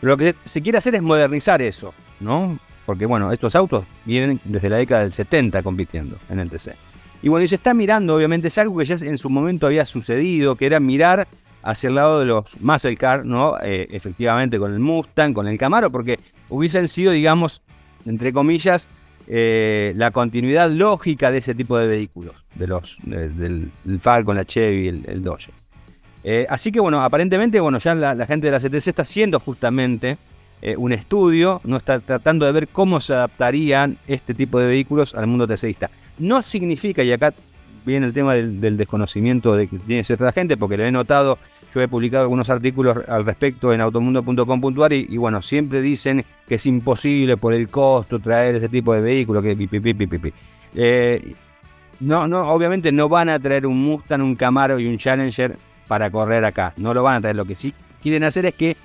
Pero 0.01 0.13
lo 0.13 0.17
que 0.17 0.35
se 0.45 0.63
quiere 0.63 0.79
hacer 0.79 0.95
es 0.95 1.03
modernizar 1.03 1.63
eso, 1.63 1.95
¿no? 2.21 2.59
Porque 2.87 3.07
bueno, 3.07 3.33
estos 3.33 3.55
autos 3.55 3.85
vienen 4.05 4.41
desde 4.45 4.69
la 4.69 4.77
década 4.77 5.03
del 5.03 5.13
70 5.13 5.63
compitiendo 5.63 6.19
en 6.29 6.41
el 6.41 6.51
TC. 6.51 6.75
Y 7.23 7.29
bueno, 7.29 7.45
y 7.45 7.49
se 7.49 7.55
está 7.55 7.73
mirando, 7.73 8.17
obviamente, 8.17 8.49
es 8.49 8.59
algo 8.59 8.77
que 8.77 8.85
ya 8.85 8.97
en 8.97 9.17
su 9.17 9.31
momento 9.31 9.67
había 9.67 9.87
sucedido, 9.87 10.57
que 10.57 10.67
era 10.67 10.81
mirar 10.81 11.29
hacia 11.63 11.89
el 11.89 11.95
lado 11.95 12.19
de 12.19 12.27
los 12.27 12.61
muscle 12.61 12.97
car, 12.97 13.25
¿no? 13.25 13.57
Eh, 13.63 13.87
efectivamente 13.91 14.59
con 14.59 14.73
el 14.73 14.81
Mustang, 14.81 15.33
con 15.33 15.47
el 15.47 15.57
Camaro, 15.57 15.91
porque 15.91 16.19
hubiesen 16.49 16.89
sido, 16.89 17.13
digamos, 17.13 17.63
entre 18.05 18.33
comillas, 18.33 18.89
eh, 19.27 19.93
la 19.97 20.11
continuidad 20.11 20.71
lógica 20.71 21.31
de 21.31 21.39
ese 21.39 21.55
tipo 21.55 21.79
de 21.79 21.87
vehículos, 21.87 22.35
de 22.55 22.67
los, 22.67 22.97
de- 23.03 23.29
del, 23.29 23.71
Falcon, 24.01 24.37
la 24.37 24.45
Chevy, 24.45 24.89
el, 24.89 25.05
el 25.07 25.23
Dodge. 25.23 25.51
Eh, 26.25 26.47
así 26.49 26.71
que 26.71 26.81
bueno, 26.81 27.03
aparentemente, 27.03 27.59
bueno, 27.61 27.79
ya 27.79 27.95
la, 27.95 28.27
gente 28.27 28.47
de 28.47 28.53
la 28.53 28.61
CTC 28.61 28.89
está 28.89 29.03
haciendo 29.03 29.41
justamente 29.41 30.19
eh, 30.61 30.77
un 30.77 30.93
estudio, 30.93 31.61
no 31.65 31.77
está 31.77 31.99
tratando 31.99 32.47
de 32.47 32.53
ver 32.53 32.69
cómo 32.69 33.01
se 33.01 33.13
adaptarían 33.15 33.99
este 34.07 34.33
tipo 34.35 34.61
de 34.61 34.67
vehículos 34.69 35.15
al 35.15 35.27
mundo 35.27 35.49
TCista. 35.49 35.91
No 36.19 36.41
significa, 36.43 37.03
y 37.03 37.11
acá 37.11 37.35
viene 37.85 38.07
el 38.07 38.13
tema 38.13 38.35
del, 38.35 38.77
desconocimiento 38.77 39.55
de 39.55 39.69
que 39.69 39.79
tiene 39.79 40.05
cierta 40.05 40.33
gente, 40.33 40.57
porque 40.57 40.77
lo 40.77 40.85
he 40.85 40.93
notado, 40.93 41.39
yo 41.75 41.81
he 41.81 41.89
publicado 41.89 42.23
algunos 42.23 42.49
artículos 42.51 42.97
al 43.09 43.25
respecto 43.25 43.73
en 43.73 43.81
automundo.com.ar 43.81 44.93
y, 44.93 45.07
y 45.09 45.17
bueno, 45.17 45.43
siempre 45.43 45.81
dicen 45.81 46.25
que 46.47 46.57
es 46.57 46.67
imposible 46.67 47.37
por 47.37 47.55
el 47.55 47.69
costo 47.69 48.19
traer 48.19 48.57
ese 48.57 48.69
tipo 48.69 48.95
de 48.95 49.01
vehículos, 49.01 49.43
que 49.43 49.57
pi, 49.57 49.67
pi, 49.67 49.81
pi, 49.81 49.95
pi, 49.95 50.07
pi, 50.07 50.19
pi. 50.19 50.33
Eh, 50.75 51.35
no, 52.01 52.27
no, 52.27 52.49
obviamente 52.51 52.91
no 52.91 53.09
van 53.09 53.29
a 53.29 53.39
traer 53.39 53.67
un 53.67 53.79
Mustang, 53.83 54.23
un 54.23 54.35
Camaro 54.35 54.79
y 54.79 54.87
un 54.87 54.99
Challenger 54.99 55.57
para 55.87 56.11
correr 56.11 56.45
acá. 56.45 56.73
No 56.77 56.95
lo 56.95 57.03
van 57.03 57.17
a 57.17 57.21
traer. 57.21 57.37
Lo 57.37 57.45
que 57.45 57.55
sí 57.55 57.73
quieren 58.03 58.25
hacer 58.25 58.47
es 58.47 58.55
que 58.55 58.77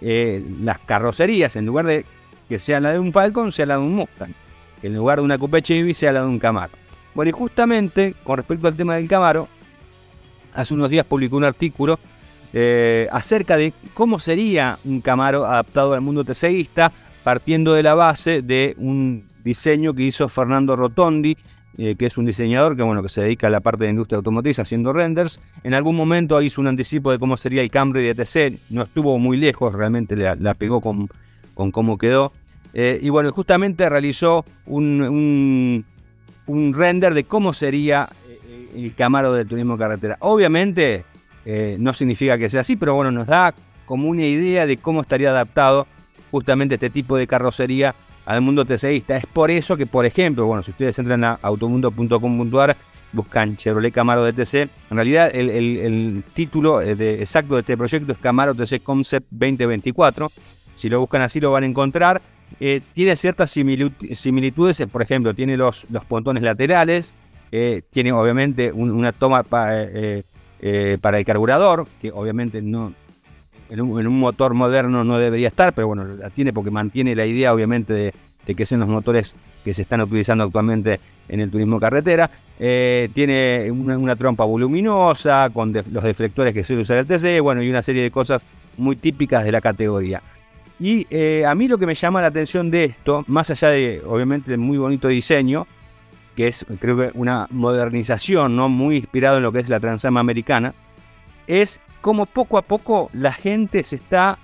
eh, 0.00 0.44
las 0.60 0.78
carrocerías, 0.80 1.56
en 1.56 1.66
lugar 1.66 1.86
de 1.86 2.04
que 2.48 2.58
sea 2.58 2.80
la 2.80 2.92
de 2.92 2.98
un 2.98 3.12
Falcon, 3.12 3.52
sea 3.52 3.66
la 3.66 3.76
de 3.76 3.82
un 3.82 3.94
Mustang. 3.94 4.34
En 4.82 4.94
lugar 4.94 5.18
de 5.18 5.24
una 5.24 5.38
Coupe 5.38 5.62
Chevy 5.62 5.94
sea 5.94 6.12
la 6.12 6.22
de 6.22 6.26
un 6.26 6.38
Camaro. 6.38 6.72
Bueno, 7.14 7.28
y 7.28 7.32
justamente 7.32 8.14
con 8.24 8.36
respecto 8.36 8.66
al 8.66 8.76
tema 8.76 8.96
del 8.96 9.08
Camaro, 9.08 9.48
hace 10.52 10.74
unos 10.74 10.90
días 10.90 11.06
publicó 11.06 11.36
un 11.36 11.44
artículo 11.44 11.98
eh, 12.52 13.08
acerca 13.10 13.56
de 13.56 13.72
cómo 13.94 14.18
sería 14.18 14.78
un 14.84 15.00
Camaro 15.00 15.44
adaptado 15.44 15.94
al 15.94 16.00
mundo 16.00 16.24
TCista, 16.24 16.92
partiendo 17.22 17.74
de 17.74 17.82
la 17.82 17.94
base 17.94 18.42
de 18.42 18.74
un 18.78 19.26
diseño 19.42 19.94
que 19.94 20.02
hizo 20.02 20.28
Fernando 20.28 20.76
Rotondi, 20.76 21.36
eh, 21.76 21.96
que 21.96 22.06
es 22.06 22.16
un 22.16 22.24
diseñador 22.24 22.76
que, 22.76 22.84
bueno, 22.84 23.02
que 23.02 23.08
se 23.08 23.22
dedica 23.22 23.48
a 23.48 23.50
la 23.50 23.60
parte 23.60 23.84
de 23.84 23.90
industria 23.90 24.18
automotriz 24.18 24.60
haciendo 24.60 24.92
renders. 24.92 25.40
En 25.64 25.74
algún 25.74 25.96
momento 25.96 26.40
hizo 26.40 26.60
un 26.60 26.68
anticipo 26.68 27.10
de 27.10 27.18
cómo 27.18 27.36
sería 27.36 27.62
el 27.62 27.70
Camry 27.70 28.02
de 28.02 28.14
TC, 28.14 28.60
no 28.70 28.82
estuvo 28.82 29.18
muy 29.18 29.36
lejos, 29.36 29.72
realmente 29.72 30.14
la, 30.14 30.54
pegó 30.54 30.80
con, 30.80 31.08
con 31.54 31.72
cómo 31.72 31.98
quedó. 31.98 32.32
Eh, 32.74 32.98
y 33.00 33.08
bueno, 33.08 33.32
justamente 33.32 33.88
realizó 33.88 34.44
un, 34.66 35.84
un 36.46 36.74
render 36.74 37.14
de 37.14 37.24
cómo 37.24 37.52
sería 37.52 38.08
eh, 38.28 38.68
el 38.76 38.94
Camaro 38.94 39.32
del 39.32 39.46
turismo 39.46 39.78
carretera. 39.78 40.16
Obviamente 40.20 41.04
eh, 41.44 41.76
no 41.78 41.94
significa 41.94 42.36
que 42.38 42.50
sea 42.50 42.60
así, 42.62 42.76
pero 42.76 42.94
bueno, 42.94 43.10
nos 43.10 43.26
da 43.26 43.54
como 43.86 44.08
una 44.08 44.22
idea 44.22 44.66
de 44.66 44.76
cómo 44.78 45.00
estaría 45.02 45.30
adaptado 45.30 45.86
justamente 46.30 46.74
este 46.74 46.90
tipo 46.90 47.16
de 47.16 47.26
carrocería 47.26 47.94
al 48.26 48.40
mundo 48.40 48.64
TCista. 48.64 49.16
Es 49.16 49.26
por 49.26 49.50
eso 49.50 49.76
que, 49.76 49.86
por 49.86 50.06
ejemplo, 50.06 50.46
bueno, 50.46 50.62
si 50.62 50.70
ustedes 50.70 50.98
entran 50.98 51.22
a 51.24 51.38
automundo.com.ar, 51.42 52.76
buscan 53.12 53.56
Chevrolet 53.56 53.92
Camaro 53.92 54.24
de 54.24 54.32
TC, 54.32 54.54
en 54.54 54.68
realidad 54.90 55.30
el, 55.32 55.50
el- 55.50 56.24
título 56.34 56.80
eh, 56.80 56.96
de- 56.96 57.20
exacto 57.22 57.54
de 57.54 57.60
este 57.60 57.76
proyecto 57.76 58.12
es 58.12 58.18
Camaro 58.18 58.54
TC 58.54 58.82
Concept 58.82 59.26
2024. 59.30 60.32
Si 60.74 60.88
lo 60.88 60.98
buscan 61.00 61.22
así 61.22 61.38
lo 61.40 61.52
van 61.52 61.62
a 61.64 61.66
encontrar. 61.66 62.20
Eh, 62.60 62.80
tiene 62.92 63.16
ciertas 63.16 63.56
similitu- 63.56 64.14
similitudes, 64.14 64.80
eh, 64.80 64.86
por 64.86 65.02
ejemplo, 65.02 65.34
tiene 65.34 65.56
los, 65.56 65.86
los 65.90 66.04
pontones 66.04 66.42
laterales, 66.42 67.14
eh, 67.52 67.82
tiene 67.90 68.12
obviamente 68.12 68.72
un- 68.72 68.90
una 68.90 69.12
toma 69.12 69.42
pa- 69.42 69.70
para 71.00 71.18
el 71.18 71.24
carburador, 71.26 71.86
que 72.00 72.10
obviamente 72.10 72.62
no 72.62 72.94
en 73.70 73.80
un, 73.80 74.00
en 74.00 74.06
un 74.06 74.18
motor 74.18 74.54
moderno 74.54 75.04
no 75.04 75.18
debería 75.18 75.48
estar, 75.48 75.72
pero 75.74 75.88
bueno, 75.88 76.04
la 76.04 76.30
tiene 76.30 76.52
porque 76.52 76.70
mantiene 76.70 77.14
la 77.14 77.26
idea 77.26 77.52
obviamente 77.52 77.92
de, 77.92 78.14
de 78.46 78.54
que 78.54 78.64
sean 78.64 78.80
los 78.80 78.88
motores 78.88 79.34
que 79.64 79.74
se 79.74 79.82
están 79.82 80.00
utilizando 80.00 80.44
actualmente 80.44 81.00
en 81.28 81.40
el 81.40 81.50
turismo 81.50 81.78
carretera. 81.80 82.30
Tiene 82.58 83.70
una, 83.70 83.98
una 83.98 84.16
trompa 84.16 84.44
voluminosa, 84.44 85.50
con 85.52 85.72
def- 85.72 85.88
los 85.88 86.02
deflectores 86.04 86.54
que 86.54 86.64
suele 86.64 86.82
usar 86.82 86.98
el 86.98 87.06
TC, 87.06 87.40
bueno, 87.40 87.62
y 87.62 87.68
una 87.70 87.82
serie 87.82 88.02
de 88.02 88.10
cosas 88.10 88.42
muy 88.76 88.96
típicas 88.96 89.44
de 89.44 89.52
la 89.52 89.60
categoría. 89.60 90.22
Y 90.80 91.06
eh, 91.10 91.44
a 91.46 91.54
mí 91.54 91.68
lo 91.68 91.78
que 91.78 91.86
me 91.86 91.94
llama 91.94 92.20
la 92.20 92.28
atención 92.28 92.70
de 92.70 92.84
esto, 92.84 93.24
más 93.28 93.50
allá 93.50 93.68
de 93.70 94.02
obviamente 94.04 94.52
el 94.52 94.58
muy 94.58 94.76
bonito 94.76 95.08
diseño, 95.08 95.66
que 96.36 96.48
es 96.48 96.66
creo 96.80 96.96
que 96.96 97.10
una 97.14 97.46
modernización, 97.50 98.56
¿no? 98.56 98.68
Muy 98.68 98.96
inspirado 98.96 99.36
en 99.36 99.44
lo 99.44 99.52
que 99.52 99.60
es 99.60 99.68
la 99.68 99.78
Transam 99.78 100.16
americana, 100.16 100.74
es 101.46 101.80
como 102.00 102.26
poco 102.26 102.58
a 102.58 102.62
poco 102.62 103.08
la 103.12 103.32
gente 103.32 103.84
se 103.84 103.96
está, 103.96 104.38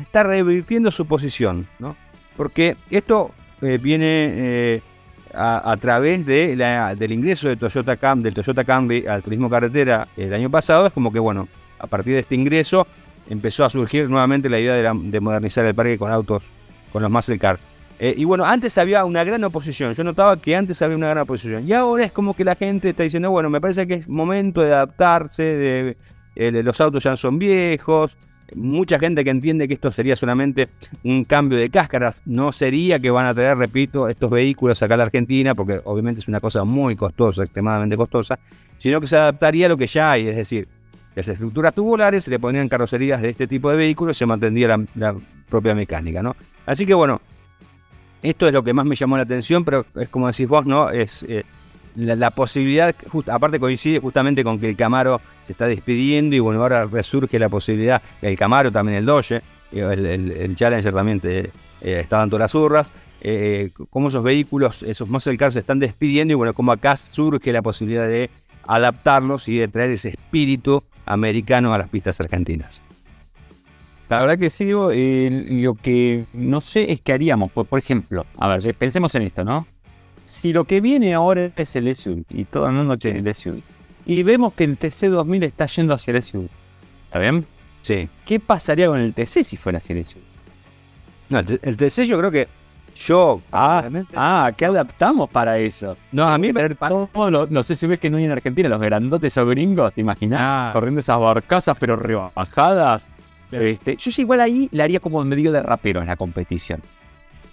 está 0.00 0.24
revirtiendo 0.24 0.90
su 0.90 1.06
posición, 1.06 1.68
¿no? 1.78 1.96
Porque 2.36 2.76
esto 2.90 3.30
eh, 3.62 3.78
viene 3.80 4.04
eh, 4.34 4.82
a, 5.32 5.70
a 5.70 5.76
través 5.76 6.26
de 6.26 6.56
la- 6.56 6.94
del 6.96 7.12
ingreso 7.12 7.48
de 7.48 7.56
Toyota 7.56 7.96
Cam, 7.96 8.22
del 8.22 8.34
Toyota 8.34 8.64
Camry 8.64 9.06
al 9.06 9.22
turismo 9.22 9.48
carretera 9.48 10.08
el 10.16 10.34
año 10.34 10.50
pasado, 10.50 10.86
es 10.86 10.92
como 10.92 11.12
que 11.12 11.20
bueno, 11.20 11.48
a 11.78 11.86
partir 11.86 12.14
de 12.14 12.20
este 12.20 12.34
ingreso 12.34 12.86
empezó 13.28 13.64
a 13.64 13.70
surgir 13.70 14.08
nuevamente 14.08 14.48
la 14.48 14.60
idea 14.60 14.74
de, 14.74 15.20
modernizar 15.20 15.66
el 15.66 15.74
parque 15.74 15.98
con 15.98 16.10
autos, 16.10 16.42
con 16.92 17.02
los 17.02 17.10
muscle. 17.10 17.38
Eh, 17.98 18.14
y 18.16 18.24
bueno, 18.24 18.44
antes 18.44 18.76
había 18.76 19.04
una 19.04 19.24
gran 19.24 19.42
oposición, 19.44 19.94
yo 19.94 20.04
notaba 20.04 20.36
que 20.36 20.54
antes 20.54 20.82
había 20.82 20.96
una 20.96 21.08
gran 21.08 21.22
oposición, 21.22 21.66
y 21.66 21.72
ahora 21.72 22.04
es 22.04 22.12
como 22.12 22.34
que 22.34 22.44
la 22.44 22.54
gente 22.54 22.90
está 22.90 23.04
diciendo, 23.04 23.30
bueno, 23.30 23.48
me 23.48 23.60
parece 23.60 23.86
que 23.86 23.94
es 23.94 24.08
momento 24.08 24.60
de 24.60 24.74
adaptarse, 24.74 25.96
eh, 26.36 26.52
de 26.52 26.62
los 26.62 26.78
autos 26.82 27.04
ya 27.04 27.16
son 27.16 27.38
viejos, 27.38 28.18
mucha 28.54 28.98
gente 28.98 29.24
que 29.24 29.30
entiende 29.30 29.66
que 29.66 29.74
esto 29.74 29.90
sería 29.90 30.14
solamente 30.14 30.68
un 31.04 31.24
cambio 31.24 31.58
de 31.58 31.70
cáscaras, 31.70 32.22
no 32.26 32.52
sería 32.52 32.98
que 32.98 33.10
van 33.10 33.26
a 33.26 33.34
traer, 33.34 33.56
repito, 33.56 34.08
estos 34.08 34.30
vehículos 34.30 34.82
acá 34.82 34.94
a 34.94 34.98
la 34.98 35.04
Argentina, 35.04 35.54
porque 35.54 35.80
obviamente 35.84 36.20
es 36.20 36.28
una 36.28 36.40
cosa 36.40 36.64
muy 36.64 36.96
costosa, 36.96 37.42
extremadamente 37.42 37.96
costosa, 37.96 38.38
sino 38.78 39.00
que 39.00 39.06
se 39.06 39.16
adaptaría 39.16 39.66
a 39.66 39.68
lo 39.70 39.76
que 39.76 39.86
ya 39.86 40.12
hay, 40.12 40.28
es 40.28 40.36
decir, 40.36 40.68
las 41.16 41.28
estructuras 41.28 41.74
tubulares 41.74 42.24
se 42.24 42.30
le 42.30 42.38
ponían 42.38 42.68
carrocerías 42.68 43.20
de 43.22 43.30
este 43.30 43.46
tipo 43.46 43.70
de 43.70 43.76
vehículos 43.76 44.16
y 44.16 44.18
se 44.18 44.26
mantendría 44.26 44.78
la, 44.94 45.16
propia 45.48 45.74
mecánica, 45.74 46.22
¿no? 46.22 46.36
Así 46.66 46.86
que 46.86 46.94
bueno, 46.94 47.20
esto 48.22 48.46
es 48.46 48.52
lo 48.52 48.62
que 48.62 48.74
más 48.74 48.84
me 48.84 48.96
llamó 48.96 49.16
la 49.16 49.22
atención, 49.22 49.64
pero 49.64 49.86
es 49.94 50.08
como 50.08 50.26
decís 50.26 50.46
vos, 50.46 50.66
¿no? 50.66 50.90
Es 50.90 51.22
eh, 51.22 51.44
la, 51.96 52.30
posibilidad, 52.30 52.94
aparte 53.32 53.58
coincide 53.58 53.98
justamente 54.00 54.44
con 54.44 54.58
que 54.58 54.68
el 54.68 54.76
Camaro 54.76 55.20
se 55.46 55.52
está 55.52 55.66
despidiendo 55.66 56.36
y 56.36 56.40
bueno, 56.40 56.60
ahora 56.60 56.84
resurge 56.84 57.38
la 57.38 57.48
posibilidad, 57.48 58.02
el 58.20 58.36
Camaro 58.36 58.70
también 58.70 58.98
el 58.98 59.06
Dodge, 59.06 59.40
eh, 59.72 60.32
el, 60.38 60.56
Challenger 60.56 60.92
también 60.92 61.20
te, 61.20 61.38
eh, 61.38 61.50
está 61.80 62.18
dando 62.18 62.38
las 62.38 62.54
urras, 62.54 62.92
eh, 63.22 63.70
cómo 63.90 64.08
esos 64.08 64.22
vehículos, 64.22 64.82
esos 64.82 65.08
muscle 65.08 65.36
cars 65.36 65.54
se 65.54 65.60
están 65.60 65.78
despidiendo 65.78 66.32
y 66.32 66.34
bueno, 66.34 66.52
como 66.52 66.72
acá 66.72 66.96
surge 66.96 67.52
la 67.52 67.62
posibilidad 67.62 68.06
de 68.06 68.30
adaptarlos 68.66 69.48
y 69.48 69.58
de 69.58 69.68
traer 69.68 69.90
ese 69.90 70.10
espíritu 70.10 70.82
americano 71.06 71.72
a 71.72 71.78
las 71.78 71.88
pistas 71.88 72.20
argentinas. 72.20 72.82
La 74.08 74.20
verdad 74.20 74.38
que 74.38 74.50
sí, 74.50 74.66
digo, 74.66 74.90
eh, 74.92 75.46
lo 75.50 75.74
que 75.74 76.24
no 76.32 76.60
sé 76.60 76.92
es 76.92 77.00
qué 77.00 77.12
haríamos. 77.12 77.50
Por, 77.50 77.66
por 77.66 77.78
ejemplo, 77.78 78.26
a 78.38 78.48
ver, 78.48 78.74
pensemos 78.74 79.14
en 79.14 79.22
esto, 79.22 79.42
¿no? 79.42 79.66
si 80.26 80.52
lo 80.52 80.64
que 80.64 80.80
viene 80.80 81.14
ahora 81.14 81.50
es 81.56 81.76
el 81.76 81.94
SUV 81.94 82.24
y 82.30 82.44
todo 82.44 82.66
el 82.66 82.72
mundo 82.72 82.98
tiene 82.98 83.20
el 83.20 83.34
SUV 83.34 83.62
y 84.06 84.22
vemos 84.24 84.52
que 84.54 84.64
el 84.64 84.76
TC2000 84.76 85.44
está 85.44 85.66
yendo 85.66 85.94
hacia 85.94 86.12
el 86.12 86.22
SUV, 86.22 86.48
¿está 87.06 87.20
bien? 87.20 87.46
Sí. 87.82 88.08
¿Qué 88.24 88.40
pasaría 88.40 88.88
con 88.88 88.98
el 88.98 89.14
TC 89.14 89.44
si 89.44 89.56
fuera 89.56 89.78
hacia 89.78 89.94
el 89.94 90.04
SUV? 90.04 90.22
No, 91.28 91.38
el, 91.38 91.60
el 91.62 91.76
TC 91.76 92.06
yo 92.06 92.18
creo 92.18 92.30
que 92.32 92.48
yo. 92.96 93.40
Ah, 93.52 93.84
ah, 94.14 94.52
¿qué 94.56 94.64
adaptamos 94.66 95.28
para 95.30 95.58
eso? 95.58 95.96
no, 96.12 96.28
a 96.28 96.38
mí. 96.38 96.50
Ver 96.52 96.76
todos 96.76 97.30
los, 97.30 97.50
los 97.50 97.66
SUVs 97.66 97.98
que 97.98 98.10
no 98.10 98.16
hay 98.16 98.24
en 98.24 98.32
Argentina, 98.32 98.68
los 98.68 98.80
grandotes 98.80 99.36
o 99.38 99.46
gringos, 99.46 99.92
¿te 99.92 100.00
imaginas? 100.00 100.40
Ah. 100.42 100.70
Corriendo 100.72 101.00
esas 101.00 101.18
barcazas 101.18 101.76
pero 101.78 101.96
rebajadas. 101.96 103.08
Este, 103.52 103.96
yo 103.96 104.10
igual 104.22 104.40
ahí 104.40 104.68
le 104.72 104.82
haría 104.82 104.98
como 105.00 105.22
medio 105.24 105.52
de 105.52 105.62
rapero 105.62 106.00
en 106.00 106.06
la 106.08 106.16
competición. 106.16 106.80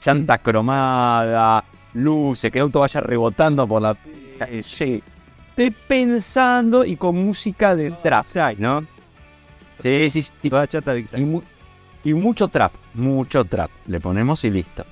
Llanta 0.04 0.38
cromada, 0.40 1.64
luces, 1.94 2.52
que 2.52 2.58
el 2.60 2.64
auto 2.64 2.80
vaya 2.80 3.00
rebotando 3.02 3.68
por 3.68 3.82
la... 3.82 3.98
Sí. 4.64 5.04
Estoy 5.50 5.70
pensando 5.70 6.84
y 6.84 6.96
con 6.98 7.16
música 7.24 7.76
de 7.76 7.92
trap. 7.92 8.26
¿no? 8.58 8.86
Sí, 9.82 10.10
sí, 10.10 10.24
sí. 10.24 10.50
Toda 10.50 10.66
chata 10.68 10.94
Big 10.94 11.08
Y, 11.16 11.22
mu- 11.22 11.44
y 12.04 12.14
mucho 12.16 12.48
trap, 12.48 12.74
mucho 12.96 13.46
trap. 13.46 13.70
Le 13.86 14.00
ponemos 14.00 14.44
y 14.46 14.50
listo. 14.50 14.84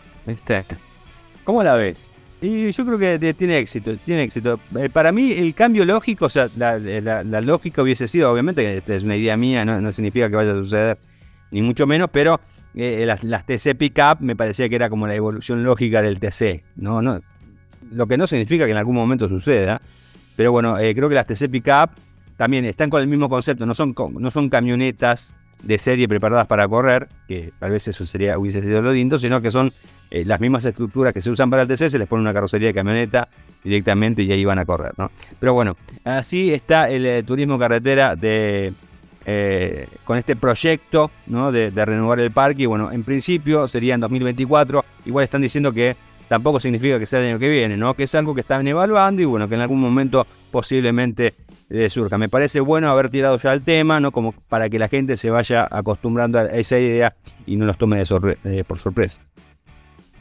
¿Cómo 1.43 1.63
la 1.63 1.75
ves? 1.75 2.11
Y 2.41 2.71
yo 2.71 2.85
creo 2.85 2.97
que 2.97 3.33
tiene 3.35 3.59
éxito, 3.59 3.95
tiene 3.97 4.23
éxito. 4.23 4.59
Eh, 4.79 4.89
para 4.89 5.11
mí 5.11 5.31
el 5.31 5.53
cambio 5.53 5.85
lógico, 5.85 6.25
o 6.25 6.29
sea, 6.29 6.49
la, 6.57 6.79
la 6.79 7.41
lógica 7.41 7.83
hubiese 7.83 8.07
sido, 8.07 8.31
obviamente, 8.31 8.77
esta 8.77 8.95
es 8.95 9.03
una 9.03 9.15
idea 9.15 9.37
mía, 9.37 9.63
no, 9.63 9.91
significa 9.91 10.27
que 10.27 10.35
vaya 10.35 10.51
a 10.51 10.55
suceder, 10.55 10.97
ni 11.51 11.61
mucho 11.61 11.85
menos, 11.85 12.09
pero 12.11 12.39
eh, 12.73 13.03
las, 13.05 13.23
las 13.23 13.45
TC 13.45 13.75
Pickup 13.77 14.21
me 14.21 14.35
parecía 14.35 14.67
que 14.69 14.75
era 14.75 14.89
como 14.89 15.05
la 15.05 15.13
evolución 15.13 15.63
lógica 15.63 16.01
del 16.01 16.19
TC, 16.19 16.63
¿no? 16.77 17.03
no 17.03 17.21
Lo 17.91 18.07
que 18.07 18.17
no 18.17 18.25
significa 18.25 18.65
que 18.65 18.71
en 18.71 18.77
algún 18.77 18.95
momento 18.95 19.29
suceda, 19.29 19.79
pero 20.35 20.51
bueno, 20.51 20.79
eh, 20.79 20.95
creo 20.95 21.09
que 21.09 21.15
las 21.15 21.27
TC 21.27 21.47
Pickup 21.47 21.91
también 22.37 22.65
están 22.65 22.89
con 22.89 23.01
el 23.01 23.07
mismo 23.07 23.29
concepto, 23.29 23.67
no 23.67 23.75
son, 23.75 23.93
no 24.17 24.31
son 24.31 24.49
camionetas 24.49 25.35
de 25.63 25.77
serie 25.77 26.07
preparadas 26.07 26.47
para 26.47 26.67
correr, 26.67 27.07
que 27.27 27.51
tal 27.59 27.71
vez 27.71 27.87
eso 27.87 28.05
sería, 28.05 28.37
hubiese 28.37 28.61
sido 28.61 28.81
lo 28.81 28.91
lindo, 28.91 29.19
sino 29.19 29.41
que 29.41 29.51
son 29.51 29.73
eh, 30.09 30.25
las 30.25 30.39
mismas 30.39 30.65
estructuras 30.65 31.13
que 31.13 31.21
se 31.21 31.29
usan 31.29 31.49
para 31.49 31.63
el 31.63 31.67
TC, 31.67 31.89
se 31.89 31.99
les 31.99 32.07
pone 32.07 32.21
una 32.21 32.33
carrocería 32.33 32.69
de 32.69 32.73
camioneta 32.73 33.27
directamente 33.63 34.23
y 34.23 34.31
ahí 34.31 34.43
van 34.43 34.59
a 34.59 34.65
correr, 34.65 34.93
¿no? 34.97 35.11
Pero 35.39 35.53
bueno, 35.53 35.77
así 36.03 36.53
está 36.53 36.89
el 36.89 37.05
eh, 37.05 37.23
turismo 37.23 37.59
carretera 37.59 38.15
de 38.15 38.73
eh, 39.25 39.87
con 40.03 40.17
este 40.17 40.35
proyecto 40.35 41.11
¿no? 41.27 41.51
de, 41.51 41.69
de 41.69 41.85
renovar 41.85 42.19
el 42.19 42.31
parque. 42.31 42.63
Y 42.63 42.65
bueno, 42.65 42.91
en 42.91 43.03
principio 43.03 43.67
sería 43.67 43.93
en 43.93 44.01
2024. 44.01 44.83
Igual 45.05 45.23
están 45.23 45.41
diciendo 45.41 45.71
que 45.71 45.95
tampoco 46.27 46.59
significa 46.59 46.97
que 46.97 47.05
sea 47.05 47.19
el 47.19 47.27
año 47.27 47.39
que 47.39 47.49
viene, 47.49 47.77
¿no? 47.77 47.93
Que 47.93 48.03
es 48.03 48.15
algo 48.15 48.33
que 48.33 48.41
están 48.41 48.65
evaluando 48.67 49.21
y 49.21 49.25
bueno, 49.25 49.47
que 49.47 49.55
en 49.55 49.61
algún 49.61 49.79
momento 49.79 50.25
posiblemente 50.49 51.33
eh, 51.71 51.89
surja. 51.89 52.17
Me 52.17 52.29
parece 52.29 52.59
bueno 52.59 52.91
haber 52.91 53.09
tirado 53.09 53.37
ya 53.37 53.53
el 53.53 53.61
tema, 53.61 53.99
¿no? 53.99 54.11
Como 54.11 54.33
para 54.49 54.69
que 54.69 54.77
la 54.77 54.87
gente 54.87 55.17
se 55.17 55.29
vaya 55.29 55.67
acostumbrando 55.69 56.39
a 56.39 56.45
esa 56.45 56.77
idea 56.77 57.13
y 57.45 57.55
no 57.55 57.65
los 57.65 57.77
tome 57.77 57.97
de 57.97 58.03
sorpre- 58.05 58.37
eh, 58.43 58.63
por 58.67 58.77
sorpresa. 58.79 59.21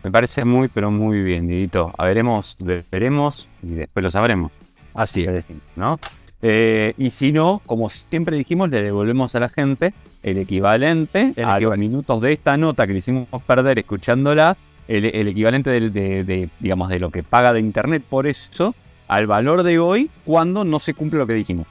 Me 0.03 0.11
parece 0.11 0.44
muy, 0.44 0.68
pero 0.68 0.90
muy 0.90 1.22
bien, 1.22 1.46
Didito. 1.46 1.92
A 1.98 2.05
veremos, 2.07 2.57
veremos 2.90 3.48
y 3.62 3.74
después 3.74 4.03
lo 4.03 4.11
sabremos. 4.11 4.51
Así 4.94 5.24
¿Qué 5.24 5.36
es. 5.36 5.51
¿no? 5.76 5.98
Eh, 6.42 6.94
y 6.96 7.11
si 7.11 7.32
no, 7.32 7.61
como 7.66 7.90
siempre 7.90 8.36
dijimos, 8.38 8.70
le 8.70 8.82
devolvemos 8.82 9.34
a 9.34 9.40
la 9.40 9.51
gente 9.51 9.92
el 10.22 10.38
equivalente 10.38 11.34
El 11.36 11.44
a 11.44 11.61
los 11.61 11.76
minutos 11.76 12.20
de 12.22 12.32
esta 12.32 12.57
nota 12.57 12.86
que 12.86 12.94
le 12.94 13.01
hicimos 13.01 13.28
perder 13.46 13.78
escuchándola, 13.78 14.57
el, 14.88 15.05
el 15.05 15.28
equivalente 15.28 15.68
de, 15.68 16.48
digamos, 16.59 16.88
de 16.88 16.98
lo 16.98 17.11
que 17.11 17.22
paga 17.22 17.53
de 17.53 17.61
internet 17.61 18.03
por 18.09 18.26
eso, 18.26 18.74
al 19.11 19.27
valor 19.27 19.65
de 19.65 19.81
hoy, 19.81 20.09
cuando 20.25 20.65
no 20.65 20.79
se 20.79 20.95
cumple 20.95 21.19
lo 21.19 21.27
que 21.27 21.35
dijimos. 21.35 21.67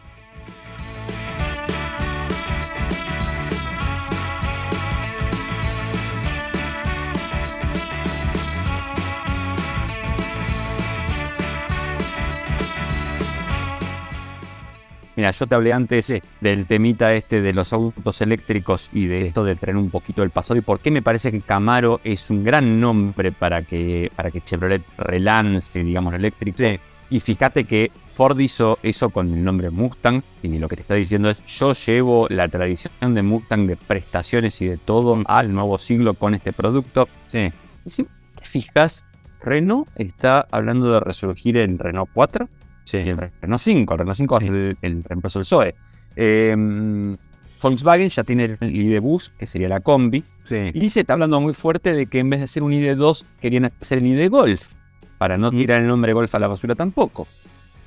Mira, 15.15 15.31
yo 15.31 15.47
te 15.47 15.55
hablé 15.55 15.71
antes 15.71 16.09
eh, 16.09 16.21
del 16.41 16.65
temita 16.65 17.13
este 17.13 17.41
de 17.41 17.53
los 17.53 17.71
autos 17.71 18.21
eléctricos 18.21 18.89
y 18.91 19.05
de 19.05 19.27
esto 19.27 19.45
de 19.45 19.55
traer 19.55 19.77
un 19.77 19.89
poquito 19.89 20.21
del 20.21 20.29
pasado 20.29 20.57
y 20.57 20.61
por 20.61 20.81
qué 20.81 20.91
me 20.91 21.01
parece 21.01 21.31
que 21.31 21.39
Camaro 21.39 22.01
es 22.03 22.29
un 22.29 22.43
gran 22.43 22.81
nombre 22.81 23.31
para 23.31 23.61
que, 23.63 24.11
para 24.15 24.29
que 24.29 24.41
Chevrolet 24.41 24.81
relance, 24.97 25.81
digamos, 25.81 26.11
lo 26.11 26.19
eléctrico. 26.19 26.63
Y 27.09 27.19
fíjate 27.19 27.63
que 27.63 27.91
Ford 28.15 28.39
hizo 28.39 28.77
eso 28.83 29.09
con 29.09 29.33
el 29.33 29.43
nombre 29.43 29.69
Mustang 29.69 30.21
y 30.43 30.57
lo 30.59 30.67
que 30.67 30.75
te 30.75 30.81
está 30.83 30.95
diciendo 30.95 31.29
es 31.29 31.43
yo 31.45 31.73
llevo 31.73 32.27
la 32.29 32.47
tradición 32.49 33.13
de 33.15 33.21
Mustang 33.21 33.65
de 33.67 33.77
prestaciones 33.77 34.61
y 34.61 34.67
de 34.67 34.77
todo 34.77 35.21
al 35.25 35.53
nuevo 35.53 35.77
siglo 35.77 36.13
con 36.13 36.35
este 36.35 36.53
producto. 36.53 37.07
Sí. 37.31 37.51
Y 37.85 37.89
si 37.89 38.03
te 38.35 38.43
fijas, 38.45 39.05
Renault 39.41 39.87
está 39.95 40.45
hablando 40.51 40.91
de 40.91 40.99
resurgir 40.99 41.57
en 41.57 41.79
Renault 41.79 42.09
4 42.13 42.49
Sí. 42.83 42.97
y 42.97 43.09
el 43.09 43.17
Renault 43.41 43.61
5. 43.61 43.93
El 43.93 43.99
Renault 43.99 44.17
5 44.17 44.37
es 44.39 44.45
el, 44.47 44.77
el 44.81 45.03
reemplazo 45.03 45.39
del 45.39 45.45
Zoe. 45.45 45.75
Eh, 46.15 46.55
Volkswagen 47.61 48.09
ya 48.09 48.23
tiene 48.23 48.57
el 48.59 48.75
ID 48.75 48.99
Bus, 49.01 49.33
que 49.37 49.45
sería 49.45 49.67
la 49.69 49.79
combi. 49.81 50.23
Sí. 50.45 50.71
Y 50.73 50.89
se 50.89 51.01
está 51.01 51.13
hablando 51.13 51.39
muy 51.41 51.53
fuerte 51.53 51.93
de 51.93 52.05
que 52.05 52.19
en 52.19 52.29
vez 52.29 52.39
de 52.39 52.45
hacer 52.45 52.63
un 52.63 52.71
ID2, 52.71 53.25
querían 53.41 53.65
hacer 53.65 53.99
el 53.99 54.07
ID 54.07 54.29
Golf. 54.29 54.73
Para 55.19 55.37
no 55.37 55.51
Mm. 55.51 55.57
tirar 55.57 55.81
el 55.81 55.87
nombre 55.87 56.13
Golf 56.13 56.33
a 56.33 56.39
la 56.39 56.47
basura 56.47 56.73
tampoco. 56.73 57.27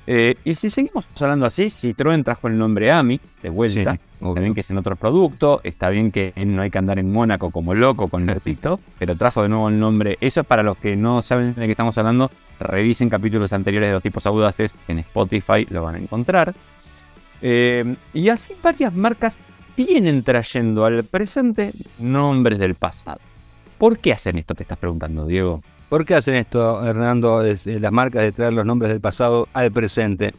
Eh, 0.05 0.35
y 0.43 0.55
si 0.55 0.69
seguimos 0.69 1.07
hablando 1.21 1.45
así, 1.45 1.65
Citroën 1.67 2.23
trajo 2.25 2.47
el 2.49 2.57
nombre 2.57 2.91
AMI 2.91 3.19
de 3.41 3.49
vuelta. 3.49 3.93
Sí. 3.93 3.99
Está 4.27 4.39
bien 4.41 4.53
que 4.53 4.59
es 4.61 4.69
en 4.71 4.77
otro 4.77 4.95
producto, 4.97 5.61
está 5.63 5.89
bien 5.89 6.11
que 6.11 6.33
no 6.45 6.61
hay 6.61 6.69
que 6.69 6.77
andar 6.77 6.99
en 6.99 7.11
Mónaco 7.11 7.51
como 7.51 7.73
loco 7.73 8.07
con 8.09 8.29
el 8.29 8.39
pito, 8.41 8.79
pero 8.99 9.15
trajo 9.15 9.41
de 9.43 9.49
nuevo 9.49 9.69
el 9.69 9.79
nombre. 9.79 10.17
Eso 10.21 10.41
es 10.41 10.47
para 10.47 10.61
los 10.63 10.77
que 10.77 10.95
no 10.95 11.21
saben 11.21 11.55
de 11.55 11.65
qué 11.65 11.71
estamos 11.71 11.97
hablando. 11.97 12.29
Revisen 12.59 13.09
capítulos 13.09 13.51
anteriores 13.53 13.89
de 13.89 13.93
los 13.93 14.03
tipos 14.03 14.25
audaces 14.25 14.75
en 14.87 14.99
Spotify, 14.99 15.65
lo 15.69 15.83
van 15.83 15.95
a 15.95 15.99
encontrar. 15.99 16.53
Eh, 17.41 17.95
y 18.13 18.29
así 18.29 18.53
varias 18.61 18.93
marcas 18.93 19.37
vienen 19.75 20.23
trayendo 20.23 20.85
al 20.85 21.03
presente 21.05 21.71
nombres 21.99 22.59
del 22.59 22.75
pasado. 22.75 23.19
¿Por 23.77 23.99
qué 23.99 24.13
hacen 24.13 24.37
esto? 24.37 24.53
Te 24.53 24.63
estás 24.63 24.77
preguntando, 24.77 25.25
Diego. 25.25 25.61
¿Por 25.93 26.05
qué 26.05 26.15
hacen 26.15 26.33
esto, 26.33 26.83
Hernando, 26.83 27.43
las 27.43 27.91
marcas 27.91 28.23
de 28.23 28.31
traer 28.31 28.51
los 28.51 28.65
nombres 28.65 28.89
del 28.89 28.99
pasado 28.99 29.47
al 29.53 29.71
presente? 29.71 30.33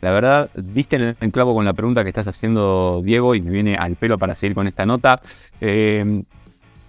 La 0.00 0.12
verdad, 0.12 0.50
diste 0.54 0.94
en 0.94 1.16
el 1.18 1.32
clavo 1.32 1.52
con 1.52 1.64
la 1.64 1.72
pregunta 1.72 2.04
que 2.04 2.10
estás 2.10 2.28
haciendo, 2.28 3.02
Diego, 3.04 3.34
y 3.34 3.40
me 3.40 3.50
viene 3.50 3.74
al 3.74 3.96
pelo 3.96 4.18
para 4.18 4.36
seguir 4.36 4.54
con 4.54 4.68
esta 4.68 4.86
nota. 4.86 5.20
Eh, 5.60 6.22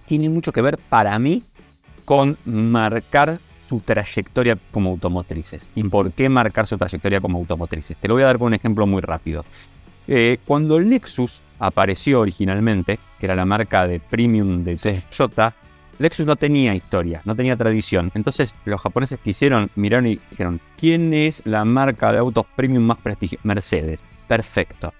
tiene 0.05 0.29
mucho 0.29 0.51
que 0.51 0.61
ver 0.61 0.77
para 0.77 1.17
mí 1.17 1.41
con 2.05 2.37
marcar 2.45 3.39
su 3.59 3.79
trayectoria 3.79 4.55
como 4.69 4.91
automotrices. 4.91 5.71
¿Y 5.73 5.81
por 5.85 6.11
qué 6.11 6.29
marcar 6.29 6.67
su 6.67 6.77
trayectoria 6.77 7.19
como 7.19 7.39
automotrices? 7.39 7.97
Te 7.97 8.07
lo 8.07 8.13
voy 8.13 8.21
a 8.21 8.27
dar 8.27 8.37
con 8.37 8.49
un 8.49 8.53
ejemplo 8.53 8.85
muy 8.85 9.01
rápido. 9.01 9.45
Eh, 10.07 10.37
cuando 10.45 10.77
el 10.77 10.91
Lexus 10.91 11.41
apareció 11.57 12.19
originalmente, 12.19 12.99
que 13.19 13.25
era 13.25 13.33
la 13.33 13.45
marca 13.45 13.87
de 13.87 13.99
premium 13.99 14.63
de 14.63 14.75
Toyota, 14.77 15.55
Lexus 16.00 16.26
no 16.26 16.38
tenía 16.38 16.74
historia, 16.74 17.22
no 17.26 17.36
tenía 17.36 17.58
tradición. 17.58 18.10
Entonces 18.16 18.56
los 18.64 18.82
japoneses 18.82 19.20
quisieron, 19.20 19.70
miraron 19.76 20.08
y 20.08 20.20
dijeron, 20.32 20.62
¿quién 20.78 21.14
es 21.14 21.41
la 21.45 21.66
marca 21.66 22.12
de 22.14 22.20
autos 22.20 22.45
premium 22.56 22.84
más 22.84 22.97
prestigiosa? 22.97 23.41
Mercedes. 23.45 24.08
Perfecto. 24.28 24.93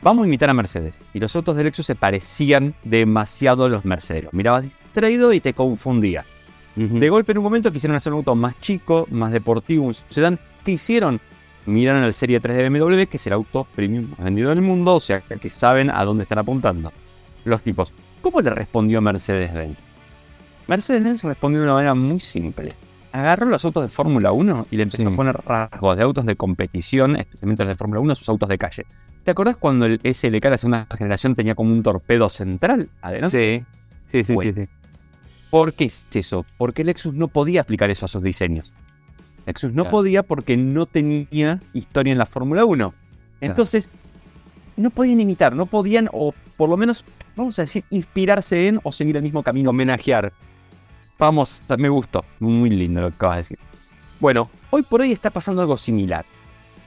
Vamos 0.00 0.24
a 0.24 0.26
imitar 0.26 0.48
a 0.48 0.54
Mercedes. 0.54 1.00
Y 1.12 1.20
los 1.20 1.36
autos 1.36 1.56
de 1.56 1.64
Lexus 1.64 1.86
se 1.86 1.94
parecían 1.94 2.74
demasiado 2.82 3.64
a 3.64 3.68
los 3.68 3.84
Mercedes. 3.84 4.32
Mirabas 4.32 4.62
distraído 4.62 5.32
y 5.34 5.40
te 5.40 5.52
confundías. 5.52 6.32
De 6.76 7.08
golpe 7.08 7.32
en 7.32 7.38
un 7.38 7.44
momento 7.44 7.72
quisieron 7.72 7.96
hacer 7.96 8.12
un 8.12 8.18
auto 8.18 8.34
más 8.34 8.58
chico, 8.60 9.06
más 9.10 9.32
deportivo, 9.32 9.86
un 9.86 9.94
sedán. 9.94 10.38
¿Qué 10.64 10.72
hicieron? 10.72 11.20
Miraron 11.66 12.02
al 12.02 12.14
Serie 12.14 12.38
3 12.40 12.56
de 12.56 12.68
BMW, 12.68 13.04
que 13.04 13.16
es 13.16 13.26
el 13.26 13.32
auto 13.32 13.66
premium 13.74 14.10
más 14.10 14.20
vendido 14.20 14.50
del 14.50 14.62
mundo, 14.62 14.94
o 14.94 15.00
sea 15.00 15.20
que 15.20 15.50
saben 15.50 15.90
a 15.90 16.04
dónde 16.04 16.22
están 16.22 16.38
apuntando. 16.38 16.92
Los 17.44 17.62
tipos, 17.62 17.92
¿cómo 18.22 18.40
le 18.40 18.50
respondió 18.50 19.00
Mercedes-Benz? 19.00 19.85
Mercedes-Benz 20.68 21.22
respondió 21.22 21.60
de 21.60 21.66
una 21.66 21.74
manera 21.74 21.94
muy 21.94 22.20
simple. 22.20 22.72
Agarró 23.12 23.46
los 23.46 23.64
autos 23.64 23.82
de 23.84 23.88
Fórmula 23.88 24.32
1 24.32 24.66
y 24.70 24.76
le 24.76 24.82
empezó 24.82 25.02
Sí. 25.02 25.08
a 25.12 25.16
poner 25.16 25.36
rasgos 25.46 25.96
de 25.96 26.02
autos 26.02 26.26
de 26.26 26.36
competición, 26.36 27.16
especialmente 27.16 27.64
los 27.64 27.70
de 27.70 27.74
Fórmula 27.76 28.00
1, 28.00 28.12
a 28.12 28.14
sus 28.14 28.28
autos 28.28 28.48
de 28.48 28.58
calle. 28.58 28.84
¿Te 29.24 29.30
acordás 29.30 29.56
cuando 29.56 29.86
el 29.86 30.00
SLK 30.04 30.44
la 30.50 30.58
segunda 30.58 30.86
generación 30.96 31.34
tenía 31.34 31.54
como 31.54 31.72
un 31.72 31.82
torpedo 31.82 32.28
central 32.28 32.90
adelante? 33.00 33.64
Sí, 34.12 34.18
sí, 34.18 34.24
sí, 34.24 34.32
Bueno. 34.34 34.52
sí, 34.54 34.62
sí. 34.62 34.68
¿Por 35.50 35.72
qué 35.72 35.84
es 35.84 36.06
eso? 36.12 36.44
Porque 36.58 36.84
Lexus 36.84 37.14
no 37.14 37.28
podía 37.28 37.62
aplicar 37.62 37.88
eso 37.90 38.04
a 38.04 38.08
sus 38.08 38.22
diseños. 38.22 38.72
Lexus 39.46 39.70
no 39.72 39.84
Claro. 39.84 39.90
podía 39.90 40.22
porque 40.22 40.56
no 40.56 40.86
tenía 40.86 41.60
historia 41.72 42.12
en 42.12 42.18
la 42.18 42.26
Fórmula 42.26 42.64
1. 42.64 42.92
Entonces, 43.40 43.88
no 44.76 44.90
podían 44.90 45.20
imitar, 45.20 45.54
no 45.54 45.66
podían, 45.66 46.08
o 46.12 46.34
por 46.56 46.68
lo 46.68 46.76
menos, 46.76 47.04
vamos 47.36 47.58
a 47.58 47.62
decir, 47.62 47.84
inspirarse 47.90 48.68
en 48.68 48.80
o 48.82 48.92
seguir 48.92 49.16
el 49.16 49.22
mismo 49.22 49.42
camino. 49.42 49.70
Homenajear. 49.70 50.32
Vamos, 51.18 51.62
me 51.78 51.88
gustó. 51.88 52.24
Muy 52.40 52.70
lindo 52.70 53.00
lo 53.00 53.10
que 53.10 53.16
acabas 53.16 53.36
de 53.36 53.40
decir. 53.40 53.58
Bueno, 54.20 54.50
hoy 54.70 54.82
por 54.82 55.00
hoy 55.00 55.12
está 55.12 55.30
pasando 55.30 55.62
algo 55.62 55.76
similar. 55.78 56.24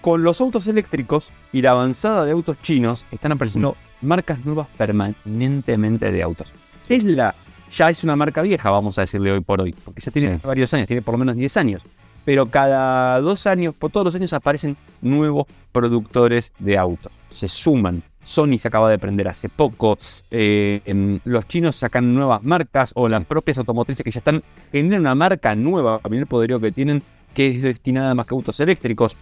Con 0.01 0.23
los 0.23 0.39
autos 0.39 0.67
eléctricos 0.67 1.31
y 1.51 1.61
la 1.61 1.71
avanzada 1.71 2.25
de 2.25 2.31
autos 2.31 2.61
chinos 2.61 3.05
están 3.11 3.31
apareciendo 3.33 3.75
marcas 4.01 4.43
nuevas 4.45 4.67
permanentemente 4.77 6.11
de 6.11 6.23
autos. 6.23 6.53
Tesla 6.87 7.35
ya 7.71 7.89
es 7.89 8.03
una 8.03 8.15
marca 8.15 8.41
vieja, 8.41 8.69
vamos 8.71 8.97
a 8.97 9.01
decirle 9.01 9.31
hoy 9.31 9.41
por 9.41 9.61
hoy, 9.61 9.73
porque 9.83 10.01
ya 10.01 10.11
tiene 10.11 10.35
Sí. 10.35 10.41
varios 10.43 10.73
años, 10.73 10.87
tiene 10.87 11.01
por 11.01 11.13
lo 11.13 11.19
menos 11.19 11.35
10 11.35 11.55
años. 11.57 11.83
Pero 12.25 12.45
cada 12.47 13.19
dos 13.21 13.45
años, 13.47 13.73
por 13.75 13.91
todos 13.91 14.05
los 14.05 14.15
años, 14.15 14.33
aparecen 14.33 14.77
nuevos 15.01 15.47
productores 15.71 16.53
de 16.59 16.77
autos. 16.77 17.11
Se 17.29 17.47
suman. 17.47 18.03
Sony 18.29 18.59
se 18.59 18.67
acaba 18.67 18.91
de 18.91 18.99
prender 18.99 19.27
hace 19.27 19.49
poco. 19.49 19.97
eh, 20.29 20.81
em, 20.85 21.19
los 21.25 21.47
chinos 21.47 21.75
sacan 21.75 22.13
nuevas 22.13 22.43
marcas 22.43 22.91
o 22.93 23.09
las 23.09 23.25
propias 23.25 23.57
automotrices 23.57 24.03
que 24.03 24.11
ya 24.11 24.19
están 24.19 24.43
generan 24.71 25.01
una 25.01 25.15
marca 25.15 25.55
nueva, 25.55 25.97
también 25.97 26.21
el 26.21 26.27
poderío 26.27 26.59
que 26.59 26.71
tienen, 26.71 27.01
que 27.33 27.47
es 27.47 27.61
destinada 27.63 28.13
más 28.13 28.27
que 28.27 28.35
a 28.35 28.37
autos 28.37 28.59
eléctricos. 28.59 29.15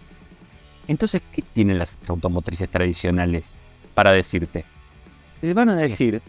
Entonces, 0.86 1.22
¿qué 1.32 1.42
tienen 1.42 1.78
las 1.78 1.98
automotrices 2.06 2.68
tradicionales 2.68 3.56
para 3.94 4.12
decirte? 4.12 4.66
Te 5.40 5.54
van 5.54 5.70
a 5.70 5.76
decir, 5.76 6.20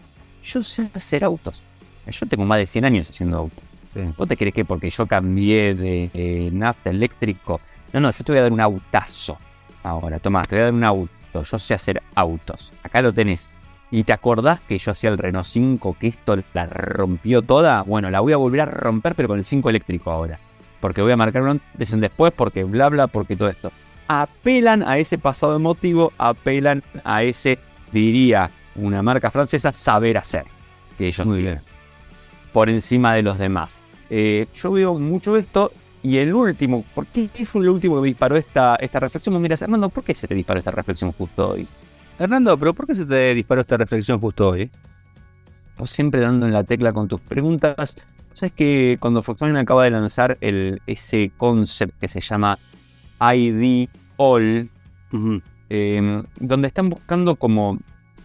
yo 0.42 0.62
sé 0.62 0.90
hacer 0.94 1.22
autos. 1.22 1.62
Yo 2.10 2.26
tengo 2.26 2.46
más 2.46 2.58
de 2.58 2.66
100 2.66 2.86
años 2.86 3.10
haciendo 3.10 3.36
autos. 3.36 3.64
¿Vos 4.16 4.26
te 4.26 4.38
crees 4.38 4.54
que 4.54 4.64
porque 4.64 4.88
yo 4.88 5.06
cambié 5.06 5.74
de 5.74 6.10
eh, 6.14 6.48
nafta 6.50 6.88
a 6.88 6.92
eléctrico? 6.94 7.60
No, 7.92 8.00
no, 8.00 8.10
yo 8.10 8.24
te 8.24 8.32
voy 8.32 8.38
a 8.38 8.42
dar 8.42 8.52
un 8.52 8.60
autazo. 8.60 9.36
Ahora, 9.82 10.18
toma, 10.18 10.42
te 10.42 10.56
voy 10.56 10.62
a 10.62 10.64
dar 10.64 10.74
un 10.74 10.84
Yo 11.34 11.58
sé 11.58 11.74
hacer 11.74 12.02
autos. 12.14 12.72
Acá 12.82 13.02
lo 13.02 13.12
tenés. 13.12 13.50
¿Y 13.92 14.04
te 14.04 14.12
acordás 14.12 14.60
que 14.60 14.78
yo 14.78 14.92
hacía 14.92 15.10
el 15.10 15.18
Renault 15.18 15.46
5, 15.46 15.96
que 15.98 16.08
esto 16.08 16.36
la 16.54 16.66
rompió 16.66 17.42
toda? 17.42 17.82
Bueno, 17.82 18.08
la 18.10 18.20
voy 18.20 18.32
a 18.32 18.36
volver 18.36 18.60
a 18.60 18.66
romper, 18.66 19.14
pero 19.16 19.28
con 19.28 19.38
el 19.38 19.44
5 19.44 19.68
eléctrico 19.68 20.10
ahora. 20.12 20.38
Porque 20.80 21.02
voy 21.02 21.12
a 21.12 21.16
marcar 21.16 21.42
un 21.42 21.48
antes 21.50 21.90
y 21.90 21.94
un 21.94 22.00
después, 22.00 22.32
porque 22.34 22.62
bla, 22.64 22.88
bla, 22.88 23.08
porque 23.08 23.36
todo 23.36 23.48
esto. 23.48 23.72
Apelan 24.06 24.82
a 24.82 24.98
ese 24.98 25.18
pasado 25.18 25.56
emotivo, 25.56 26.12
apelan 26.18 26.82
a 27.04 27.22
ese, 27.22 27.58
diría 27.92 28.50
una 28.76 29.02
marca 29.02 29.30
francesa, 29.30 29.72
saber 29.72 30.18
hacer. 30.18 30.44
Que 30.96 31.08
ellos 31.08 31.26
Muy 31.26 31.38
tienen 31.38 31.54
bien. 31.54 31.64
por 32.52 32.68
encima 32.70 33.14
de 33.14 33.22
los 33.22 33.38
demás. 33.38 33.76
Eh, 34.08 34.46
yo 34.54 34.72
veo 34.72 34.94
mucho 34.98 35.36
esto 35.36 35.72
y 36.02 36.16
el 36.16 36.34
último, 36.34 36.84
¿por 36.94 37.06
qué, 37.06 37.28
fue 37.44 37.62
el 37.62 37.68
último 37.68 37.96
que 37.96 38.02
me 38.02 38.08
disparó 38.08 38.36
esta, 38.36 38.76
esta 38.76 39.00
reflexión? 39.00 39.34
Me 39.34 39.40
miras, 39.40 39.60
Hernando, 39.62 39.88
¿por 39.90 40.02
qué 40.02 40.14
se 40.14 40.26
te 40.26 40.34
disparó 40.34 40.58
esta 40.58 40.70
reflexión 40.70 41.12
justo 41.12 41.50
hoy? 41.50 41.68
Hernando, 42.18 42.58
pero 42.58 42.74
¿por 42.74 42.86
qué 42.86 42.94
se 42.94 43.06
te 43.06 43.34
disparó 43.34 43.60
esta 43.60 43.76
reflexión 43.76 44.18
justo 44.18 44.50
hoy? 44.50 44.70
Vos 45.78 45.90
siempre 45.90 46.20
dando 46.20 46.46
en 46.46 46.52
la 46.52 46.64
tecla 46.64 46.92
con 46.92 47.08
tus 47.08 47.20
preguntas. 47.20 47.96
¿Sabes 48.34 48.52
que 48.52 48.96
cuando 49.00 49.22
Volkswagen 49.22 49.56
acaba 49.56 49.84
de 49.84 49.90
lanzar 49.90 50.38
el, 50.40 50.80
ese 50.86 51.32
concept 51.36 51.98
que 51.98 52.08
se 52.08 52.20
llama 52.20 52.58
ID 53.20 53.88
All, 54.16 54.70
eh, 55.68 56.22
donde 56.38 56.68
están 56.68 56.88
buscando 56.88 57.36
como 57.36 57.78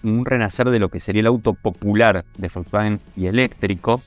un 0.03 0.25
renacer 0.25 0.69
de 0.69 0.79
lo 0.79 0.89
que 0.89 0.99
sería 0.99 1.21
el 1.21 1.27
auto 1.27 1.53
popular 1.53 2.23
de 2.37 2.51
Volkswagen 2.53 2.99
y 3.15 3.27
eléctrico. 3.27 4.01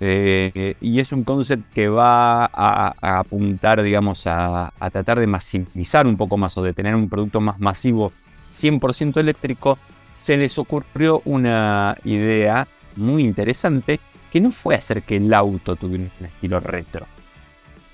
Eh, 0.00 0.76
y 0.80 1.00
es 1.00 1.12
un 1.12 1.24
concept 1.24 1.72
que 1.72 1.88
va 1.88 2.44
a, 2.44 2.94
apuntar, 3.00 3.82
digamos, 3.82 4.26
a, 4.26 4.72
a 4.78 4.90
tratar 4.90 5.18
de 5.18 5.26
masivizar 5.26 6.06
un 6.06 6.16
poco 6.16 6.36
más 6.36 6.56
o 6.58 6.62
de 6.62 6.72
tener 6.72 6.94
un 6.94 7.08
producto 7.08 7.40
más 7.40 7.58
masivo 7.58 8.12
100% 8.52 9.18
eléctrico. 9.18 9.78
Se 10.14 10.36
les 10.36 10.58
ocurrió 10.58 11.22
una 11.24 11.96
idea 12.04 12.66
muy 12.96 13.24
interesante 13.24 14.00
que 14.30 14.40
no 14.40 14.50
fue 14.50 14.74
hacer 14.74 15.02
que 15.02 15.16
el 15.16 15.32
auto 15.32 15.76
tuviera 15.76 16.04
un 16.20 16.26
estilo 16.26 16.60
retro, 16.60 17.06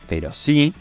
pero 0.08 0.32
sí 0.32 0.74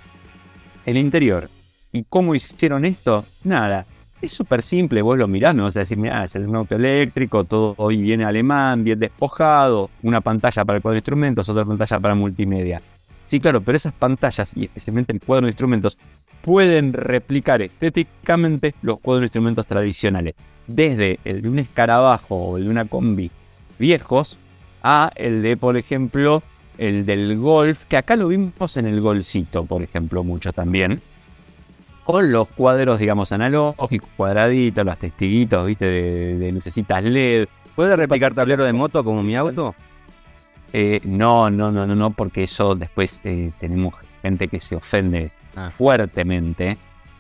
el 0.85 0.97
interior. 0.97 1.49
¿Y 1.91 2.05
cómo 2.05 2.33
hicieron 2.33 2.85
esto? 2.85 3.25
Nada. 3.43 3.85
Es 4.23 4.31
súper 4.31 4.61
simple, 4.61 5.01
vos 5.01 5.17
lo 5.17 5.27
mirás, 5.27 5.53
me 5.53 5.63
vas 5.63 5.75
a 5.75 5.81
decir, 5.81 5.97
mirá, 5.97 6.23
es 6.23 6.33
un 6.35 6.55
auto 6.55 6.75
eléctrico, 6.75 7.43
todo 7.43 7.73
hoy 7.75 8.01
viene 8.01 8.23
alemán, 8.23 8.81
bien 8.81 8.97
despojado, 8.97 9.89
una 10.01 10.21
pantalla 10.21 10.63
para 10.63 10.77
el 10.77 10.81
cuadro 10.81 10.93
de 10.93 10.99
instrumentos, 10.99 11.49
otra 11.49 11.65
pantalla 11.65 11.99
para 11.99 12.15
multimedia. 12.15 12.81
Sí, 13.25 13.41
claro, 13.41 13.59
pero 13.59 13.75
esas 13.75 13.91
pantallas, 13.91 14.55
y 14.55 14.63
especialmente 14.63 15.11
el 15.11 15.19
cuadro 15.19 15.47
de 15.47 15.49
instrumentos, 15.49 15.97
pueden 16.41 16.93
replicar 16.93 17.61
estéticamente 17.63 18.73
los 18.81 19.01
cuadros 19.01 19.23
de 19.23 19.25
instrumentos 19.25 19.67
tradicionales. 19.67 20.35
Desde 20.67 21.19
el 21.25 21.41
de 21.41 21.49
un 21.49 21.59
escarabajo 21.59 22.37
o 22.37 22.57
el 22.57 22.63
de 22.63 22.69
una 22.69 22.85
combi 22.85 23.29
viejos, 23.77 24.37
a 24.83 25.11
el 25.17 25.41
de, 25.41 25.57
por 25.57 25.75
ejemplo, 25.75 26.43
el 26.77 27.05
del 27.05 27.37
golf, 27.37 27.83
que 27.89 27.97
acá 27.97 28.15
lo 28.15 28.29
vimos 28.29 28.77
en 28.77 28.85
el 28.85 29.01
golcito, 29.01 29.65
por 29.65 29.83
ejemplo, 29.83 30.23
mucho 30.23 30.53
también 30.53 31.01
con 32.03 32.31
los 32.31 32.47
cuadros, 32.49 32.99
digamos, 32.99 33.31
analógicos, 33.31 34.09
cuadraditos, 34.15 34.85
los 34.85 34.97
testiguitos, 34.97 35.65
viste, 35.65 35.85
de, 35.85 36.37
de 36.37 36.51
lucecitas 36.51 37.03
LED. 37.03 37.47
¿Puede 37.75 37.95
replicar 37.95 38.33
tablero 38.33 38.63
de 38.65 38.73
moto 38.73 39.03
como 39.03 39.23
mi 39.23 39.35
auto? 39.35 39.73
Eh, 40.71 41.01
no, 41.03 41.49
no, 41.49 41.71
no, 41.71 41.85
no, 41.85 41.95
no, 41.95 42.11
porque 42.11 42.43
eso 42.43 42.75
después 42.75 43.21
eh, 43.23 43.51
tenemos 43.59 43.93
gente 44.21 44.47
que 44.47 44.59
se 44.59 44.75
ofende 44.75 45.31
Ah. 45.55 45.69
fuertemente 45.69 46.77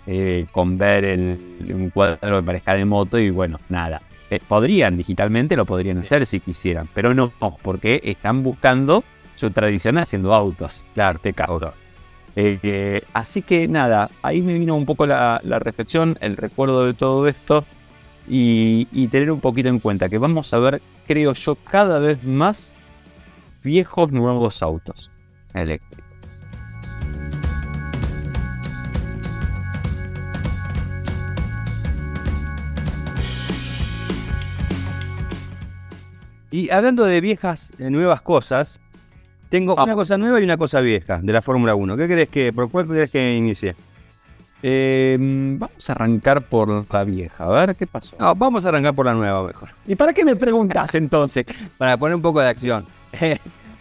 eh, 0.07 0.47
con 0.51 0.75
ver 0.75 1.05
el, 1.05 1.39
un 1.71 1.91
cuadro 1.91 2.39
que 2.39 2.43
parezca 2.43 2.73
de 2.73 2.83
moto 2.83 3.19
y 3.19 3.29
bueno, 3.29 3.59
nada. 3.69 4.01
Eh, 4.31 4.39
podrían 4.47 4.97
digitalmente, 4.97 5.55
lo 5.55 5.65
podrían 5.65 5.99
hacer 5.99 6.25
si 6.25 6.39
quisieran, 6.39 6.89
pero 6.95 7.13
no, 7.13 7.31
porque 7.61 8.01
están 8.03 8.41
buscando 8.41 9.03
su 9.35 9.51
tradición 9.51 9.99
haciendo 9.99 10.33
autos. 10.33 10.83
Claro, 10.95 11.17
este 11.17 11.33
caso. 11.33 11.73
Eh, 12.35 13.03
así 13.13 13.41
que 13.41 13.67
nada, 13.67 14.09
ahí 14.21 14.41
me 14.41 14.57
vino 14.57 14.75
un 14.75 14.85
poco 14.85 15.05
la, 15.05 15.39
reflexión, 15.43 16.17
el 16.21 16.35
recuerdo 16.37 16.85
de 16.85 16.93
todo 16.93 17.27
esto 17.27 17.63
y, 18.27 18.87
y 18.91 19.07
tener 19.07 19.31
un 19.31 19.39
poquito 19.39 19.69
en 19.69 19.79
cuenta 19.79 20.09
que 20.09 20.17
vamos 20.17 20.53
a 20.53 20.59
ver, 20.59 20.81
creo 21.05 21.33
yo, 21.33 21.55
cada 21.55 21.99
vez 21.99 22.23
más 22.23 22.73
viejos 23.63 24.11
nuevos 24.11 24.63
autos 24.63 25.11
eléctricos. 25.53 26.03
Y 36.53 36.69
hablando 36.69 37.05
de 37.05 37.19
viejas, 37.19 37.73
eh, 37.79 37.89
nuevas 37.89 38.21
cosas, 38.21 38.79
tengo 39.53 39.75
Ah. 39.77 39.83
una 39.83 39.93
cosa 39.93 40.17
nueva 40.17 40.39
y 40.41 40.43
una 40.45 40.57
cosa 40.57 40.81
vieja 40.81 41.19
de 41.21 41.31
la 41.31 41.43
Fórmula 41.43 41.75
1. 41.75 41.95
¿Qué 41.95 42.07
crees 42.07 42.27
que, 42.29 42.51
por 42.51 42.71
cuál 42.71 42.87
crees 42.87 43.11
que 43.11 43.35
inicie? 43.35 43.75
Eh, 44.63 45.15
vamos 45.19 45.87
a 45.89 45.93
arrancar 45.93 46.41
por 46.41 46.91
la 46.91 47.03
vieja, 47.03 47.43
a 47.43 47.49
ver 47.49 47.75
qué 47.75 47.85
pasó. 47.85 48.15
No, 48.19 48.33
vamos 48.33 48.65
a 48.65 48.69
arrancar 48.69 48.95
por 48.95 49.05
la 49.05 49.13
nueva 49.13 49.43
mejor, 49.45 49.69
¿Y 49.85 49.93
para 49.95 50.11
qué 50.11 50.25
me 50.25 50.35
preguntas 50.35 50.95
entonces? 50.95 51.45
para 51.77 51.97
poner 51.97 52.15
un 52.15 52.21
poco 52.23 52.41
de 52.41 52.47
acción. 52.49 52.85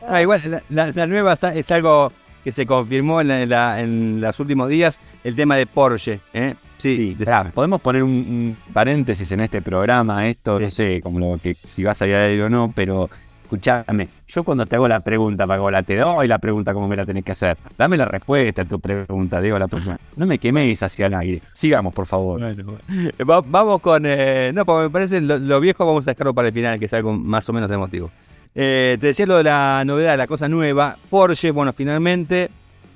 Ah, 0.09 0.20
igual, 0.20 0.41
la, 0.51 0.62
la- 0.68 0.93
la 0.93 1.07
nueva 1.07 1.35
es 1.55 1.70
algo 1.70 2.12
que 2.43 2.51
se 2.51 2.66
confirmó 2.66 3.20
en, 3.20 3.49
la- 3.49 3.81
en 3.81 4.20
los 4.20 4.41
últimos 4.41 4.68
días, 4.68 4.99
el 5.23 5.37
tema 5.37 5.55
de 5.57 5.64
Porsche. 5.66 6.18
¿eh? 6.35 6.55
Sí, 6.77 6.97
Sí, 6.97 7.14
de- 7.14 7.25
pará, 7.25 7.53
podemos 7.53 7.81
poner 7.81 8.03
un, 8.03 8.11
un 8.11 8.57
paréntesis 8.75 9.31
en 9.31 9.39
este 9.41 9.62
programa, 9.62 10.27
esto, 10.27 10.59
no 10.59 10.68
sé, 10.70 11.01
como 11.01 11.20
lo 11.20 11.39
que 11.41 11.57
si 11.64 11.85
vas 11.85 12.03
a 12.03 12.09
ir 12.09 12.14
a 12.16 12.29
él 12.29 12.43
o 12.43 12.49
no, 12.51 12.73
pero 12.75 13.09
escúchame, 13.57 14.09
yo 14.26 14.44
cuando 14.44 14.64
te 14.66 14.76
hago 14.76 14.88
la 14.88 15.00
pregunta, 15.00 15.46
Pago, 15.46 15.70
la 15.70 15.82
te 15.82 15.96
doy 15.96 16.26
la 16.26 16.38
pregunta 16.38 16.72
como 16.72 16.88
me 16.88 16.96
la 16.96 17.05
tenés 17.05 17.24
que 17.24 17.32
hacer. 17.32 17.57
Dame 17.76 17.96
la 17.96 18.07
respuesta 18.07 18.62
a 18.62 18.64
tu 18.64 18.80
pregunta, 18.80 19.40
digo 19.40 19.57
a 19.57 19.59
la 19.59 19.68
persona. 19.68 19.98
No 20.16 20.26
me 20.26 20.38
queméis 20.38 20.82
hacia 20.82 21.07
el 21.07 21.14
aire. 21.14 21.42
Sigamos, 21.53 21.94
por 21.94 22.07
favor. 22.07 22.40
Bueno, 22.40 22.64
bueno. 22.88 23.11
Va- 23.30 23.42
vamos 23.46 23.80
con. 23.80 24.05
eh, 24.07 24.53
no, 24.55 24.64
porque 24.64 24.84
me 24.84 24.90
parece 24.90 25.20
lo, 25.20 25.38
lo 25.38 25.61
viejo 25.61 25.84
vamos 25.86 26.07
a 26.09 26.12
dejarlo 26.12 26.32
para 26.34 26.48
el 26.48 26.55
final, 26.55 26.78
que 26.78 26.86
es 26.86 26.92
algo 26.94 27.12
más 27.12 27.48
o 27.48 27.53
menos 27.53 27.70
emotivo. 27.70 28.11
Eh, 28.55 28.96
te 29.00 29.09
decía 29.09 29.26
lo 29.26 29.36
de 29.36 29.44
la 29.44 29.82
novedad, 29.84 30.16
la 30.16 30.26
cosa 30.26 30.48
nueva. 30.48 30.96
Porsche, 31.11 31.50
bueno, 31.50 31.72
finalmente 31.72 32.50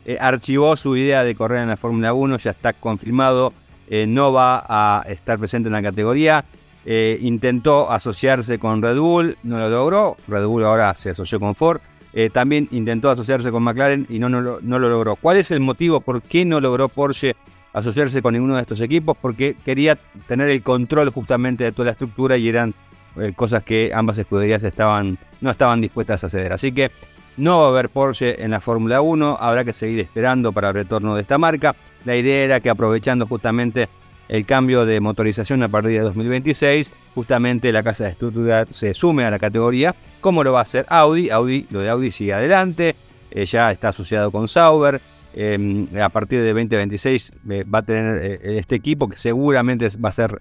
eh, 0.04 0.16
archivó 0.20 0.76
su 0.76 0.96
idea 0.96 1.22
de 1.24 1.34
correr 1.34 1.62
en 1.62 1.68
la 1.68 1.76
Fórmula 1.76 2.12
1, 2.14 2.38
ya 2.38 2.50
está 2.52 2.72
confirmado. 2.72 3.52
eh, 3.88 4.06
no 4.06 4.32
va 4.32 4.64
a 4.68 5.02
estar 5.08 5.38
presente 5.38 5.68
en 5.68 5.72
la 5.74 5.82
categoría. 5.82 6.44
Eh, 6.88 7.18
intentó 7.20 7.90
asociarse 7.90 8.58
con 8.60 8.80
Red 8.80 8.96
Bull, 8.98 9.36
no 9.42 9.58
lo 9.58 9.68
logró. 9.68 10.16
Red 10.28 10.46
Bull 10.46 10.64
ahora 10.64 10.94
se 10.94 11.10
asoció 11.10 11.40
con 11.40 11.54
Ford. 11.56 11.80
Eh, 12.12 12.30
también 12.30 12.68
intentó 12.70 13.10
asociarse 13.10 13.50
con 13.50 13.62
McLaren 13.64 14.06
y 14.08 14.18
no, 14.20 14.28
no, 14.28 14.40
lo- 14.40 14.60
no 14.62 14.78
lo 14.78 14.88
logró. 14.88 15.16
¿Cuál 15.16 15.36
es 15.38 15.50
el 15.50 15.60
motivo 15.60 16.00
por 16.00 16.22
qué 16.22 16.44
no 16.44 16.60
logró 16.60 16.88
Porsche 16.88 17.34
asociarse 17.72 18.22
con 18.22 18.32
ninguno 18.34 18.54
de 18.54 18.62
estos 18.62 18.80
equipos? 18.80 19.16
Porque 19.20 19.56
quería 19.64 19.98
tener 20.28 20.48
el 20.48 20.62
control 20.62 21.10
justamente 21.10 21.64
de 21.64 21.72
toda 21.72 21.86
la 21.86 21.90
estructura 21.90 22.36
y 22.36 22.48
eran 22.48 22.72
eh, 23.20 23.32
cosas 23.34 23.62
que 23.64 23.90
ambas 23.92 24.16
escuderías 24.18 24.62
estaban, 24.62 25.18
no 25.40 25.50
estaban 25.50 25.80
dispuestas 25.80 26.22
a 26.24 26.30
ceder. 26.30 26.52
Así 26.52 26.70
que 26.72 26.90
no 27.36 27.60
va 27.60 27.66
a 27.66 27.70
haber 27.70 27.90
Porsche 27.90 28.42
en 28.42 28.52
la 28.52 28.60
Fórmula 28.60 29.00
1, 29.02 29.36
habrá 29.40 29.64
que 29.64 29.72
seguir 29.74 30.00
esperando 30.00 30.52
para 30.52 30.68
el 30.68 30.74
retorno 30.74 31.14
de 31.16 31.20
esta 31.22 31.36
marca. 31.36 31.74
La 32.06 32.16
idea 32.16 32.44
era 32.44 32.60
que 32.60 32.70
aprovechando 32.70 33.26
justamente 33.26 33.88
el 34.28 34.44
cambio 34.44 34.86
de 34.86 35.00
motorización 35.00 35.62
a 35.62 35.68
partir 35.68 35.92
de 35.92 36.00
2026, 36.00 36.92
justamente 37.14 37.72
la 37.72 37.82
casa 37.82 38.04
de 38.04 38.12
Stuttgart 38.12 38.70
se 38.70 38.94
sume 38.94 39.24
a 39.24 39.30
la 39.30 39.38
categoría, 39.38 39.94
como 40.20 40.42
lo 40.42 40.52
va 40.52 40.60
a 40.60 40.62
hacer 40.62 40.86
Audi. 40.88 41.30
Audi, 41.30 41.66
lo 41.70 41.80
de 41.80 41.90
Audi 41.90 42.10
sigue 42.10 42.32
adelante, 42.32 42.96
eh, 43.30 43.46
ya 43.46 43.70
está 43.70 43.88
asociado 43.88 44.30
con 44.30 44.48
Sauber. 44.48 45.00
eh, 45.38 45.86
a 46.02 46.08
partir 46.08 46.40
de 46.40 46.46
2026 46.46 47.32
eh, 47.50 47.64
va 47.64 47.80
a 47.80 47.82
tener 47.82 48.40
este 48.42 48.74
equipo 48.74 49.08
que 49.08 49.16
seguramente 49.16 49.86
va 50.02 50.08
a 50.08 50.12
ser 50.12 50.40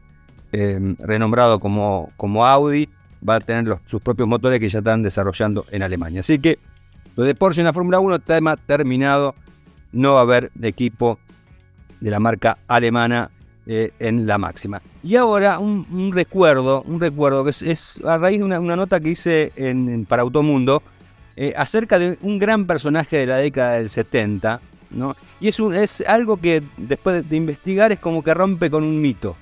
renombrado 1.00 1.60
como, 1.60 2.14
como 2.16 2.46
Audi, 2.46 2.88
va 3.28 3.36
a 3.36 3.40
tener 3.42 3.78
sus 3.88 4.02
propios 4.02 4.26
motores 4.26 4.62
que 4.62 4.70
ya 4.70 4.78
están 4.78 5.04
desarrollando 5.04 5.66
en 5.70 5.84
Alemania. 5.84 6.22
Así 6.22 6.40
que 6.40 6.60
lo 7.18 7.26
de 7.26 7.36
Porsche 7.36 7.60
en 7.60 7.66
la 7.66 7.74
Fórmula 7.74 8.00
1, 8.00 8.20
tema 8.20 8.56
terminado, 8.56 9.36
no 9.92 10.14
va 10.14 10.20
a 10.20 10.24
haber 10.24 10.52
equipo 10.62 11.20
de 12.00 12.10
la 12.10 12.20
marca 12.22 12.58
alemana 12.68 13.32
en 13.68 14.28
la 14.28 14.38
máxima. 14.38 14.82
Y 15.04 15.16
ahora 15.16 15.60
un, 15.60 16.12
recuerdo, 16.14 16.84
un 16.84 17.00
recuerdo 17.00 17.44
que 17.44 17.50
es, 17.50 18.02
a 18.06 18.18
raíz 18.18 18.40
de 18.40 18.44
una, 18.44 18.60
nota 18.60 19.00
que 19.00 19.10
hice 19.10 19.52
para 20.08 20.22
Automundo 20.22 20.84
acerca 21.56 21.98
de 21.98 22.18
un 22.22 22.38
gran 22.40 22.66
personaje 22.66 23.18
de 23.18 23.26
la 23.26 23.38
década 23.38 23.74
del 23.74 23.90
70, 23.90 24.62
¿no? 24.92 25.16
Y 25.40 25.48
es, 25.48 25.60
es 25.60 26.02
algo 26.08 26.38
que 26.38 26.64
después 26.78 27.28
de 27.28 27.36
investigar 27.36 27.92
es 27.92 28.00
como 28.00 28.24
que 28.24 28.34
rompe 28.34 28.70
con 28.70 28.84
un 28.84 29.02
mito, 29.02 29.36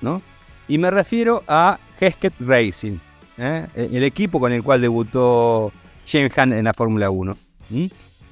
¿no? 0.00 0.22
Y 0.68 0.78
me 0.78 0.90
refiero 0.90 1.44
a 1.46 1.78
Hesketh 2.00 2.34
Racing, 2.40 2.98
¿eh? 3.38 3.66
el 3.74 4.02
equipo 4.02 4.40
con 4.40 4.52
el 4.52 4.62
cual 4.62 4.80
debutó 4.80 5.72
James 6.06 6.32
Hunt 6.36 6.52
en 6.52 6.64
la 6.64 6.74
Fórmula 6.74 7.10
1, 7.10 7.36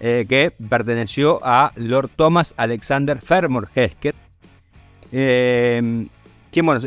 eh, 0.01 0.26
que 0.28 0.51
perteneció 0.68 1.40
a 1.45 1.72
Lord 1.76 2.11
Thomas 2.16 2.53
Alexander 2.57 3.20
Fermor 3.20 3.68
Hesketh, 3.74 4.16
eh, 5.17 6.07
que 6.51 6.62
bueno, 6.62 6.81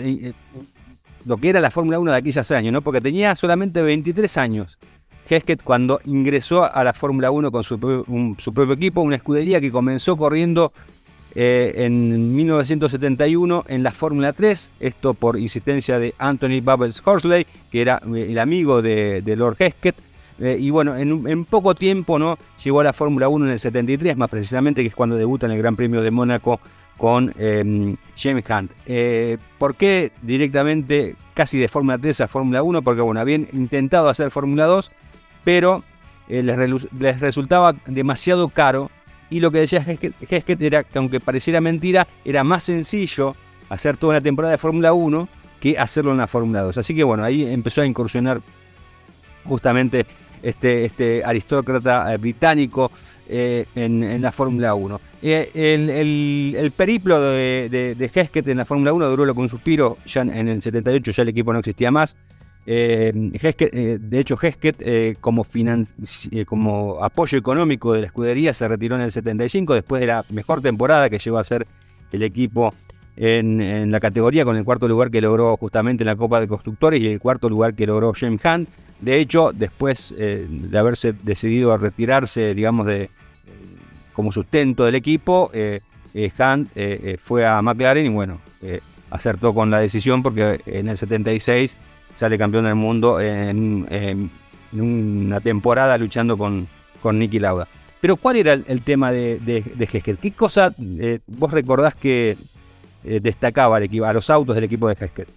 lo 1.25 1.37
que 1.37 1.49
era 1.49 1.59
la 1.59 1.71
Fórmula 1.71 1.99
1 1.99 2.11
de 2.11 2.17
aquellos 2.17 2.51
años, 2.51 2.73
¿no? 2.73 2.81
Porque 2.81 3.01
tenía 3.01 3.35
solamente 3.35 3.81
23 3.81 4.37
años 4.37 4.77
Hesketh 5.29 5.63
cuando 5.63 5.99
ingresó 6.05 6.63
a 6.63 6.83
la 6.83 6.93
Fórmula 6.93 7.31
1 7.31 7.51
con 7.51 7.63
su, 7.63 7.79
propio 7.79 8.73
equipo, 8.73 9.01
una 9.01 9.17
escudería 9.17 9.59
que 9.61 9.71
comenzó 9.71 10.17
corriendo 10.17 10.71
eh, 11.35 11.73
en 11.77 12.35
1971 12.35 13.65
en 13.67 13.83
la 13.83 13.91
Fórmula 13.91 14.33
3, 14.33 14.71
esto 14.79 15.13
por 15.13 15.37
insistencia 15.37 15.99
de 15.99 16.15
Anthony 16.17 16.61
Bubbles 16.61 17.01
Horsley, 17.03 17.45
que 17.71 17.81
era 17.81 18.01
eh, 18.15 18.27
el 18.29 18.39
amigo 18.39 18.81
de, 18.81 19.21
Lord 19.37 19.57
Hesketh. 19.59 19.95
Eh, 20.39 20.55
y 20.59 20.69
bueno, 20.69 20.95
en, 20.95 21.45
poco 21.45 21.73
tiempo 21.73 22.19
¿no? 22.19 22.37
llegó 22.63 22.81
a 22.81 22.83
la 22.83 22.93
Fórmula 22.93 23.27
1 23.27 23.47
en 23.47 23.51
el 23.53 23.59
73, 23.59 24.15
más 24.17 24.29
precisamente 24.29 24.81
que 24.83 24.89
es 24.89 24.95
cuando 24.95 25.15
debuta 25.15 25.47
en 25.47 25.51
el 25.51 25.57
Gran 25.57 25.75
Premio 25.75 26.01
de 26.01 26.11
Mónaco 26.11 26.59
con 26.97 27.33
em, 27.37 27.95
James 28.15 28.43
Hunt. 28.49 28.71
¿Por 29.57 29.75
qué 29.75 30.11
directamente 30.21 31.15
casi 31.33 31.57
de 31.57 31.67
Fórmula 31.67 31.97
3 31.97 32.21
a 32.21 32.27
Fórmula 32.27 32.63
1? 32.63 32.81
Porque 32.81 33.01
bueno, 33.01 33.19
habían 33.19 33.47
intentado 33.53 34.09
hacer 34.09 34.31
Fórmula 34.31 34.65
2 34.65 34.91
pero 35.47 35.81
eh, 36.27 36.43
les, 36.43 37.21
resultaba 37.21 37.73
demasiado 37.85 38.49
caro 38.49 38.91
y 39.29 39.39
lo 39.39 39.49
que 39.49 39.59
decía 39.59 39.79
Hesketh 39.79 40.61
era 40.61 40.83
que 40.83 40.97
aunque 40.97 41.21
pareciera 41.21 41.61
mentira, 41.61 42.05
era 42.25 42.43
más 42.43 42.65
sencillo 42.65 43.33
hacer 43.69 43.95
toda 43.95 44.11
una 44.11 44.21
temporada 44.21 44.51
de 44.51 44.57
Fórmula 44.57 44.91
1 44.91 45.29
que 45.61 45.79
hacerlo 45.79 46.11
en 46.11 46.17
la 46.17 46.27
Fórmula 46.27 46.63
2. 46.63 46.79
Así 46.79 46.93
que 46.93 47.05
bueno, 47.05 47.23
ahí 47.23 47.45
empezó 47.45 47.81
a 47.81 47.85
incursionar 47.85 48.41
justamente 49.45 50.05
este, 50.41 50.85
este 50.85 51.23
aristócrata 51.23 52.13
eh, 52.13 52.17
británico 52.17 52.91
eh, 53.27 53.65
en, 53.75 54.21
la 54.21 54.31
Fórmula 54.31 54.73
1. 54.73 55.01
el, 55.21 56.73
periplo 56.75 57.19
de, 57.21 57.69
de, 57.69 58.51
en 58.51 58.57
la 58.57 58.65
Fórmula 58.65 58.93
1 58.93 59.07
duró 59.09 59.25
lo 59.25 59.35
con 59.35 59.43
un 59.43 59.49
suspiro, 59.49 59.97
ya 60.05 60.21
en 60.21 60.47
el 60.47 60.61
78 60.61 61.11
ya 61.11 61.23
el 61.23 61.29
equipo 61.29 61.53
no 61.53 61.59
existía 61.59 61.91
más. 61.91 62.15
Eh, 62.69 63.13
eh, 63.33 63.97
de 64.01 64.19
hecho, 64.19 64.35
Hesketh, 64.39 64.81
eh, 64.81 65.15
como, 65.21 66.99
apoyo 67.01 67.37
económico 67.37 67.93
de 67.93 68.01
la 68.01 68.07
escudería, 68.07 68.53
se 68.53 68.67
retiró 68.67 68.97
en 68.97 69.03
el 69.03 69.11
75, 69.13 69.73
después 69.73 70.01
de 70.01 70.07
la 70.07 70.25
mejor 70.31 70.61
temporada 70.61 71.09
que 71.09 71.17
llegó 71.17 71.37
a 71.37 71.45
ser 71.45 71.65
el 72.11 72.23
equipo 72.23 72.73
en, 73.15 73.89
la 73.89 74.01
categoría, 74.01 74.43
con 74.43 74.57
el 74.57 74.65
cuarto 74.65 74.89
lugar 74.89 75.09
que 75.09 75.21
logró 75.21 75.55
justamente 75.55 76.03
en 76.03 76.07
la 76.07 76.17
Copa 76.17 76.41
de 76.41 76.49
Constructores 76.49 76.99
y 76.99 77.07
el 77.07 77.21
cuarto 77.21 77.49
lugar 77.49 77.73
que 77.73 77.87
logró 77.87 78.11
James 78.13 78.41
Hunt. 78.43 78.67
De 78.99 79.19
hecho, 79.19 79.51
después 79.53 80.13
de 80.17 80.77
haberse 80.77 81.13
decidido 81.13 81.71
a 81.71 81.77
retirarse, 81.77 82.55
digamos, 82.55 82.87
de, 82.87 83.09
como 84.13 84.31
sustento 84.31 84.85
del 84.85 84.95
equipo, 84.95 85.51
Hunt 85.53 86.69
fue 87.19 87.45
a 87.45 87.61
McLaren 87.61 88.05
y 88.05 88.09
bueno, 88.09 88.39
acertó 89.11 89.53
con 89.53 89.69
la 89.69 89.79
decisión 89.79 90.23
porque 90.23 90.59
en 90.65 90.87
el 90.87 90.97
76 90.97 91.77
sale 92.13 92.37
campeón 92.37 92.65
del 92.65 92.75
mundo 92.75 93.19
en, 93.19 94.31
una 94.73 95.39
temporada 95.39 95.97
luchando 95.97 96.37
con, 96.37 96.67
con 97.01 97.19
Nicky 97.19 97.39
Lauda. 97.39 97.67
Pero 98.01 98.17
¿cuál 98.17 98.37
era 98.37 98.53
el, 98.53 98.81
tema 98.81 99.11
de, 99.11 99.39
de, 99.39 99.87
¿Qué 99.87 100.31
cosa 100.31 100.73
eh, 100.79 101.19
vos 101.25 101.51
recordás 101.51 101.95
que 101.95 102.37
eh, 103.03 103.19
destacaba 103.21 103.77
a 103.77 104.13
los 104.13 104.29
autos 104.29 104.55
del 104.55 104.65
equipo 104.65 104.87
de 104.87 104.93
Hesketh? 104.99 105.29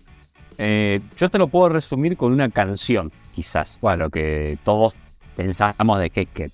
Eh, 0.58 1.00
yo 1.16 1.28
te 1.30 1.38
lo 1.38 1.48
puedo 1.48 1.70
resumir 1.70 2.16
con 2.16 2.32
una 2.32 2.50
canción, 2.50 3.11
quizás, 3.34 3.78
bueno, 3.80 4.04
lo 4.04 4.10
que 4.10 4.58
todos 4.64 4.94
pensamos 5.36 5.98
de 6.00 6.10
Hesketh. 6.14 6.52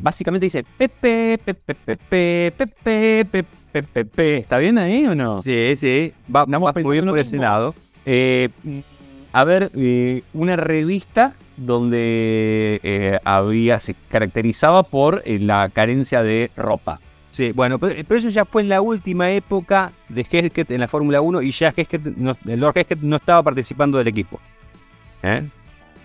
básicamente 0.00 0.46
dice 0.46 0.64
Pepe, 0.76 1.38
Pepe, 1.44 1.74
Pepe, 1.74 2.52
Pepe, 2.56 3.24
Pepe, 3.24 3.44
Pepe, 3.72 4.36
¿Está 4.36 4.58
bien 4.58 4.76
ahí 4.78 5.06
o 5.06 5.14
no? 5.14 5.40
Sí, 5.40 5.76
sí. 5.76 6.12
Va, 6.34 6.44
vamos 6.44 6.74
muy 6.76 6.96
bien 6.96 7.06
por 7.06 7.18
ese 7.18 7.38
lado. 7.38 7.74
Eh, 8.04 8.50
a 9.32 9.44
ver 9.44 9.70
eh, 9.74 10.22
una 10.34 10.56
revista 10.56 11.34
donde 11.56 12.80
eh, 12.82 13.18
había 13.24 13.78
se 13.78 13.94
caracterizaba 14.08 14.82
por 14.82 15.22
eh, 15.24 15.38
la 15.38 15.68
carencia 15.70 16.22
de 16.22 16.50
ropa. 16.56 17.00
Sí, 17.30 17.52
bueno, 17.52 17.78
pero, 17.78 18.18
eso 18.18 18.28
ya 18.28 18.44
fue 18.44 18.60
en 18.60 18.68
la 18.68 18.82
última 18.82 19.30
época 19.30 19.92
de 20.10 20.26
Hesketh 20.30 20.70
en 20.70 20.80
la 20.80 20.88
Fórmula 20.88 21.22
1 21.22 21.40
y 21.40 21.50
ya 21.50 21.72
no, 22.16 22.36
Lord 22.44 22.76
Hesketh 22.76 23.00
no 23.00 23.16
estaba 23.16 23.42
participando 23.42 23.96
del 23.96 24.08
equipo. 24.08 24.38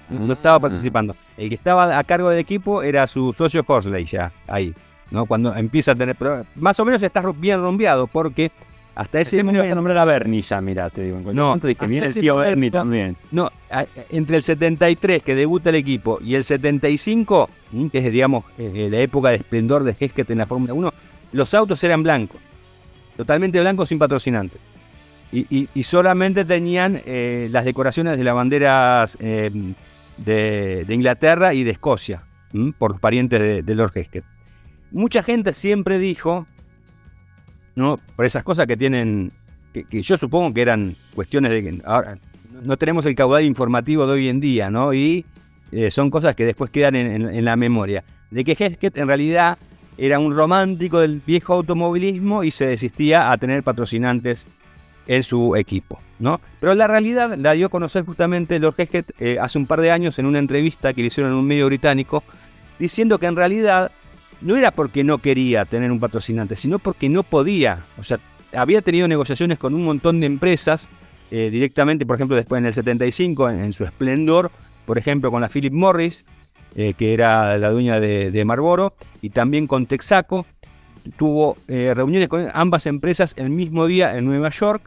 No 0.10 0.34
estaba 0.34 0.60
mm. 0.60 0.62
participando. 0.62 1.16
El 1.38 1.50
que 1.50 1.56
estaba 1.56 1.98
a 1.98 2.04
cargo 2.04 2.30
del 2.30 2.40
equipo 2.40 2.82
era 2.84 3.08
su 3.08 3.34
socio 3.34 3.64
Horsley 3.68 4.06
ya, 4.06 4.32
ahí. 4.48 4.74
¿no? 5.12 5.26
Cuando 5.26 5.56
empieza 5.56 5.92
a 5.92 5.96
tener... 5.96 6.16
más 6.56 6.80
o 6.80 6.86
menos 6.86 7.02
está 7.02 7.24
bien 7.34 7.62
rompeado 7.62 8.08
porque 8.08 8.52
hasta 8.98 9.22
ese 9.22 9.44
momento. 9.44 9.72
a 9.72 9.76
nombrar 9.76 9.98
a 10.00 10.06
Bernie 10.06 10.42
ya, 10.42 10.60
mira, 10.60 10.90
te 10.90 11.04
digo. 11.04 11.32
no, 11.32 11.56
dije, 11.58 11.86
viene 11.86 12.08
el 12.08 12.14
tío 12.16 12.38
Bernie 12.38 12.72
también. 12.72 13.16
No, 13.30 13.52
entre 14.10 14.38
el 14.38 14.44
73 14.44 15.22
que 15.22 15.36
debuta 15.36 15.70
el 15.70 15.76
equipo 15.76 16.20
y 16.20 16.34
el 16.34 16.44
75, 16.44 17.48
que 17.92 17.98
es, 18.00 18.12
digamos, 18.12 18.46
la 18.58 18.98
época 18.98 19.30
de 19.30 19.36
esplendor 19.36 19.84
de 19.84 19.96
Hesketh 20.00 20.32
en 20.32 20.40
la 20.40 20.48
Fórmula 20.48 20.74
1, 20.74 20.94
los 21.34 21.54
autos 21.54 21.84
eran 21.84 22.02
blancos. 22.02 22.42
Totalmente 23.16 23.60
blancos 23.60 23.90
sin 23.90 24.00
patrocinantes. 24.00 24.60
Y, 25.32 25.68
solamente 25.84 26.44
tenían 26.44 27.02
eh, 27.06 27.50
las 27.52 27.66
decoraciones 27.66 28.18
de 28.18 28.24
las 28.24 28.34
banderas 28.34 29.18
eh, 29.20 29.52
de, 30.18 30.86
Inglaterra 30.90 31.54
y 31.54 31.64
de 31.64 31.72
Escocia, 31.72 32.24
por 32.78 33.00
parientes 33.00 33.40
de, 33.40 33.64
de 33.64 33.76
Lord 33.76 33.92
Hesketh. 33.96 34.26
Mucha 34.92 35.22
gente 35.22 35.54
siempre 35.54 36.00
dijo 36.00 36.48
¿no? 37.78 37.98
Por 38.16 38.26
esas 38.26 38.44
cosas 38.44 38.66
que 38.66 38.76
tienen, 38.76 39.32
que, 39.72 40.02
yo 40.02 40.18
supongo 40.18 40.52
que 40.52 40.64
eran 40.64 40.96
cuestiones 41.14 41.52
de 41.52 41.62
que 41.62 41.82
ahora 41.86 42.18
no 42.64 42.76
tenemos 42.76 43.06
el 43.06 43.14
caudal 43.14 43.46
informativo 43.46 44.08
de 44.08 44.14
hoy 44.14 44.30
en 44.30 44.40
día, 44.40 44.72
¿no? 44.72 44.96
Y 44.96 45.26
eh, 45.72 45.92
son 45.92 46.10
cosas 46.10 46.36
que 46.36 46.44
después 46.44 46.72
quedan 46.72 46.96
en, 46.96 47.46
la 47.46 47.56
memoria. 47.56 48.04
De 48.32 48.44
que 48.44 48.54
Hesketh 48.54 48.98
en 48.98 49.08
realidad 49.08 49.60
era 49.96 50.18
un 50.18 50.36
romántico 50.36 51.00
del 51.00 51.22
viejo 51.26 51.54
automovilismo 51.54 52.44
y 52.44 52.50
se 52.50 52.66
desistía 52.66 53.32
a 53.32 53.38
tener 53.38 53.62
patrocinantes 53.62 54.48
en 55.08 55.24
su 55.24 55.56
equipo, 55.56 56.00
¿no? 56.20 56.42
Pero 56.60 56.76
la 56.76 56.88
realidad 56.88 57.36
la 57.38 57.54
dio 57.54 57.68
a 57.68 57.70
conocer 57.70 58.06
justamente 58.06 58.60
Lord 58.60 58.76
Hesketh 58.78 59.14
eh, 59.20 59.38
hace 59.42 59.58
un 59.58 59.66
par 59.66 59.82
de 59.82 59.92
años 59.92 60.20
en 60.20 60.26
una 60.26 60.40
entrevista 60.40 60.94
que 60.94 61.02
le 61.02 61.08
hicieron 61.08 61.32
en 61.32 61.40
un 61.40 61.48
medio 61.48 61.66
británico, 61.66 62.24
diciendo 62.78 63.18
que 63.18 63.26
en 63.26 63.36
realidad 63.36 63.92
no 64.42 64.56
era 64.56 64.72
porque 64.72 65.04
no 65.04 65.18
quería 65.20 65.66
tener 65.66 65.92
un 65.92 66.00
patrocinante, 66.00 66.56
sino 66.56 66.78
porque 66.78 67.10
no 67.10 67.24
podía. 67.24 67.86
O 67.98 68.04
sea, 68.04 68.20
había 68.54 68.82
tenido 68.82 69.08
negociaciones 69.08 69.58
con 69.58 69.74
un 69.74 69.86
montón 69.86 70.20
de 70.20 70.28
empresas 70.28 70.90
eh, 71.32 71.50
directamente, 71.50 72.06
por 72.06 72.18
ejemplo, 72.18 72.36
después 72.36 72.60
en 72.60 72.66
el 72.68 72.74
75, 72.74 73.50
en, 73.50 73.74
su 73.74 73.86
esplendor, 73.86 74.52
por 74.86 74.98
ejemplo, 74.98 75.32
con 75.32 75.42
la 75.42 75.50
Philip 75.50 75.74
Morris, 75.74 76.26
eh, 76.76 76.94
que 76.94 77.14
era 77.14 77.58
la 77.58 77.70
dueña 77.70 78.00
de, 78.00 78.46
Marlboro, 78.46 78.94
y 79.22 79.30
también 79.30 79.68
con 79.68 79.86
Texaco. 79.88 80.46
Tuvo 81.18 81.56
reuniones 81.68 82.28
con 82.28 82.50
ambas 82.54 82.86
empresas 82.86 83.34
el 83.38 83.50
mismo 83.50 83.88
día 83.88 84.18
en 84.18 84.26
Nueva 84.26 84.50
York. 84.50 84.82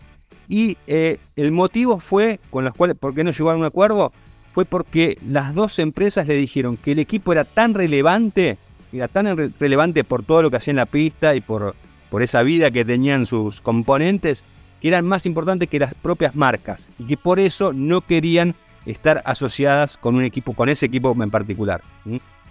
Y 0.51 0.76
el 0.86 1.53
motivo 1.53 2.01
fue, 2.01 2.40
con 2.51 2.64
los 2.64 2.74
cuales, 2.74 2.96
¿por 2.98 3.14
qué 3.14 3.24
no 3.24 3.30
llegó 3.30 3.51
a 3.51 3.57
un 3.57 3.64
acuerdo? 3.64 4.12
Fue 4.53 4.64
porque 4.64 5.16
las 5.26 5.55
dos 5.55 5.78
empresas 5.78 6.26
le 6.26 6.34
dijeron 6.34 6.76
que 6.76 6.92
el 6.92 6.98
equipo 6.98 7.32
era 7.32 7.44
tan 7.44 7.72
relevante 7.72 8.59
era 8.92 9.09
tan 9.09 9.53
relevante 9.59 10.05
por 10.05 10.24
todo 10.24 10.42
lo 10.42 10.51
que 10.51 10.57
hacía 10.57 10.72
en 10.72 10.76
la 10.76 10.86
pista 10.86 11.34
y 11.34 11.40
por, 11.40 11.74
por 12.11 12.22
esa 12.22 12.42
vida 12.42 12.70
que 12.70 12.84
tenían 12.84 13.26
sus 13.26 13.61
componentes, 13.61 14.44
que 14.80 14.88
eran 14.88 15.07
más 15.07 15.26
importantes 15.26 15.68
que 15.68 15.78
las 15.78 15.94
propias 15.94 16.34
marcas 16.34 16.90
y 16.98 17.05
que 17.05 17.16
por 17.16 17.38
eso 17.38 17.72
no 17.72 18.01
querían 18.01 18.55
estar 18.86 19.22
asociadas 19.24 19.96
con 19.96 20.16
un 20.16 20.24
equipo, 20.24 20.55
con 20.55 20.68
ese 20.68 20.86
equipo 20.86 21.16
en 21.20 21.30
particular. 21.30 21.82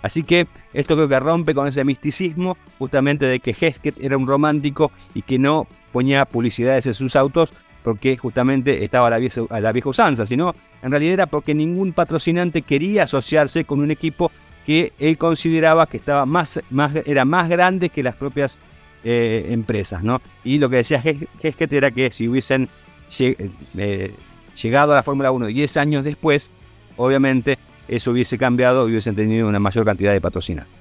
Así 0.02 0.24
que 0.24 0.47
esto 0.74 0.95
creo 0.95 1.10
que 1.10 1.20
rompe 1.20 1.54
con 1.54 1.68
ese 1.68 1.84
misticismo 1.84 2.58
justamente 2.78 3.26
de 3.26 3.39
que 3.41 3.56
Hesketh 3.60 4.02
era 4.02 4.16
un 4.16 4.28
romántico 4.28 4.91
y 5.14 5.24
que 5.24 5.39
no 5.39 5.68
ponía 5.91 6.24
publicidades 6.26 6.86
en 6.86 6.93
sus 6.93 7.16
autos 7.16 7.52
porque 7.84 8.18
justamente 8.18 8.84
estaba 8.84 9.10
la 9.10 9.18
vieja 9.18 9.90
usanza, 9.90 10.26
sino 10.26 10.54
en 10.82 10.92
realidad 10.92 11.14
era 11.14 11.26
porque 11.28 11.54
ningún 11.54 11.94
patrocinante 11.94 12.62
quería 12.62 13.04
asociarse 13.04 13.66
con 13.66 13.80
un 13.80 13.92
equipo 13.92 14.32
que 14.66 14.94
él 15.00 15.18
consideraba 15.18 15.88
que 15.88 15.98
estaba 15.98 16.26
más, 16.26 16.60
más, 16.70 16.94
era 17.06 17.26
más 17.26 17.50
grande 17.50 17.90
que 17.90 18.04
las 18.04 18.16
propias 18.16 18.60
eh, 19.04 19.48
empresas. 19.50 20.04
¿no? 20.04 20.22
Y 20.44 20.60
lo 20.60 20.70
que 20.70 20.78
decía 20.78 21.04
Hesketh 21.42 21.74
era 21.74 21.92
que 21.92 22.12
si 22.12 22.28
hubiesen 22.28 22.70
eh, 23.18 24.14
llegado 24.62 24.92
a 24.92 24.96
la 24.96 25.04
Fórmula 25.04 25.32
1 25.32 25.48
10 25.48 25.78
años 25.78 26.04
después, 26.04 26.52
obviamente 26.98 27.58
eso 27.88 28.12
hubiese 28.12 28.38
cambiado 28.38 28.88
y 28.88 28.92
hubiesen 28.92 29.16
tenido 29.16 29.48
una 29.48 29.60
mayor 29.60 29.86
cantidad 29.86 30.14
de 30.14 30.22
patrocinantes. 30.22 30.79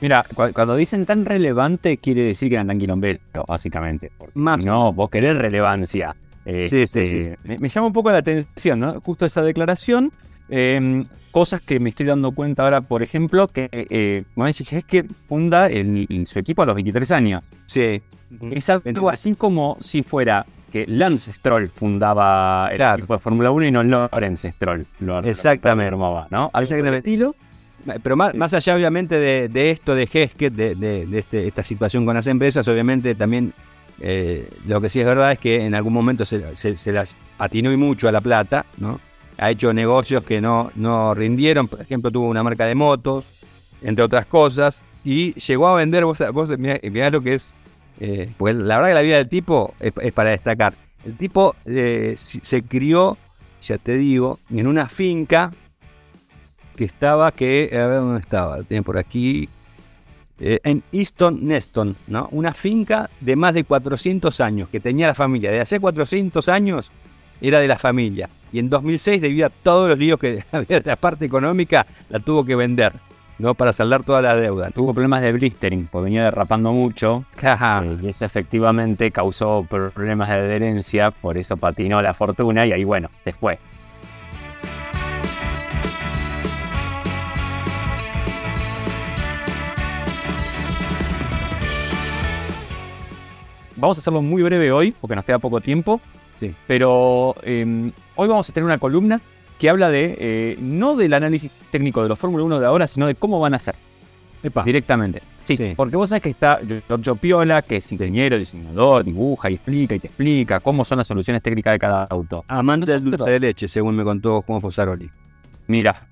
Mira, 0.00 0.24
cuando 0.52 0.76
dicen 0.76 1.06
tan 1.06 1.24
relevante, 1.24 1.98
quiere 1.98 2.22
decir 2.22 2.48
que 2.48 2.54
eran 2.54 2.68
tan 2.68 2.78
quilomberos, 2.78 3.22
básicamente. 3.46 4.12
Más. 4.34 4.62
No, 4.62 4.92
vos 4.92 5.10
querés 5.10 5.36
relevancia. 5.36 6.14
sí, 6.44 6.68
sí, 6.68 6.80
este, 6.82 7.38
Me, 7.44 7.68
llama 7.68 7.88
un 7.88 7.92
poco 7.92 8.10
la 8.10 8.18
atención, 8.18 8.80
¿no? 8.80 9.00
Justo 9.00 9.26
esa 9.26 9.42
declaración. 9.42 10.12
Em, 10.48 11.04
cosas 11.30 11.60
que 11.60 11.78
me 11.78 11.90
estoy 11.90 12.06
dando 12.06 12.32
cuenta 12.32 12.64
ahora, 12.64 12.80
por 12.80 13.02
ejemplo, 13.02 13.48
que 13.48 13.68
eh, 13.72 14.24
es 14.46 14.84
que 14.84 15.04
funda 15.28 15.68
su 16.24 16.38
equipo 16.38 16.62
a 16.62 16.66
los 16.66 16.74
23 16.74 17.10
años. 17.10 17.42
Sí. 17.66 18.00
Es 18.50 18.68
algo 18.68 19.08
así 19.08 19.34
como 19.34 19.78
si 19.80 20.02
fuera 20.02 20.44
que 20.70 20.86
Lance 20.86 21.32
Stroll 21.32 21.68
fundaba 21.70 22.68
el 22.70 22.80
equipo 22.80 23.14
de 23.14 23.18
Fórmula 23.18 23.50
1 23.50 23.66
y 23.66 23.70
no 23.70 23.82
Lawrence 23.82 24.52
Stroll 24.52 24.86
lo, 25.00 25.20
Exactamente. 25.20 25.96
¿no? 25.96 26.50
A 26.52 26.60
veces 26.60 26.84
estilo. 26.84 27.34
Pero 28.02 28.16
más, 28.16 28.34
más, 28.34 28.54
allá, 28.54 28.74
obviamente, 28.74 29.18
de, 29.18 29.70
esto 29.70 29.94
de 29.94 30.08
Hesketh, 30.10 30.54
de, 30.54 31.08
este, 31.12 31.46
esta 31.46 31.64
situación 31.64 32.04
con 32.04 32.14
las 32.14 32.26
empresas, 32.26 32.66
obviamente 32.68 33.14
también 33.14 33.52
eh, 34.00 34.48
lo 34.66 34.80
que 34.80 34.90
sí 34.90 35.00
es 35.00 35.06
verdad 35.06 35.32
es 35.32 35.38
que 35.38 35.64
en 35.64 35.74
algún 35.74 35.92
momento 35.92 36.24
se, 36.24 36.54
se, 36.56 36.92
las 36.92 37.16
atinó 37.38 37.72
y 37.72 37.76
mucho 37.76 38.08
a 38.08 38.12
la 38.12 38.20
plata, 38.20 38.66
¿no? 38.78 39.00
Ha 39.38 39.50
hecho 39.50 39.72
negocios 39.72 40.24
que 40.24 40.40
no, 40.40 40.70
no 40.74 41.14
rindieron, 41.14 41.68
por 41.68 41.80
ejemplo, 41.80 42.10
tuvo 42.10 42.26
una 42.26 42.42
marca 42.42 42.66
de 42.66 42.74
motos, 42.74 43.24
entre 43.82 44.04
otras 44.04 44.26
cosas, 44.26 44.82
y 45.04 45.32
llegó 45.34 45.68
a 45.68 45.74
vender, 45.74 46.04
vos, 46.04 46.18
vos 46.32 46.58
mirá, 46.58 47.10
lo 47.10 47.20
que 47.20 47.34
es, 47.34 47.54
eh, 48.00 48.32
pues 48.36 48.56
la 48.56 48.76
verdad 48.76 48.90
que 48.90 48.94
la 48.94 49.02
vida 49.02 49.16
del 49.16 49.28
tipo 49.28 49.74
es, 49.78 49.92
para 50.12 50.30
destacar. 50.30 50.74
El 51.04 51.16
tipo 51.16 51.54
eh, 51.66 52.14
se 52.16 52.62
crió, 52.62 53.16
ya 53.62 53.78
te 53.78 53.96
digo, 53.96 54.40
en 54.50 54.66
una 54.66 54.88
finca 54.88 55.52
que 56.78 56.84
estaba, 56.84 57.32
que, 57.32 57.70
a 57.72 57.88
ver 57.88 57.96
dónde 57.96 58.20
estaba, 58.20 58.62
tiene 58.62 58.84
por 58.84 58.98
aquí, 58.98 59.48
eh, 60.38 60.60
en 60.62 60.84
Easton 60.92 61.44
Neston, 61.44 61.96
¿no? 62.06 62.28
Una 62.30 62.54
finca 62.54 63.10
de 63.20 63.34
más 63.34 63.52
de 63.52 63.64
400 63.64 64.40
años 64.40 64.68
que 64.68 64.78
tenía 64.78 65.08
la 65.08 65.14
familia. 65.14 65.50
De 65.50 65.58
hace 65.58 65.80
400 65.80 66.48
años 66.48 66.92
era 67.40 67.58
de 67.58 67.66
la 67.66 67.78
familia. 67.78 68.30
Y 68.52 68.60
en 68.60 68.70
2006, 68.70 69.20
debido 69.20 69.48
a 69.48 69.50
todos 69.50 69.88
los 69.88 69.98
líos 69.98 70.20
que 70.20 70.44
había 70.52 70.78
de 70.78 70.88
la 70.88 70.94
parte 70.94 71.24
económica, 71.24 71.84
la 72.08 72.20
tuvo 72.20 72.44
que 72.44 72.54
vender. 72.54 72.92
¿no? 73.40 73.54
Para 73.54 73.72
saldar 73.72 74.04
toda 74.04 74.22
la 74.22 74.36
deuda. 74.36 74.70
Tuvo 74.70 74.94
problemas 74.94 75.22
de 75.22 75.32
blistering, 75.32 75.88
porque 75.88 76.04
venía 76.04 76.22
derrapando 76.22 76.72
mucho. 76.72 77.24
Eh, 77.42 77.98
y 78.02 78.08
eso 78.08 78.24
efectivamente 78.24 79.10
causó 79.10 79.66
problemas 79.68 80.28
de 80.28 80.34
adherencia, 80.36 81.10
por 81.10 81.36
eso 81.36 81.56
patinó 81.56 82.00
la 82.00 82.14
fortuna 82.14 82.64
y 82.64 82.72
ahí, 82.72 82.84
bueno, 82.84 83.10
se 83.24 83.32
fue. 83.32 83.58
Vamos 93.78 93.98
a 93.98 94.00
hacerlo 94.00 94.22
muy 94.22 94.42
breve 94.42 94.70
hoy, 94.72 94.92
porque 94.92 95.16
nos 95.16 95.24
queda 95.24 95.38
poco 95.38 95.60
tiempo. 95.60 96.00
Sí. 96.38 96.54
Pero 96.66 97.34
em, 97.42 97.92
hoy 98.16 98.28
vamos 98.28 98.48
a 98.48 98.52
tener 98.52 98.64
una 98.64 98.78
columna 98.78 99.20
que 99.58 99.68
habla 99.68 99.90
de, 99.90 100.16
eh, 100.18 100.56
no 100.60 100.96
del 100.96 101.14
análisis 101.14 101.50
técnico 101.70 102.02
de 102.02 102.08
los 102.08 102.18
Fórmula 102.18 102.44
1 102.44 102.60
de 102.60 102.66
ahora, 102.66 102.86
sino 102.86 103.06
de 103.06 103.14
cómo 103.14 103.40
van 103.40 103.54
a 103.54 103.58
ser. 103.58 103.74
Directamente. 104.64 105.20
Sí, 105.40 105.58
porque 105.76 105.96
vos 105.96 106.10
sabés 106.10 106.22
que 106.22 106.30
está 106.30 106.60
Giorgio 106.86 107.16
Piola, 107.16 107.62
que 107.62 107.78
es 107.78 107.90
ingeniero, 107.90 108.38
diseñador, 108.38 109.02
dibuja 109.04 109.50
y 109.50 109.54
explica 109.54 109.96
y 109.96 109.98
te 109.98 110.06
explica 110.06 110.60
cómo 110.60 110.84
son 110.84 110.98
las 110.98 111.08
soluciones 111.08 111.42
técnicas 111.42 111.72
de 111.72 111.78
cada 111.80 112.04
auto. 112.04 112.44
Amante 112.46 112.92
del 112.92 113.04
dulce 113.04 113.30
de 113.30 113.40
leche, 113.40 113.66
según 113.66 113.96
me 113.96 114.04
contó 114.04 114.42
Juan 114.42 114.60
Fosaroli. 114.60 115.10
Mira, 115.66 116.06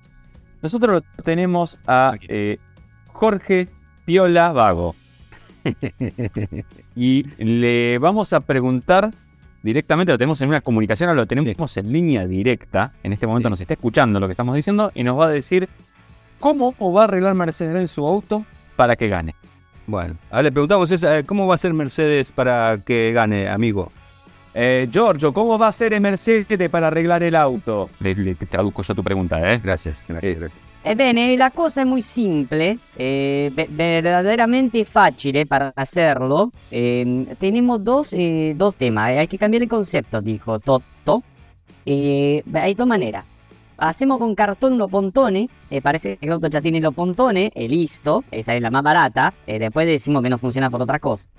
nosotros 0.61 1.03
tenemos 1.23 1.79
a 1.87 2.15
eh, 2.27 2.57
Jorge 3.13 3.69
Piola 4.05 4.51
Vago. 4.51 4.95
y 6.97 7.23
le 7.37 7.99
vamos 7.99 8.33
a 8.33 8.39
preguntar 8.39 9.11
directamente, 9.61 10.11
lo 10.11 10.17
tenemos 10.17 10.41
en 10.41 10.49
una 10.49 10.61
comunicación, 10.61 11.15
lo 11.15 11.27
tenemos 11.27 11.77
en 11.77 11.93
línea 11.93 12.25
directa. 12.25 12.93
En 13.03 13.13
este 13.13 13.27
momento 13.27 13.51
nos 13.51 13.61
está 13.61 13.75
escuchando 13.75 14.19
lo 14.19 14.27
que 14.27 14.31
estamos 14.31 14.55
diciendo 14.55 14.91
y 14.95 15.03
nos 15.03 15.19
va 15.19 15.27
a 15.27 15.29
decir 15.29 15.69
cómo 16.39 16.73
va 16.91 17.01
a 17.01 17.03
arreglar 17.03 17.35
Mercedes 17.35 17.91
su 17.91 18.05
auto 18.05 18.45
para 18.75 18.95
que 18.95 19.09
gane. 19.09 19.35
Bueno, 19.85 20.15
ahora 20.31 20.43
le 20.43 20.51
preguntamos 20.51 20.89
esa, 20.89 21.19
eh, 21.19 21.23
¿cómo 21.23 21.45
va 21.45 21.55
a 21.55 21.59
ser 21.59 21.73
Mercedes 21.73 22.31
para 22.31 22.79
que 22.83 23.11
gane, 23.13 23.47
amigo? 23.47 23.91
Eh, 24.55 24.89
Giorgio, 24.91 25.33
¿cómo 25.33 25.59
va 25.59 25.67
a 25.67 25.71
ser 25.71 25.99
Mercedes 26.01 26.69
para 26.71 26.87
arreglar 26.87 27.21
el 27.21 27.35
auto? 27.35 27.91
Le, 27.99 28.33
traduzco 28.35 28.81
yo 28.81 28.95
tu 28.95 29.03
pregunta, 29.03 29.53
¿eh? 29.53 29.61
Gracias. 29.63 30.03
gracias. 30.07 30.51
Ebbene, 30.89 31.35
la 31.35 31.51
cosa 31.51 31.81
è 31.81 31.83
molto 31.83 32.05
semplice, 32.05 32.79
eh, 32.95 33.51
verdaderamente 33.53 34.85
facile 34.85 35.45
para 35.45 35.73
hacerlo. 35.75 36.49
Eh, 36.71 37.35
tenemos 37.37 37.83
dos, 37.83 38.13
eh, 38.13 38.53
dos 38.55 38.73
temas, 38.75 39.09
hay 39.09 39.27
que 39.27 39.37
cambiar 39.37 39.63
el 39.63 39.67
concepto, 39.67 40.21
dijo 40.21 40.59
Toto. 40.59 41.23
hay 41.85 42.73
dos 42.73 42.87
maneras. 42.87 43.25
Hacemos 43.77 44.17
con 44.17 44.33
cartón 44.33 44.73
unos 44.73 44.89
pontones, 44.89 45.49
parece 45.83 46.15
que 46.15 46.25
el 46.25 46.31
auto 46.31 46.47
ya 46.47 46.61
tiene 46.61 46.79
los 46.79 46.93
pontones, 46.93 47.51
listo, 47.55 48.23
esa 48.31 48.55
es 48.55 48.61
la 48.61 48.71
más 48.71 48.81
barata, 48.81 49.33
después 49.45 49.85
decimos 49.85 50.23
que 50.23 50.29
no 50.29 50.37
funciona 50.37 50.69
por 50.69 50.81
otra 50.81 50.99
cosa. 50.99 51.29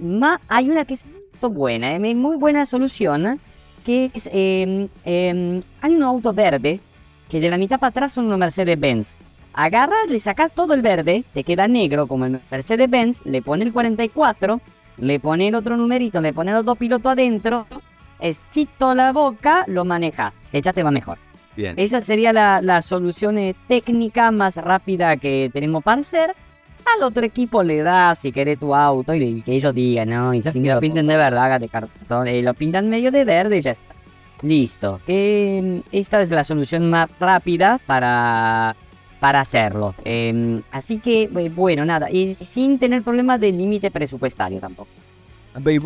Ma 0.00 0.40
hay 0.48 0.70
una 0.70 0.86
que 0.86 0.94
es 0.94 1.04
muy 1.40 1.50
buena, 1.50 1.94
es 1.94 2.16
muy 2.16 2.36
buena 2.36 2.64
solución, 2.64 3.38
que 3.84 4.10
es, 4.14 4.28
hay 4.32 5.94
un 5.94 6.02
auto 6.02 6.32
verde 6.32 6.80
que 7.30 7.40
de 7.40 7.48
la 7.48 7.56
mitad 7.56 7.78
para 7.78 7.88
atrás 7.88 8.12
son 8.12 8.26
unos 8.26 8.38
Mercedes-Benz. 8.38 9.18
Agarras, 9.54 10.08
le 10.08 10.20
sacas 10.20 10.52
todo 10.52 10.74
el 10.74 10.82
verde, 10.82 11.24
te 11.32 11.44
queda 11.44 11.68
negro 11.68 12.06
como 12.06 12.26
el 12.26 12.40
Mercedes-Benz, 12.50 13.24
le 13.24 13.40
pone 13.40 13.64
el 13.64 13.72
44, 13.72 14.60
le 14.98 15.20
pone 15.20 15.48
el 15.48 15.54
otro 15.54 15.76
numerito, 15.76 16.20
le 16.20 16.32
pone 16.32 16.52
los 16.52 16.64
dos 16.64 16.76
pilotos 16.76 17.12
adentro, 17.12 17.66
es 18.18 18.40
chito 18.50 18.94
la 18.94 19.12
boca, 19.12 19.64
lo 19.66 19.84
manejas, 19.84 20.42
ya 20.52 20.72
te 20.72 20.82
va 20.82 20.90
mejor. 20.90 21.18
Bien. 21.56 21.74
Esa 21.76 22.00
sería 22.00 22.32
la, 22.32 22.82
solución 22.82 23.38
eh, 23.38 23.54
técnica 23.66 24.30
más 24.30 24.56
rápida 24.56 25.16
que 25.16 25.50
tenemos 25.52 25.82
para 25.82 26.00
hacer. 26.00 26.34
Al 26.96 27.02
otro 27.02 27.24
equipo 27.24 27.62
le 27.62 27.82
das, 27.82 28.20
si 28.20 28.32
querés, 28.32 28.58
tu 28.58 28.74
auto 28.74 29.14
y 29.14 29.42
que 29.42 29.52
ellos 29.52 29.74
digan, 29.74 30.08
¿no? 30.08 30.34
Y 30.34 30.42
si 30.42 30.60
lo 30.60 30.80
pinten 30.80 31.06
de 31.06 31.16
verdad, 31.16 31.44
hágate 31.44 31.68
cartón, 31.68 32.26
y 32.28 32.42
lo 32.42 32.54
pintan 32.54 32.88
medio 32.88 33.10
de 33.10 33.24
verde 33.24 33.58
y 33.58 33.62
ya 33.62 33.72
está. 33.72 33.89
Listo. 34.42 35.00
Em, 35.06 35.82
esta 35.92 36.22
es 36.22 36.30
la 36.30 36.44
solución 36.44 36.88
más 36.88 37.08
rápida 37.18 37.78
para, 37.86 38.74
para 39.18 39.40
hacerlo. 39.40 39.94
Em, 40.04 40.62
así 40.70 40.98
que, 40.98 41.24
eh, 41.24 41.52
bueno, 41.54 41.84
nada. 41.84 42.10
Y 42.10 42.36
sin 42.40 42.78
tener 42.78 43.02
problemas 43.02 43.40
de 43.40 43.52
límite 43.52 43.90
presupuestario 43.90 44.60
tampoco. 44.60 44.90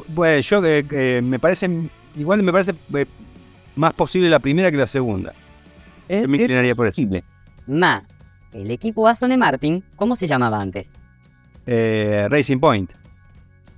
Bueno, 0.09 0.41
yo 0.41 0.63
eh, 0.65 1.21
me 1.25 1.39
parece, 1.39 1.69
igual 2.17 2.43
me 2.43 2.53
parece 2.53 2.75
eh, 2.95 3.07
más 3.77 3.93
posible 3.95 4.29
la 4.29 4.39
primera 4.39 4.71
que 4.71 4.77
la 4.77 4.87
segunda. 4.87 5.33
Me 6.09 6.23
inclinaría 6.23 6.75
por 6.75 6.87
eso. 6.87 7.03
Ma, 7.67 8.05
el 8.53 8.71
equipo 8.71 9.09
Aston 9.09 9.37
Martin, 9.39 9.83
¿cómo 9.97 10.17
se 10.17 10.27
llamaba 10.27 10.61
antes? 10.61 10.97
Racing 11.67 12.59
Point. 12.59 12.91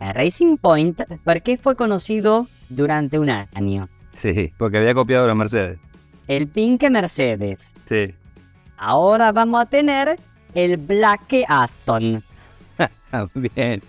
Racing 0.01 0.57
Point, 0.57 1.03
porque 1.25 1.57
fue 1.57 1.77
conocido 1.77 2.49
durante 2.69 3.21
un 3.21 3.31
año. 3.31 3.89
Sí, 4.17 4.53
porque 4.57 4.79
había 4.79 4.95
copiado 4.95 5.27
la 5.27 5.35
Mercedes. 5.35 5.79
El 6.29 6.49
Pink 6.49 6.83
Mercedes. 6.91 7.75
Sí. 7.85 8.15
Ahora 8.77 9.33
vamos 9.33 9.63
a 9.63 9.67
tener 9.67 10.17
el 10.55 10.77
Black 10.77 11.45
Aston. 11.49 12.23
bien, 13.35 13.83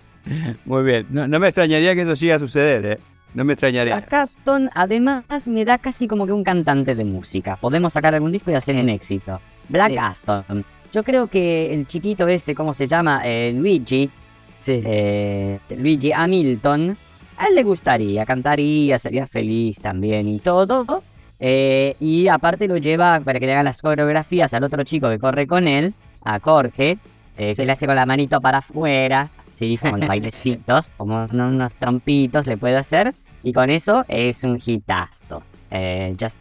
muy 0.64 0.82
bien. 0.82 1.06
No, 1.10 1.26
me 1.28 1.48
extrañaría 1.48 1.94
que 1.94 2.02
eso 2.02 2.16
siga 2.16 2.36
a 2.36 2.38
suceder, 2.38 2.86
¿eh? 2.86 2.98
No 3.34 3.44
me 3.44 3.54
extrañaría. 3.54 3.96
Black 3.96 4.12
Aston, 4.12 4.70
además, 4.74 5.48
me 5.48 5.64
da 5.64 5.78
casi 5.78 6.08
como 6.08 6.26
que 6.26 6.32
un 6.32 6.44
cantante 6.44 6.94
de 6.94 7.04
música. 7.04 7.56
Podemos 7.56 7.92
sacar 7.92 8.14
algún 8.14 8.32
disco 8.32 8.50
y 8.50 8.54
hacer 8.54 8.76
un 8.76 8.88
éxito. 8.88 9.40
Black 9.68 9.96
Aston. 9.98 10.64
Yo 10.92 11.02
creo 11.04 11.26
que 11.26 11.74
el 11.74 11.86
chiquito 11.86 12.26
este, 12.28 12.54
¿cómo 12.54 12.72
se 12.72 12.86
llama? 12.86 13.22
Eh, 13.24 13.52
Luigi. 13.54 14.10
Sí. 14.58 14.80
Eh, 14.84 15.58
Luigi 15.76 16.12
Hamilton 16.12 16.96
a 17.38 17.46
él 17.46 17.54
le 17.54 17.62
gustaría, 17.62 18.26
cantaría, 18.26 18.98
sería 18.98 19.26
feliz 19.26 19.80
también 19.80 20.28
y 20.28 20.38
todo. 20.40 21.02
Eh, 21.40 21.94
y 22.00 22.26
aparte 22.28 22.66
lo 22.66 22.76
lleva 22.78 23.20
para 23.20 23.38
que 23.38 23.46
le 23.46 23.52
haga 23.52 23.62
las 23.62 23.80
coreografías 23.80 24.52
al 24.54 24.64
otro 24.64 24.82
chico 24.84 25.08
que 25.08 25.18
corre 25.18 25.46
con 25.46 25.68
él, 25.68 25.94
a 26.24 26.40
Jorge, 26.40 26.98
eh, 27.36 27.54
que 27.54 27.64
le 27.64 27.72
hace 27.72 27.86
con 27.86 27.94
la 27.94 28.04
manito 28.06 28.40
para 28.40 28.58
afuera, 28.58 29.28
sí, 29.54 29.76
con 29.78 30.00
bailecitos, 30.06 30.94
como 30.96 31.26
unos 31.32 31.74
trompitos 31.76 32.46
le 32.46 32.56
puede 32.56 32.76
hacer. 32.76 33.14
Y 33.44 33.52
con 33.52 33.70
eso 33.70 34.04
es 34.08 34.42
un 34.42 34.58
hitazo. 34.64 35.42
Eh, 35.70 36.12
just 36.20 36.38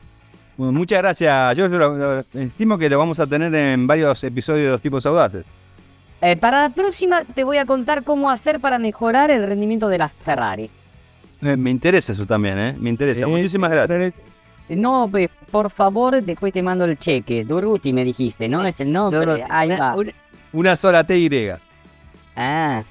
Bueno, 0.57 0.73
muchas 0.73 0.97
gracias. 0.99 1.55
Yo, 1.55 1.67
yo 1.67 1.77
lo- 1.77 1.95
lo- 1.95 2.19
estimo 2.41 2.75
que 2.79 2.89
lo 2.89 2.97
vamos 2.97 3.19
a 3.19 3.27
tener 3.27 3.53
en 3.53 3.85
varios 3.85 4.23
episodios 4.23 4.65
de 4.65 4.71
los 4.71 4.81
tipos 4.81 5.05
audaces. 5.05 5.45
Eh, 6.21 6.35
para 6.37 6.63
la 6.63 6.69
próxima 6.71 7.23
te 7.23 7.43
voy 7.43 7.57
a 7.57 7.65
contar 7.67 8.03
cómo 8.03 8.31
hacer 8.31 8.59
para 8.59 8.79
mejorar 8.79 9.29
el 9.29 9.45
rendimiento 9.45 9.87
de 9.89 9.99
la 9.99 10.07
Ferrari. 10.09 10.71
Me, 11.41 11.69
interesa 11.69 12.11
eso 12.13 12.25
también, 12.25 12.57
¿eh? 12.57 12.75
Me 12.79 12.89
interesa. 12.89 13.21
Eh, 13.21 13.25
Muchísimas 13.25 13.71
gracias. 13.71 14.13
No, 14.69 15.09
por 15.51 15.69
favor, 15.69 16.21
después 16.21 16.51
te 16.51 16.61
mando 16.61 16.85
el 16.85 16.97
cheque. 16.97 17.45
Duruti 17.45 17.93
me 17.93 18.03
dijiste, 18.03 18.47
¿no? 18.49 18.65
Es 18.65 18.79
el 18.79 18.91
nombre. 18.91 19.19
Duruti. 19.19 19.41
Ahí 19.49 19.69
Una- 19.71 19.79
va. 19.79 19.95
una- 19.95 20.11
Una 20.53 20.75
sola 20.75 21.03
TY. 21.05 21.51
Ah, 22.35 22.83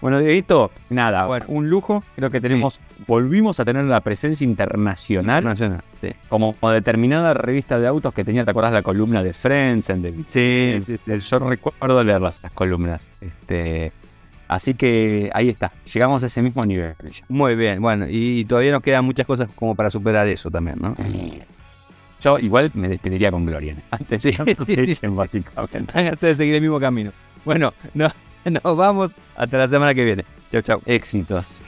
Bueno, 0.00 0.20
Dieguito, 0.20 0.70
nada, 0.90 1.26
Bueno. 1.26 1.46
un 1.48 1.68
lujo. 1.68 2.04
Creo 2.14 2.30
que 2.30 2.40
tenemos, 2.40 2.78
volvimos 3.08 3.58
a 3.58 3.64
tener 3.64 3.84
la 3.86 4.00
presencia 4.00 4.44
internacional 4.44 5.42
Nacional, 5.42 5.80
sí. 6.00 6.10
como 6.28 6.54
determinada 6.72 7.34
revista 7.34 7.80
de 7.80 7.88
autos 7.88 8.14
que 8.14 8.24
tenía, 8.24 8.44
¿te 8.44 8.52
acordás 8.52 8.72
la 8.72 8.82
columna 8.82 9.24
de 9.24 9.32
Friends? 9.32 9.90
en 9.90 10.02
The- 10.02 10.14
Sí, 10.28 10.82
sí, 10.86 10.98
sí. 11.04 11.18
Yo 11.28 11.38
recuerdo 11.40 12.04
leerlas, 12.04 12.36
esas 12.38 12.52
columnas. 12.52 13.10
Este, 13.20 13.90
así 14.48 14.74
que 14.74 15.30
ahí 15.34 15.48
está, 15.48 15.72
llegamos 15.92 16.22
a 16.22 16.26
ese 16.26 16.42
mismo 16.42 16.64
nivel. 16.64 16.94
Muy 17.28 17.54
bien. 17.54 17.80
Bueno, 17.80 18.06
y 18.08 18.44
todavía 18.46 18.72
nos 18.72 18.82
quedan 18.82 19.04
muchas 19.04 19.26
cosas 19.26 19.48
como 19.54 19.74
para 19.74 19.90
superar 19.90 20.26
eso 20.28 20.50
también, 20.50 20.78
¿no? 20.80 20.96
Yo 22.20 22.38
igual 22.40 22.72
me 22.74 22.88
despediría 22.88 23.30
con 23.30 23.46
Gloria. 23.46 23.76
Antes 23.92 24.24
de. 24.24 24.30
Antes 25.94 26.20
de 26.20 26.36
seguir 26.36 26.54
el 26.56 26.60
mismo 26.62 26.80
camino. 26.80 27.12
Bueno, 27.44 27.72
no- 27.94 28.08
nos 28.44 28.76
vamos 28.76 29.12
hasta 29.36 29.58
la 29.58 29.68
semana 29.68 29.94
que 29.94 30.04
viene. 30.04 30.24
Chau, 30.50 30.62
chau. 30.62 30.82
Éxitos. 30.86 31.62